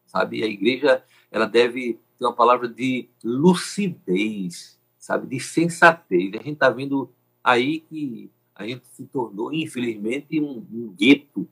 [0.06, 0.44] sabe?
[0.44, 5.26] A igreja ela deve ter uma palavra de lucidez, sabe?
[5.26, 6.32] De sensatez.
[6.34, 7.10] A gente está vendo
[7.42, 11.48] aí que a gente se tornou, infelizmente, um, um gueto,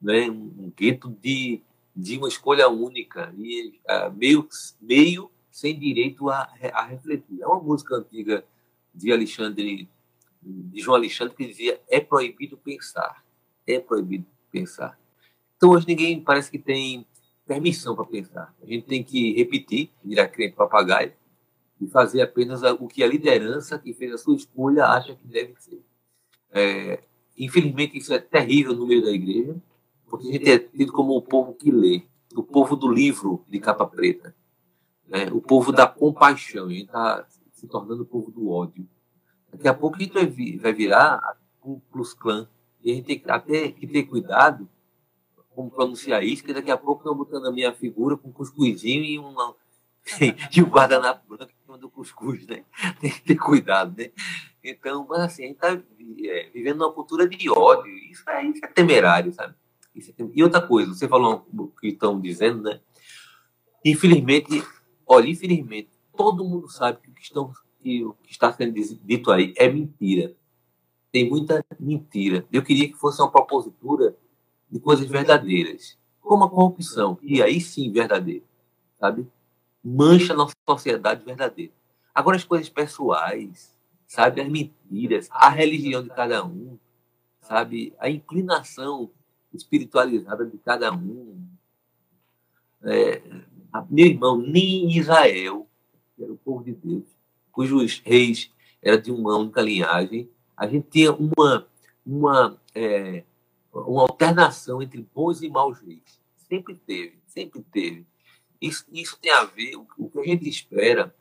[0.00, 0.30] né?
[0.30, 1.60] um, um gueto de,
[1.94, 4.48] de uma escolha única e ah, meio,
[4.80, 7.42] meio sem direito a, a refletir.
[7.42, 8.44] É uma música antiga
[8.94, 9.88] de Alexandre,
[10.42, 13.24] de João Alexandre, que dizia: é proibido pensar,
[13.66, 14.98] é proibido pensar.
[15.56, 17.04] Então hoje ninguém parece que tem
[17.48, 18.54] permissão para pensar.
[18.62, 21.12] A gente tem que repetir, virar crente papagaio
[21.80, 25.54] e fazer apenas o que a liderança que fez a sua escolha acha que deve
[25.58, 25.82] ser.
[26.50, 27.02] É,
[27.36, 29.56] infelizmente isso é terrível no meio da igreja,
[30.08, 32.02] porque a gente é tido como o povo que lê,
[32.34, 34.34] o povo do livro de capa preta,
[35.06, 35.28] né?
[35.32, 36.66] o povo da compaixão.
[36.66, 38.86] A gente está se tornando o povo do ódio.
[39.50, 42.46] Daqui a pouco a gente vai, vi- vai virar Ku Klux Klan.
[42.84, 44.68] E a gente tem até que ter cuidado
[45.58, 49.02] como pronunciar isso, que daqui a pouco estão botando a minha figura com um cuscuzinho
[49.02, 49.56] e, uma,
[50.56, 52.64] e o guardanapo branco em cima do cuscuz, né?
[53.00, 54.12] Tem que ter cuidado, né?
[54.62, 55.82] Então, mas assim, a gente está
[56.54, 57.92] vivendo uma cultura de ódio.
[58.08, 59.52] Isso é, isso é temerário, sabe?
[59.96, 62.80] É tem- E outra coisa, você falou o que estão dizendo, né?
[63.84, 64.62] Infelizmente,
[65.04, 67.52] olha, infelizmente, todo mundo sabe que o que, estão,
[67.82, 70.36] que o que está sendo dito aí é mentira.
[71.10, 72.46] Tem muita mentira.
[72.52, 74.16] Eu queria que fosse uma propositura
[74.70, 78.44] de coisas verdadeiras, como a corrupção, e aí sim verdadeira,
[79.00, 79.26] sabe?
[79.82, 81.72] Mancha a nossa sociedade verdadeira.
[82.14, 83.74] Agora as coisas pessoais,
[84.06, 84.40] sabe?
[84.40, 86.78] As mentiras, a religião de cada um,
[87.40, 87.94] sabe?
[87.98, 89.10] A inclinação
[89.52, 91.46] espiritualizada de cada um,
[92.82, 93.22] é,
[93.88, 95.66] meu irmão, nem Israel,
[96.16, 97.04] que era o povo de Deus,
[97.52, 98.50] cujos reis
[98.82, 101.66] eram de uma única linhagem, a gente tinha uma,
[102.04, 103.24] uma, é,
[103.72, 106.20] uma alternação entre bons e maus reis.
[106.36, 108.06] Sempre teve, sempre teve.
[108.60, 111.14] Isso, isso tem a ver, o, o que a gente espera,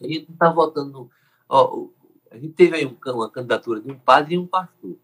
[0.00, 1.10] a gente está votando.
[1.48, 1.88] ó,
[2.30, 4.96] a gente teve aí um uma candidatura de um padre e um pastor.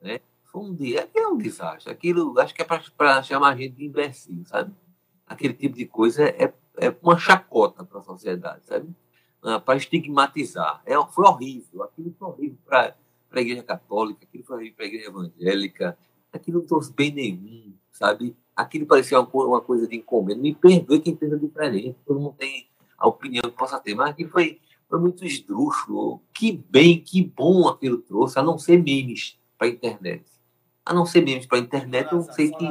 [0.00, 0.20] Né?
[0.44, 1.92] Foi um dia, é um desastre.
[1.92, 4.72] Aquilo, acho que é para chamar a gente de imbecil, sabe?
[5.26, 8.94] Aquele tipo de coisa é, é uma chacota para a sociedade, sabe?
[9.64, 10.82] para estigmatizar.
[10.84, 11.82] É, foi horrível.
[11.84, 12.96] Aquilo foi horrível para
[13.40, 15.98] a Igreja Católica, aquilo foi para a Igreja Evangélica,
[16.32, 18.36] aquilo não trouxe bem nenhum, sabe?
[18.54, 20.40] Aquilo parecia uma, co- uma coisa de encomenda.
[20.40, 22.68] Me perdoe quem pensa diferente, todo mundo tem
[22.98, 26.22] a opinião que possa ter, mas aquilo foi, foi muito esdrúxulo.
[26.32, 30.24] Que bem, que bom aquilo trouxe, a não ser memes para a internet.
[30.84, 32.64] A não ser memes para a internet, eu não sei que.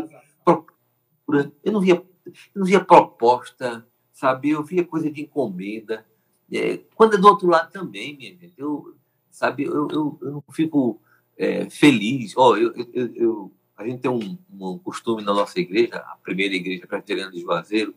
[1.63, 4.51] Eu não via, eu não via proposta, sabe?
[4.51, 6.05] Eu via coisa de encomenda.
[6.51, 8.95] É, quando é do outro lado também, minha gente, eu,
[9.35, 10.99] sabe, eu, eu, eu fico
[11.37, 12.33] é, feliz.
[12.37, 16.55] Ó, eu, eu, eu- a gente tem um, um costume na nossa igreja, a primeira
[16.55, 17.93] igreja presbiteriana de Juazeiro,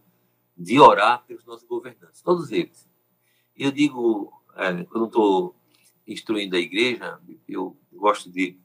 [0.57, 2.89] de orar pelos nossos governantes, todos eles.
[3.57, 5.55] E eu digo, é, quando estou
[6.05, 8.59] instruindo a igreja, eu gosto de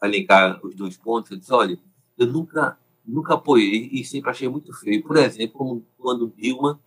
[0.00, 1.30] alencar os dois pontos.
[1.30, 1.78] Eu disse, olha,
[2.18, 2.76] eu nunca,
[3.06, 5.04] nunca apoiei e sempre achei muito feio.
[5.04, 6.80] Por exemplo, quando Dilma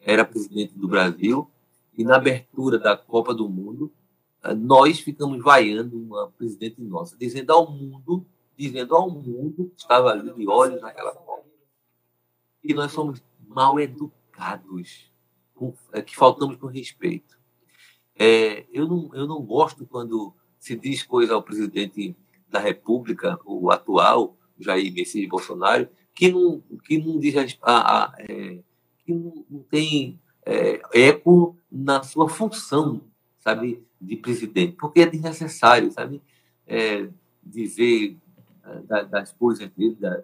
[0.00, 1.48] era presidente do Brasil
[1.96, 3.92] e na abertura da Copa do Mundo,
[4.56, 10.32] nós ficamos vaiando uma presidente nossa, dizendo ao mundo, dizendo ao mundo que estava ali
[10.32, 11.44] de olhos naquela Copa.
[12.62, 15.10] E nós somos mal educados,
[15.92, 17.38] eh, que faltamos com respeito.
[18.14, 22.16] É, eu, não, eu não gosto quando se diz coisa ao presidente
[22.48, 28.58] da República, o atual, Jair Messias Bolsonaro, que não, que não diz a, a, é,
[29.04, 33.02] que não, não tem é, eco na sua função,
[33.48, 36.22] sabe, de presidente, porque é desnecessário, sabe,
[36.66, 37.08] é,
[37.42, 38.16] dizer
[38.62, 40.22] é, da- das coisas dele, da-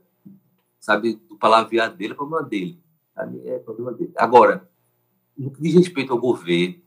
[0.79, 2.79] sabe, do palavreado dele é problema dele,
[3.15, 4.13] sabe, é problema dele.
[4.17, 4.69] Agora,
[5.37, 6.83] no que diz respeito ao governo,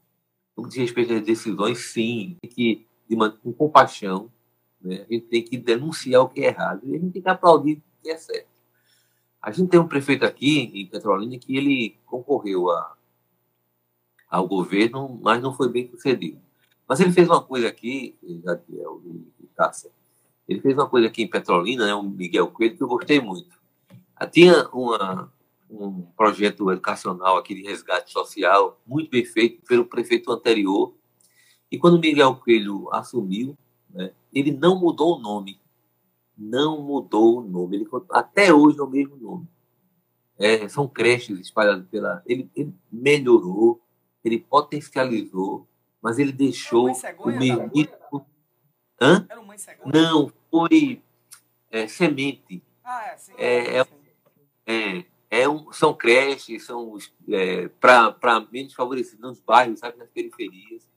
[0.55, 4.31] no que diz respeito às decisões, sim, tem que, de man- com compaixão,
[4.79, 7.29] né, a gente tem que denunciar o que é errado e a gente tem que
[7.29, 8.47] aplaudir o que é certo.
[9.41, 12.96] A gente tem um prefeito aqui em Petrolina que ele concorreu a,
[14.29, 16.39] ao governo, mas não foi bem sucedido.
[16.87, 19.01] Mas ele fez uma coisa aqui, Jadiel
[19.39, 19.91] e Cássia,
[20.47, 23.57] ele fez uma coisa aqui em Petrolina, né, o Miguel Coelho, que eu gostei muito.
[24.15, 25.31] Ah, Tinha uma,
[25.69, 30.93] um projeto educacional aqui de resgate social, muito bem feito pelo prefeito anterior,
[31.69, 33.57] e quando Miguel Coelho assumiu,
[33.89, 35.59] né, ele não mudou o nome.
[36.37, 37.77] Não mudou o nome.
[37.77, 39.47] Ele, até hoje é o mesmo nome.
[40.37, 42.21] É, são creches espalhadas pela.
[42.25, 43.81] Ele, ele melhorou,
[44.23, 45.67] ele potencializou,
[46.01, 47.71] mas ele deixou o mesmo.
[48.99, 49.27] Hã?
[49.85, 51.01] Não, foi
[51.69, 52.63] é, semente.
[53.37, 53.87] É, é,
[54.65, 56.97] é, é um, são creches, são
[57.79, 60.87] para menos favorecidos, nos bairros, sabe, nas periferias.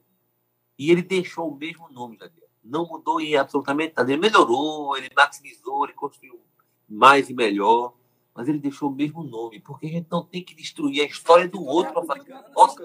[0.79, 2.49] E ele deixou o mesmo nome, Jadiel.
[2.63, 4.11] Não mudou em absolutamente nada.
[4.11, 6.41] Ele melhorou, ele maximizou, ele construiu
[6.89, 7.95] mais e melhor,
[8.41, 11.47] mas ele deixou o mesmo nome, porque a gente não tem que destruir a história
[11.47, 12.83] do outro para fazer nossa.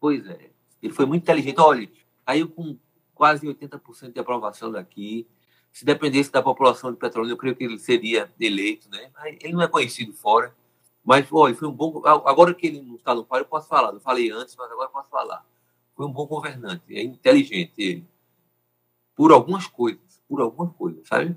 [0.00, 0.50] Pois é.
[0.82, 1.60] Ele foi muito inteligente.
[1.60, 1.86] Olha,
[2.24, 2.78] caiu com
[3.14, 5.28] quase 80% de aprovação daqui.
[5.70, 9.10] Se dependesse da população de Petrolina, eu creio que ele seria eleito, né?
[9.42, 10.56] Ele não é conhecido fora.
[11.04, 12.00] Mas, olha, foi um bom.
[12.06, 13.92] Agora que ele não está no par, eu posso falar.
[13.92, 15.44] Não falei antes, mas agora eu posso falar.
[15.94, 18.06] Foi um bom governante, é inteligente ele.
[19.14, 21.36] Por algumas coisas, por algumas coisas, sabe?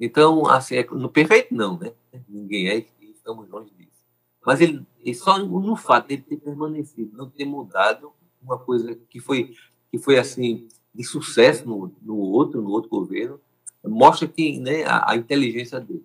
[0.00, 1.92] Então, assim, é, no perfeito não, né?
[2.28, 4.04] Ninguém é, estamos longe disso.
[4.44, 9.54] Mas ele só no fato dele ter permanecido, não ter mudado uma coisa que foi,
[9.90, 13.40] que foi assim, de sucesso no, no outro, no outro governo,
[13.84, 16.04] mostra que, né, a, a inteligência dele.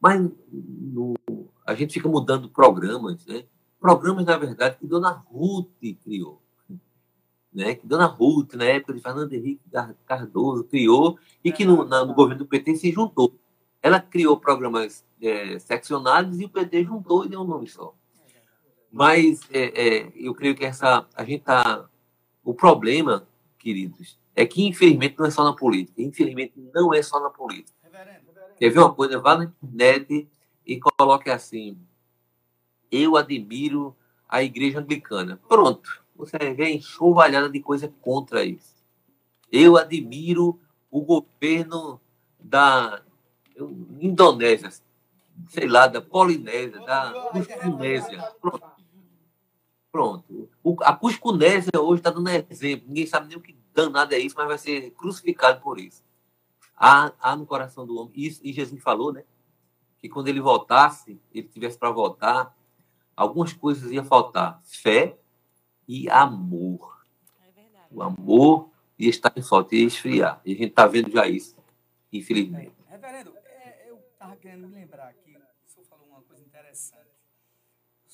[0.00, 1.14] Mas no,
[1.66, 3.44] a gente fica mudando programas, né?
[3.78, 5.68] Programas, na verdade, que Dona Ruth
[6.04, 6.40] criou
[7.52, 9.62] né, que Dona Ruth, na época de Fernando Henrique
[10.06, 13.34] Cardoso, criou e que no, na, no governo do PT se juntou.
[13.82, 17.94] Ela criou programas é, seccionados e o PT juntou e deu um nome só.
[18.90, 21.88] Mas é, é, eu creio que essa a gente tá
[22.44, 23.26] o problema,
[23.58, 26.00] queridos, é que infelizmente não é só na política.
[26.02, 27.78] Infelizmente não é só na política.
[28.58, 29.18] Quer ver uma coisa?
[29.18, 30.28] Vá na internet
[30.66, 31.78] e coloque assim:
[32.90, 33.96] eu admiro
[34.28, 35.40] a igreja anglicana.
[35.48, 38.76] Pronto você vê enxovalhada de coisa contra isso.
[39.50, 40.60] Eu admiro
[40.90, 42.00] o governo
[42.38, 43.02] da
[44.00, 44.70] Indonésia,
[45.48, 48.22] sei lá, da Polinésia, da Cuscunésia.
[48.40, 48.70] Pronto.
[49.90, 50.48] Pronto.
[50.62, 52.86] O- a Cuscunésia hoje está dando exemplo.
[52.88, 56.02] Ninguém sabe nem o que danado é isso, mas vai ser crucificado por isso.
[56.76, 58.12] Há, há no coração do homem.
[58.14, 59.24] Isso, e Jesus falou, né?
[59.98, 62.56] Que quando ele voltasse, ele tivesse para voltar,
[63.16, 65.18] algumas coisas iam faltar: fé
[65.90, 67.04] e amor.
[67.90, 70.40] O amor ia estar em falta, ia esfriar.
[70.44, 71.56] E a gente está vendo já isso,
[72.12, 72.72] infelizmente.
[72.86, 75.36] Reverendo, é, eu estava querendo me lembrar aqui,
[75.66, 77.10] o senhor falou uma coisa interessante.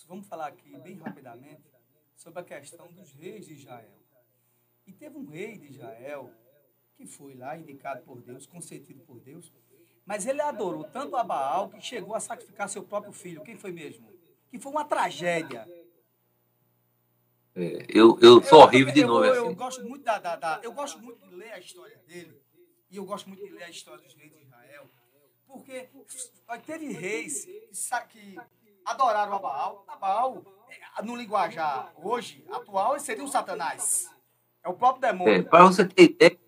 [0.08, 1.62] Vamos falar aqui bem rapidamente
[2.14, 3.98] sobre a questão dos reis de Israel.
[4.86, 6.32] E teve um rei de Israel
[6.96, 9.52] que foi lá indicado por Deus, consentido por Deus,
[10.06, 13.42] mas ele adorou tanto a Baal que chegou a sacrificar seu próprio filho.
[13.42, 14.08] Quem foi mesmo?
[14.48, 15.66] Que foi uma tragédia.
[17.58, 19.54] É, eu, eu sou horrível de eu, nome eu, assim.
[19.54, 22.38] gosto muito da, da- da- eu gosto muito de ler a história dele
[22.90, 24.84] e eu gosto muito de ler a história dos reis de Israel
[25.46, 25.88] porque
[26.66, 27.46] teve reis
[28.10, 28.36] que,
[28.84, 34.10] adoraram a Baal a Baal é, no linguajar hoje atual seria o Satanás.
[34.62, 36.38] É o próprio É, demônio para você ter ideia,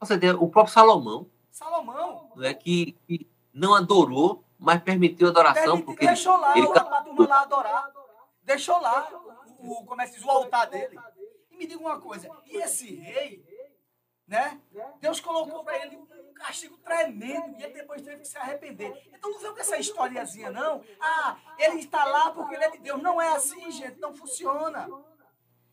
[0.00, 2.30] você ter, o próprio Salomão, Salomão.
[2.36, 7.02] não é, que, que não adorou, mas permitiu adoração, permite- porque deixou lá ele, a
[7.02, 7.92] turma lá adorar.
[8.44, 9.10] Deixou lá
[9.64, 10.98] o, como é que diz, o altar dele
[11.50, 13.44] e me diga uma coisa e esse rei
[14.26, 14.58] né?
[15.00, 18.92] Deus colocou para ele um castigo tremendo e ele depois teve que se arrepender.
[19.12, 20.82] Então não vem com essa historiazinha, não.
[21.00, 23.02] Ah, ele está lá porque ele é de Deus.
[23.02, 24.00] Não é assim, gente.
[24.00, 24.88] Não funciona.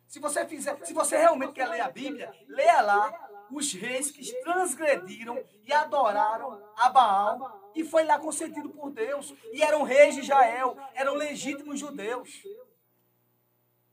[0.06, 4.22] Se você fizer, se você realmente quer ler a Bíblia, leia lá os reis que
[4.42, 9.34] transgrediram e adoraram a Baal e foi lá consentido por Deus.
[9.52, 12.42] E eram reis de Israel, eram legítimos judeus.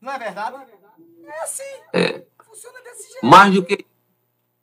[0.01, 0.71] Não é verdade?
[1.25, 1.63] É assim.
[1.93, 3.25] É, Funciona desse jeito.
[3.25, 3.85] mais do que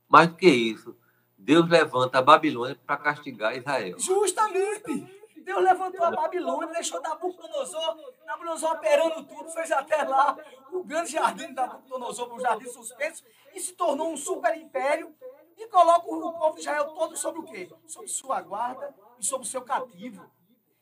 [0.08, 0.96] mais do que isso,
[1.36, 3.98] Deus levanta a Babilônia para castigar Israel.
[3.98, 5.16] Justamente.
[5.36, 7.96] Deus levantou a Babilônia, deixou Nabucodonosor,
[8.26, 10.36] Nabucodonosor operando tudo, fez até lá
[10.72, 15.14] o grande jardim de Nabucodonosor, o jardim suspenso, e se tornou um super império
[15.56, 17.70] e coloca o povo de Israel todo sobre o quê?
[17.86, 20.28] Sobre sua guarda e sobre o seu cativo.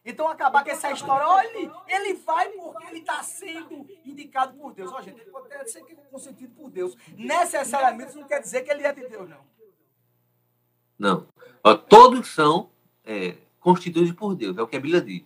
[0.04, 4.92] Então acabar com essa história, olha, ele vai porque ele está sendo indicado por Deus.
[4.92, 6.94] Ó, gente, ele pode até ser consentido por Deus.
[7.16, 9.40] Necessariamente isso não quer dizer que ele é de Deus, não.
[10.98, 11.26] Não.
[11.62, 12.70] Ó, todos são
[13.04, 15.24] é, constituídos por Deus, é o que a Bíblia diz.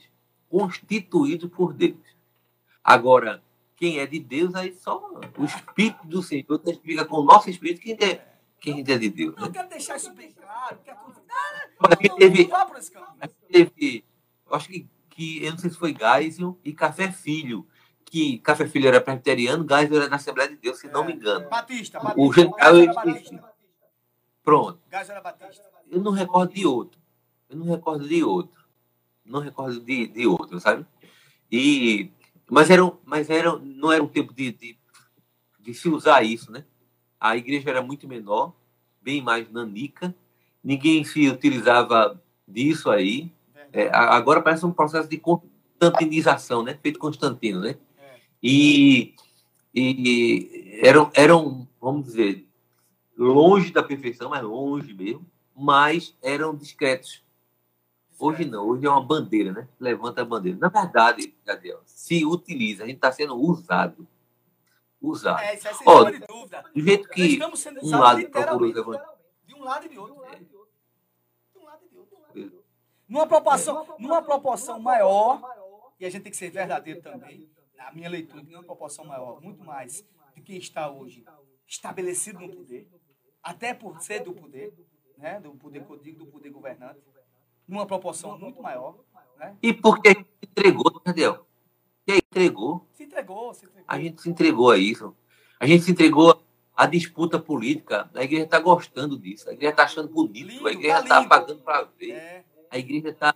[0.48, 1.98] Constituídos por Deus.
[2.82, 3.42] Agora,
[3.76, 7.80] quem é de Deus, aí só o Espírito do Senhor testifica com o nosso Espírito
[7.80, 8.24] quem é,
[8.60, 9.34] quem é de Deus.
[9.36, 9.52] Eu Né?
[9.52, 10.78] quero deixar isso bem claro.
[10.84, 10.98] Quero...
[11.30, 13.12] Ah, Olha, teve, não vá por esse caminho.
[13.20, 14.04] aqui teve,
[14.48, 17.66] eu acho que, que, eu não sei se foi Geisel e Café Filho,
[18.04, 21.48] que Café Filho era presbiteriano, Geisel era da Assembleia de Deus, se não me engano.
[21.48, 22.40] Batista, O Batista.
[22.40, 23.34] general, eu esqueci.
[23.36, 23.52] Batista.
[24.42, 24.80] Pronto.
[24.88, 25.68] Gás era Batista.
[25.90, 26.98] Eu não recordo de outro.
[27.48, 28.58] Eu não recordo de outro.
[29.24, 30.86] Não recordo de, de outro, sabe?
[31.52, 32.10] E,
[32.50, 34.78] mas era, um- mas era, não era um tempo de, de,
[35.60, 36.64] de se usar isso, né?
[37.20, 38.54] A igreja era muito menor,
[39.02, 40.14] bem mais nanica.
[40.64, 43.30] Ninguém se utilizava disso aí.
[43.72, 46.78] É, agora parece um processo de constantinização, né?
[46.82, 47.76] Feito Constantino, né?
[48.42, 49.14] E,
[49.74, 52.46] e eram, eram, vamos dizer,
[53.16, 57.24] longe da perfeição, mas longe mesmo, mas eram discretos.
[58.18, 59.68] Hoje não, hoje é uma bandeira, né?
[59.78, 60.58] Levanta a bandeira.
[60.58, 64.06] Na verdade, Gabriel, se utiliza, a gente está sendo usado.
[65.00, 65.40] Usado.
[65.40, 66.26] É, isso é sem Ó, dúvida.
[66.74, 67.38] do jeito que
[67.82, 68.78] um lado literalmente.
[68.78, 69.08] evangelhos.
[69.46, 70.14] De um lado e de outro.
[70.14, 70.20] De
[71.58, 72.58] um lado e de outro.
[73.08, 75.40] Numa proporção, numa proporção maior,
[75.98, 79.40] e a gente tem que ser verdadeiro também, na minha leitura, que numa proporção maior,
[79.40, 80.04] muito mais
[80.34, 81.24] de quem está hoje
[81.66, 82.88] estabelecido no poder,
[83.42, 84.74] até por ser do poder,
[85.16, 87.00] né, do poder que eu digo, do poder governante,
[87.66, 88.98] numa proporção muito maior,
[89.38, 89.56] né?
[89.62, 91.46] E porque a gente se entregou, Gabriel?
[92.04, 92.86] Porque entregou.
[92.94, 93.84] Se entregou, se entregou.
[93.86, 95.16] A gente se entregou a isso.
[95.60, 96.42] A gente se entregou
[96.74, 98.10] à disputa política.
[98.14, 99.48] A igreja está gostando disso.
[99.48, 100.66] A igreja está achando bonito.
[100.66, 101.28] a igreja tá está lindo.
[101.28, 102.44] pagando para ver.
[102.70, 103.34] A igreja está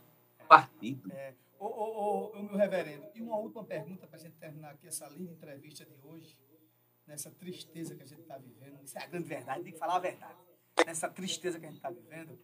[0.48, 1.10] partido.
[1.58, 5.32] Ô, ô, meu reverendo, e uma última pergunta para a gente terminar aqui essa linda
[5.32, 6.38] entrevista de hoje,
[7.06, 8.82] nessa tristeza que a gente está vivendo.
[8.82, 10.38] Isso é a grande verdade, tem que falar a verdade.
[10.84, 12.38] Nessa tristeza que a gente está vivendo,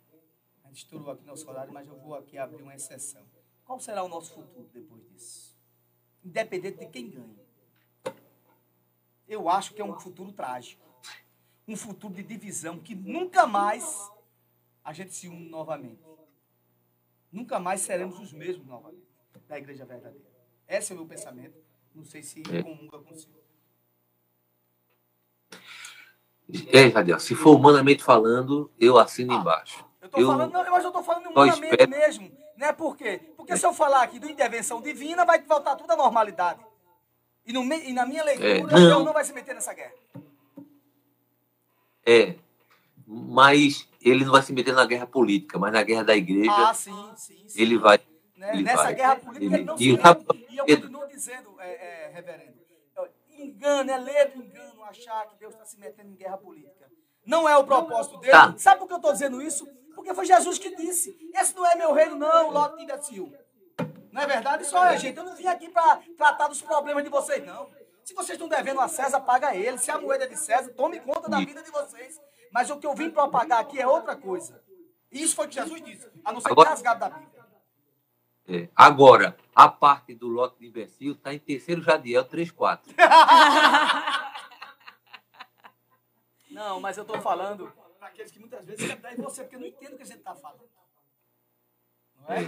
[0.65, 3.27] a gente estourou aqui nosso horário, mas eu vou aqui abrir uma exceção.
[3.65, 5.59] Qual será o nosso futuro depois disso?
[6.25, 7.39] Independente de quem ganhe.
[9.27, 10.87] Eu acho que é um futuro trágico.
[11.67, 14.11] Um futuro de divisão que nunca mais
[14.83, 16.08] a gente se une novamente.
[17.33, 19.07] Nunca mais seremos os mesmos novamente
[19.47, 20.27] da igreja verdadeira.
[20.67, 21.57] Esse é o meu pensamento.
[21.95, 22.63] Não sei se É.
[22.63, 23.39] comunga com o senhor.
[26.73, 29.85] É, Jadiel, se for humanamente falando, eu assino embaixo.
[30.01, 32.33] Eu tô Eu falando, não, mas eu tô falando humanamente espero- mesmo.
[32.57, 32.73] Né?
[32.73, 33.21] Por quê?
[33.37, 36.65] Porque se eu falar aqui do intervenção divina, vai voltar tudo à normalidade.
[37.45, 38.69] E, no e na minha leitura, É, não.
[38.69, 39.93] Deus não vai se meter nessa guerra.
[42.05, 42.35] É.
[43.11, 46.75] Mas ele não vai se meter na guerra política, mas na guerra da igreja, Ah,
[46.75, 47.43] sim, sim.
[47.49, 47.63] sim.
[47.63, 47.99] ele vai.
[48.37, 48.51] Né?
[48.53, 48.95] ele Nessa vai.
[48.95, 50.27] guerra política, ele não se mete.
[50.51, 51.71] E eu continuo dizendo, é,
[52.07, 52.59] é, reverendo,
[53.39, 56.87] engano, é ledo engano achar que Deus está se metendo em guerra política.
[57.25, 58.33] Não é o propósito dele.
[58.33, 58.55] Tá.
[58.59, 59.67] Sabe por que eu estou dizendo isso?
[59.95, 61.17] Porque foi Jesus que disse.
[61.35, 63.33] Esse não é meu reino, não, lote de imbecil.
[64.13, 64.65] Não é verdade?
[64.65, 65.17] Só é, gente.
[65.17, 67.69] Eu não vim aqui para tratar dos problemas de vocês, não.
[68.05, 69.77] Se vocês estão devendo a César, paga ele.
[69.79, 72.19] Se a moeda é de César, tome conta da vida de vocês.
[72.53, 74.63] Mas o que eu vim propagar aqui é outra coisa.
[75.11, 76.09] Isso foi o que Jesus disse.
[76.25, 77.45] A não ser Agora- rasgado da Bíblia.
[78.49, 78.69] é.
[78.75, 82.81] Agora, a parte do lote de imbecil está em terceiro Jadiel 3.4.
[86.51, 89.57] Não, mas eu estou falando para aqueles que muitas vezes querem dar em você, porque
[89.59, 90.69] não entendem o que a gente está falando.
[92.17, 92.43] Não é?
[92.43, 92.47] É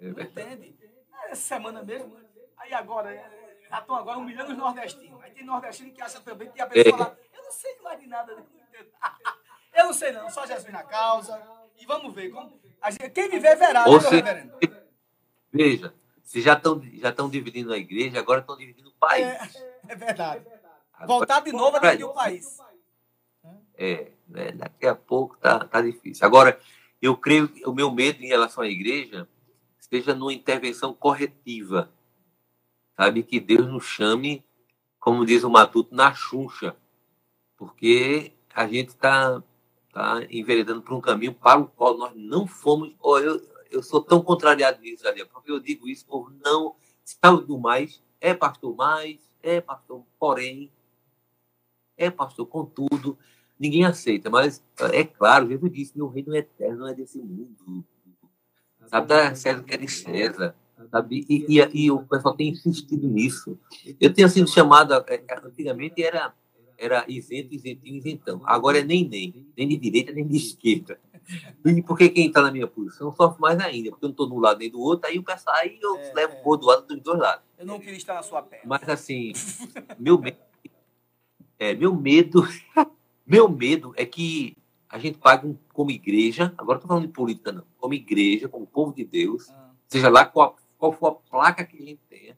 [0.00, 0.52] Não verdade.
[0.68, 0.90] entende.
[1.24, 2.16] É, Essa semana mesmo,
[2.56, 5.20] aí agora, é, estão agora humilhando os nordestinos.
[5.22, 6.98] Aí tem nordestino que acha também que a pessoa É.
[6.98, 8.90] fala, eu não sei mais de nada, não entendo.
[9.72, 11.40] Eu não sei não, só Jesus na causa.
[11.78, 12.30] E vamos ver.
[12.30, 12.60] Como,
[13.14, 14.58] quem viver verá, né, Ou meu seja, reverendo?
[15.52, 19.26] veja, se já estão já dividindo a igreja, agora estão dividindo o país.
[19.88, 20.46] É verdade.
[21.06, 22.58] Voltar de novo a dividir o país.
[23.74, 26.26] É, né, daqui a pouco tá, tá difícil.
[26.26, 26.60] Agora,
[27.00, 29.26] eu creio que o meu medo em relação à igreja
[29.78, 31.90] seja numa intervenção corretiva.
[32.96, 33.22] Sabe?
[33.22, 34.44] Que Deus nos chame,
[34.98, 36.76] como diz o Matuto, na chuncha.
[37.56, 39.42] Porque a gente está
[39.92, 42.94] tá enveredando por um caminho para o qual nós não fomos.
[43.00, 43.40] Oh, eu,
[43.70, 46.74] eu sou tão contrariado nisso, Daniel, porque eu digo isso por não.
[47.04, 48.02] Sabe do mais?
[48.20, 50.70] É pastor mais, é pastor, porém,
[51.96, 53.18] é pastor contudo.
[53.58, 54.62] Ninguém aceita, mas
[54.92, 57.84] é claro, Jesus disse: meu reino é eterno, não é desse mundo.
[58.86, 60.54] Sabe, da César que é de César.
[60.90, 61.26] Sabe?
[61.28, 63.58] E, e, e o pessoal tem insistido nisso.
[64.00, 66.34] Eu tenho sido chamado, eh, antigamente era,
[66.80, 68.40] era isento, isentinho, isentão.
[68.44, 69.46] Agora é nem, nem.
[69.56, 70.98] Nem de direita, nem de esquerda.
[71.64, 74.34] E porque quem está na minha posição sofre mais ainda, porque eu não estou de
[74.34, 77.00] um lado nem do outro, aí o pessoal, aí eu levo o do lado dos
[77.00, 77.44] dois lados.
[77.58, 78.64] Eu não queria estar na sua perna.
[78.66, 79.32] Mas assim,
[79.98, 80.38] meu medo,
[81.58, 82.42] é, meu medo,
[83.24, 84.56] meu medo é que
[84.88, 88.92] a gente pague como igreja, agora estou falando de política não, como igreja, como povo
[88.92, 89.52] de Deus,
[89.86, 92.36] seja lá qual, qual for a placa que a gente tenha,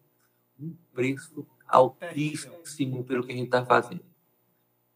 [0.60, 4.11] um preço altíssimo pelo que a gente está fazendo.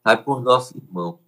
[0.07, 1.19] Sabe, com os nossos irmãos.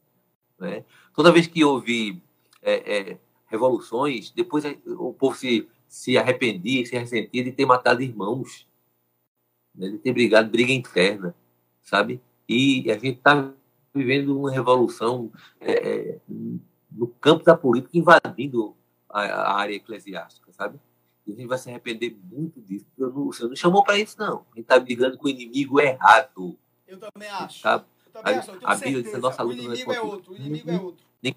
[0.57, 0.85] Né?
[1.13, 2.23] Toda vez que houve
[2.63, 8.69] é, é, revoluções, depois o povo se, se arrependia, se ressentia de ter matado irmãos
[9.75, 11.35] né, de ter brigado, briga interna,
[11.83, 12.21] sabe?
[12.49, 13.53] E a gente está
[13.93, 16.19] vivendo uma revolução é, é,
[16.91, 18.77] no campo da política, invadindo
[19.09, 20.79] a, a área eclesiástica, sabe?
[21.27, 22.87] E a gente vai se arrepender muito disso.
[22.87, 24.47] porque eu não- O Senhor não chamou para isso, não.
[24.53, 26.57] A gente está brigando com o inimigo errado,
[26.87, 27.61] Eu também acho.
[27.61, 27.85] sabe?
[28.09, 30.01] Eu também A, a Bíblia diz que a nossa O luta não é inimigo é
[30.01, 31.06] outro, o inimigo é outro.
[31.22, 31.36] Nem-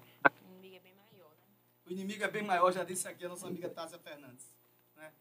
[1.86, 4.46] O inimigo é bem maior, já disse aqui a nossa amiga Tássia Fernandes.
[4.96, 5.12] né?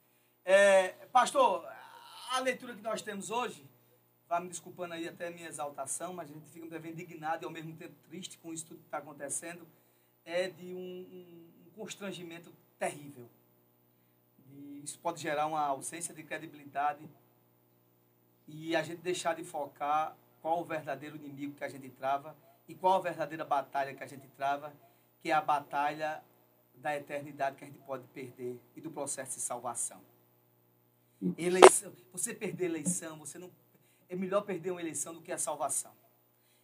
[0.45, 1.67] É, pastor,
[2.31, 3.65] a leitura que nós temos hoje,
[4.27, 7.45] vai me desculpando aí até a minha exaltação, mas a gente fica devendo indignado e
[7.45, 9.67] ao mesmo tempo triste com isso tudo que está acontecendo,
[10.23, 13.27] é de um, um- um constrangimento terrível.
[14.49, 17.01] E isso pode gerar uma ausência de credibilidade
[18.47, 22.35] e a gente deixar de focar qual o verdadeiro inimigo que a gente trava
[22.67, 24.73] e qual a verdadeira batalha que a gente trava,
[25.21, 26.23] que é a batalha
[26.75, 30.01] da eternidade que a gente pode perder e do processo de salvação.
[31.37, 33.51] Eleição, você perder eleição, você não
[34.09, 35.91] é melhor perder uma eleição do que a salvação.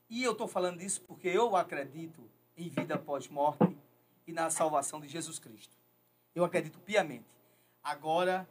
[0.10, 2.28] E eu estou falando disso porque eu acredito
[2.58, 3.78] em vida após morte
[4.26, 5.78] e na salvação de Jesus Cristo.
[6.34, 7.26] Eu acredito piamente.
[7.84, 8.48] Agora,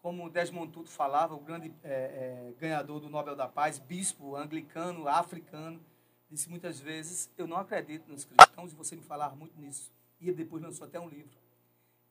[0.00, 5.08] como Desmond Tutu falava, o grande é, é, ganhador do Nobel da Paz, bispo anglicano,
[5.08, 5.80] africano,
[6.30, 9.92] disse muitas vezes: Eu não acredito nos cristãos, e você me falava muito nisso.
[10.20, 11.36] E depois lançou até um livro.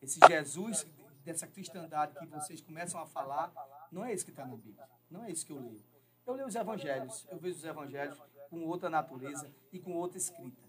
[0.02, 0.86] Esse Jesus,
[1.24, 3.52] dessa cristandade que vocês começam a falar,
[3.92, 4.88] não é esse que está na Bíblia.
[5.10, 5.84] Não é isso que eu leio.
[6.26, 10.62] Eu leio os evangelhos, eu vejo os evangelhos com outra natureza e com outra escrita.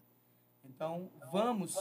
[0.65, 1.75] Então, vamos.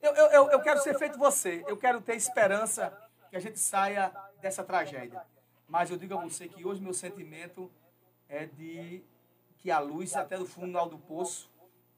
[0.00, 1.64] Eu, eu, eu quero ser feito você.
[1.66, 2.92] Eu quero ter esperança
[3.34, 5.20] que a gente saia dessa tragédia.
[5.68, 7.68] Mas eu digo a você que hoje meu sentimento
[8.28, 9.02] é de
[9.58, 11.50] que a luz até do fundo do poço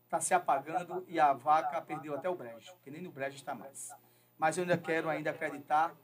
[0.04, 3.54] está se apagando e a vaca perdeu até o brejo, que nem no brejo está
[3.54, 3.94] mais.
[4.38, 5.94] Mas eu ainda quero ainda acreditar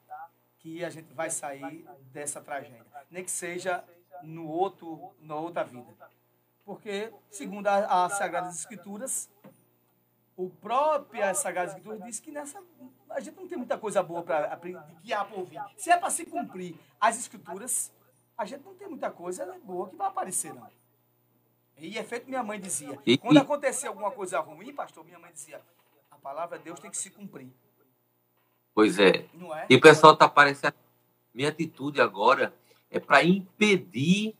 [0.58, 3.82] que a gente vai sair dessa tragédia, nem que seja
[4.22, 6.10] no outro, na outra vida.
[6.62, 9.30] Porque, segundo as Sagradas Escrituras,
[10.36, 12.60] o próprio Sagradas Escrituras diz que nessa
[13.14, 14.58] a gente não tem muita coisa boa para
[15.02, 15.60] guiar por ouvir.
[15.76, 17.92] Se é para se cumprir as escrituras,
[18.36, 20.68] a gente não tem muita coisa boa que vai aparecer, não.
[21.78, 22.98] E é feito minha mãe dizia.
[23.20, 25.60] Quando acontecia alguma coisa ruim, pastor, minha mãe dizia,
[26.10, 27.48] a palavra de Deus tem que se cumprir.
[28.74, 29.08] Pois é.
[29.08, 29.66] É?
[29.68, 30.74] E o pessoal está parecendo.
[31.34, 32.54] Minha atitude agora
[32.90, 34.34] é para impedir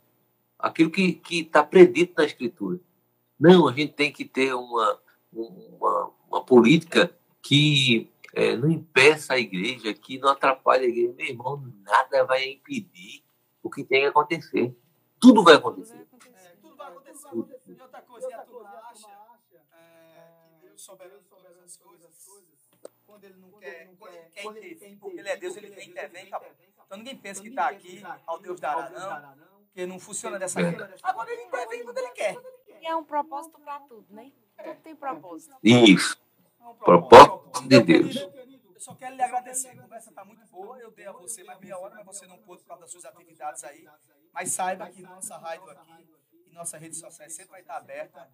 [0.59, 2.79] aquilo que está predito na Escritura.
[3.39, 4.99] Não, a gente tem que ter uma,
[5.33, 7.13] uma, uma política
[7.43, 11.13] que eh, não impeça a igreja, que não atrapalhe a igreja.
[11.13, 13.25] Meu irmão, nada vai impedir
[13.63, 14.75] o que tem que acontecer.
[15.21, 16.07] Tudo vai acontecer.
[16.61, 17.29] Tudo vai acontecer.
[17.67, 19.09] E outra coisa, e a turma acha
[19.73, 22.11] é, que Deus soberano todas as coisas,
[23.07, 23.91] quando ele não quer,
[24.41, 26.49] quando ele quer intervir, porque ele é Deus, ele quer intervir, acabou.
[26.87, 30.95] Então ninguém pensa que está aqui, ao Deus dará, não, porque não funciona dessa maneira.
[31.03, 32.37] Agora ele intervém quando ele quer.
[32.81, 34.33] E é um propósito para tudo, né?
[34.59, 35.57] Tudo tem propósito.
[35.63, 36.22] Isso.
[36.85, 38.17] Propósito de Deus.
[38.17, 39.69] Eu só quero lhe agradecer.
[39.69, 40.79] A conversa está muito boa.
[40.79, 43.05] Eu dei a você mais meia hora, mas você não pôde por causa das suas
[43.05, 43.87] atividades aí.
[44.33, 46.09] Mas saiba que nossa rádio aqui
[46.47, 48.31] e nossa rede social sempre vai estar aberta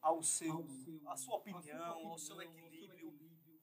[0.00, 0.66] ao seu,
[1.06, 3.12] à sua opinião, ao seu equilíbrio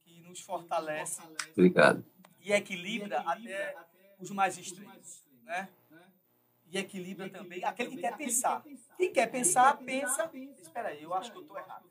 [0.03, 1.22] que nos fortalece
[1.52, 2.06] Obrigado.
[2.39, 3.76] e equilibra até
[4.19, 5.69] os mais extremos, né?
[6.69, 8.64] E equilibra também aquele que quer pensar.
[8.98, 10.30] Quem quer pensar, pensa.
[10.61, 11.89] Espera aí, eu acho que eu estou errado.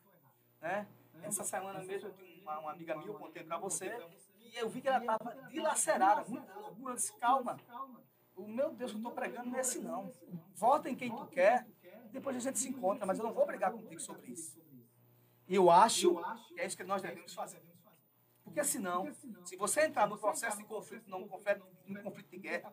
[0.61, 0.86] Né?
[1.22, 2.10] Essa semana mesmo,
[2.43, 3.93] uma, uma amiga minha, eu contei para você,
[4.40, 6.93] e eu vi que ela estava dilacerada, muita loucura.
[6.93, 7.56] Eu disse, calma.
[8.36, 10.12] O meu Deus, eu estou pregando não é não.
[10.55, 11.66] Vota em quem tu quer,
[12.12, 14.60] depois a gente se encontra, mas eu não vou brigar contigo sobre isso.
[15.48, 17.62] E eu acho que é isso que nós devemos fazer.
[18.44, 19.12] Porque senão,
[19.44, 22.72] se você entrar no processo de conflito, não conflito, no conflito de guerra,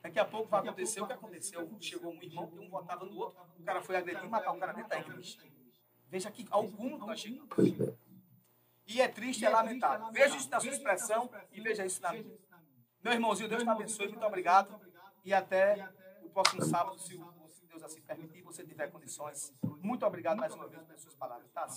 [0.00, 1.68] daqui a pouco vai acontecer o que aconteceu.
[1.80, 4.72] Chegou um irmão, um votava no outro, o cara foi agredir e matar o cara
[4.72, 5.38] dentro da igreja.
[6.10, 7.48] Veja que algum chegamos.
[7.48, 7.94] Pois é.
[8.86, 10.10] E é triste, é lamentável.
[10.10, 12.24] Veja isso na sua expressão e veja isso na minha.
[13.02, 14.80] Meu irmãozinho, Deus te abençoe, muito obrigado.
[15.24, 15.88] E até
[16.24, 17.16] o próximo sábado, se
[17.68, 19.54] Deus assim permitir, e você tiver condições.
[19.80, 21.68] Muito obrigado mais uma vez pelas suas palavras, tá?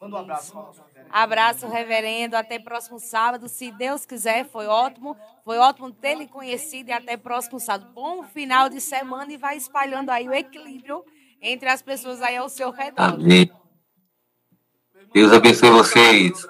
[0.00, 0.70] Manda um abraço.
[1.10, 2.36] Abraço, reverendo.
[2.36, 4.46] Até próximo sábado, se Deus quiser.
[4.46, 5.16] Foi ótimo.
[5.44, 7.92] Foi ótimo ter lhe conhecido e até próximo sábado.
[7.92, 11.04] Bom final de semana e vai espalhando aí o equilíbrio
[11.42, 13.14] entre as pessoas aí ao seu redor.
[13.14, 13.50] Amém.
[15.12, 16.46] Deus abençoe vocês.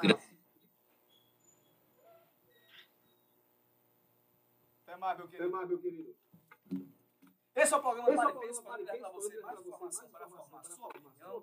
[4.85, 6.15] Até mais, meu querido.
[7.57, 11.43] Esse é o programa Parabéns para dar para você mais informação para formar sua opinião.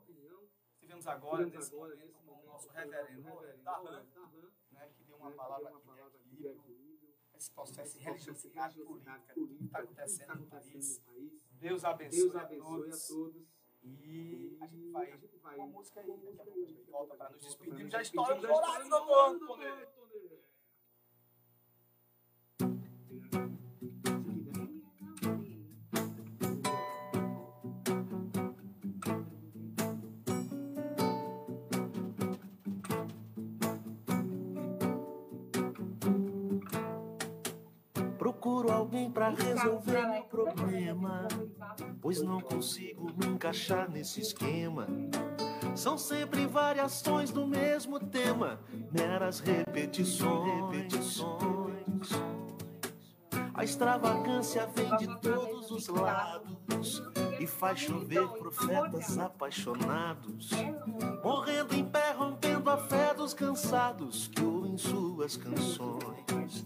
[0.80, 4.06] Tivemos agora, nesse momento, com o nosso reverendo Darlan,
[4.72, 9.80] né, que deu uma palavra aqui de equilíbrio, esse processo de religiosidade política, que está
[9.80, 11.02] acontecendo no país.
[11.54, 13.10] Deus abençoe, a, todos.
[14.04, 17.30] E a gente vai com a música aí, daqui a pouco a gente volta para
[17.30, 17.92] nos despedirmos.
[17.92, 19.88] Já estouramos o horário, doutor Antônio.
[38.28, 41.30] Procuro alguém pra resolver meu problema,
[42.02, 44.86] pois não consigo me encaixar nesse esquema.
[45.74, 48.60] São sempre variações do mesmo tema,
[48.92, 50.74] meras repetições.
[50.74, 52.10] repetições.
[53.54, 57.02] A extravagância vem de todos os lados
[57.40, 60.50] e faz chover profetas apaixonados,
[61.24, 66.66] morrendo em pé, rompendo a fé dos cansados que ouvem suas canções.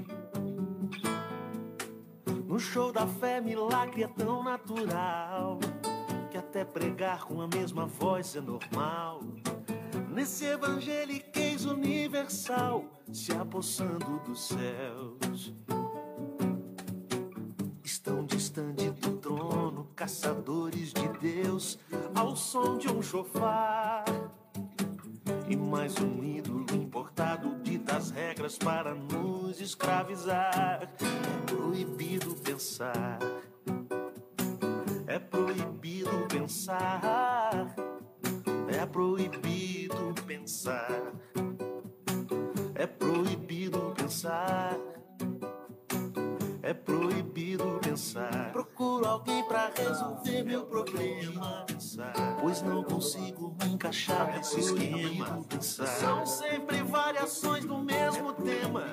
[2.51, 5.57] No show da fé, milagre é tão natural
[6.29, 9.21] que até pregar com a mesma voz é normal.
[10.13, 15.53] Nesse evangeliquez universal, se apossando dos céus.
[17.85, 21.79] Estão distante do trono, caçadores de Deus,
[22.13, 24.03] ao som de um chofar.
[25.47, 27.10] E mais um ídolo importado
[27.95, 30.81] as regras para nos escravizar.
[30.81, 30.87] É
[31.45, 33.19] proibido pensar.
[35.07, 37.75] É proibido pensar.
[38.79, 41.11] É proibido pensar.
[42.75, 44.77] É proibido pensar.
[46.63, 48.53] É proibido pensar
[49.75, 51.65] resolver meu problema.
[52.39, 55.45] Pois não consigo me encaixar nesse esquema.
[55.59, 58.85] São sempre variações do mesmo tema.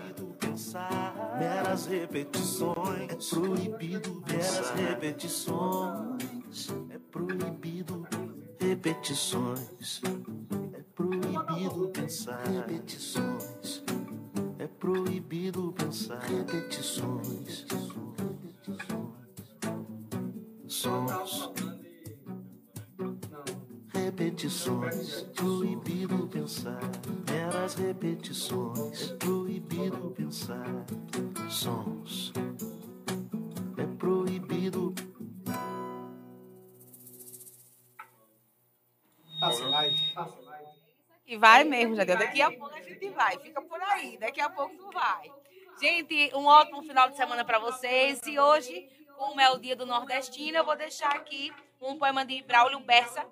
[1.39, 3.33] Meras repetições.
[3.33, 6.69] É proibido meras repetições.
[6.91, 8.07] É proibido
[8.59, 10.03] repetições.
[10.73, 13.85] É proibido pensar repetições.
[14.59, 17.67] É proibido pensar repetições.
[20.79, 21.51] Sons.
[23.93, 25.23] Repetições.
[25.35, 26.79] Proibido pensar.
[27.29, 29.11] Meras repetições.
[29.19, 30.87] Proibido pensar.
[31.51, 32.33] Sons.
[33.77, 34.95] É proibido.
[39.41, 39.97] Passa live.
[41.27, 43.37] E vai mesmo, já Daqui a pouco a gente vai.
[43.41, 44.17] Fica por aí.
[44.17, 45.29] Daqui a pouco tu vai.
[45.81, 48.21] Gente, um ótimo final de semana para vocês.
[48.29, 48.89] E hoje,
[49.19, 53.27] como é o dia do nordestino, eu vou deixar aqui um poema de Braulio Bessa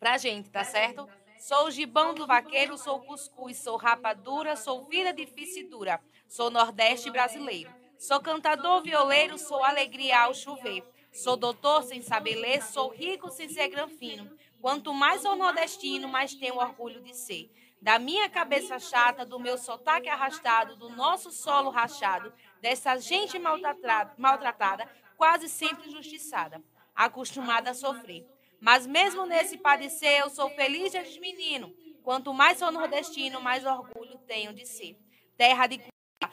[0.00, 1.06] pra gente, tá certo?
[1.38, 6.00] Sou gibão do vaqueiro, sou cuscuz, sou rapadura, sou vida difícil e dura.
[6.26, 7.70] Sou nordeste brasileiro.
[7.98, 10.82] Sou cantador violeiro, sou alegria ao chover.
[11.12, 14.34] Sou doutor sem saber ler, sou rico sem ser granfino.
[14.60, 17.50] Quanto mais sou nordestino, mais tenho orgulho de ser.
[17.84, 22.32] Da minha cabeça chata, do meu sotaque arrastado, do nosso solo rachado,
[22.64, 24.88] dessa gente maltratada, maltratada
[25.18, 26.62] quase sempre injustiçada,
[26.94, 28.26] acostumada a sofrer.
[28.58, 31.74] Mas mesmo nesse padecer, eu sou feliz de menino.
[32.02, 34.98] Quanto mais sou nordestino, mais orgulho tenho de ser.
[35.36, 35.78] Terra de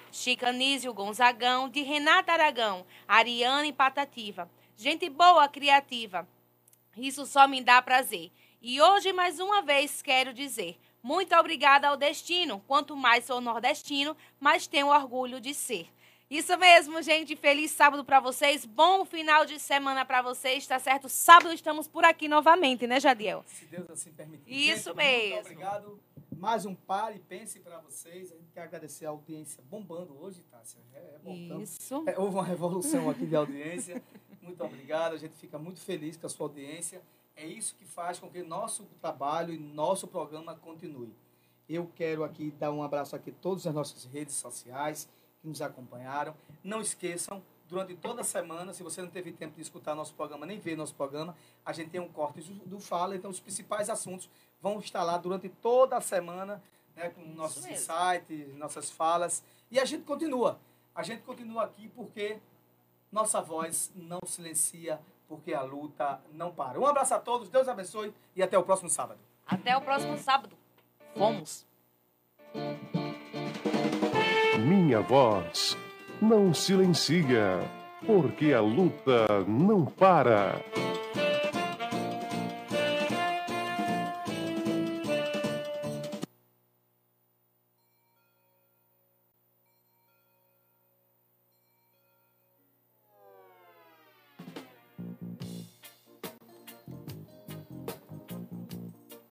[0.09, 4.49] Chicanísio Gonzagão, de Renata Aragão, Ariana e Patativa.
[4.77, 6.25] Gente boa, criativa.
[6.95, 8.31] Isso só me dá prazer.
[8.61, 12.63] E hoje, mais uma vez, quero dizer: muito obrigada ao destino.
[12.69, 15.89] Quanto mais sou nordestino, mais tenho orgulho de ser.
[16.31, 17.35] Isso mesmo, gente.
[17.35, 18.65] Feliz sábado para vocês.
[18.65, 21.09] Bom final de semana para vocês, tá certo?
[21.09, 23.43] Sábado estamos por aqui novamente, né, Jadiel?
[23.45, 24.49] Se Deus assim permitir.
[24.49, 25.33] Isso Gente, mesmo.
[25.33, 25.99] Muito obrigado.
[26.37, 28.31] Mais um Pare e Pense para vocês.
[28.31, 30.79] A gente quer agradecer a audiência bombando hoje, Tássia.
[30.93, 31.33] É, é bom.
[31.35, 32.01] Então, Isso.
[32.07, 34.01] é, houve uma revolução aqui de audiência.
[34.41, 35.15] Muito obrigado.
[35.15, 37.01] A gente fica muito feliz com a sua audiência.
[37.35, 41.13] É isso que faz com que nosso trabalho e nosso programa continue.
[41.67, 45.09] Eu quero aqui dar um abraço aqui a todas as nossas redes sociais
[45.41, 46.35] que nos acompanharam.
[46.63, 47.41] Não esqueçam,
[47.72, 50.76] durante toda a semana, se você não teve tempo de escutar nosso programa, nem ver
[50.76, 51.34] nosso programa,
[51.65, 54.30] a gente tem um corte do, Fala, então os principais assuntos
[54.61, 56.61] vão estar lá durante toda a semana,
[56.93, 57.77] né, com nossos mesmo.
[57.77, 59.41] insights, nossas falas.
[59.72, 60.59] E a gente continua.
[60.93, 62.39] A gente continua aqui porque
[63.09, 64.99] nossa voz não silencia,
[65.30, 66.77] porque a luta não para.
[66.77, 69.19] Um abraço a todos, Deus abençoe e até o próximo sábado.
[69.47, 70.57] Até o próximo sábado.
[71.15, 71.65] Fomos.
[74.65, 75.75] Minha voz
[76.21, 77.59] não silencia,
[78.05, 80.61] porque a luta não para.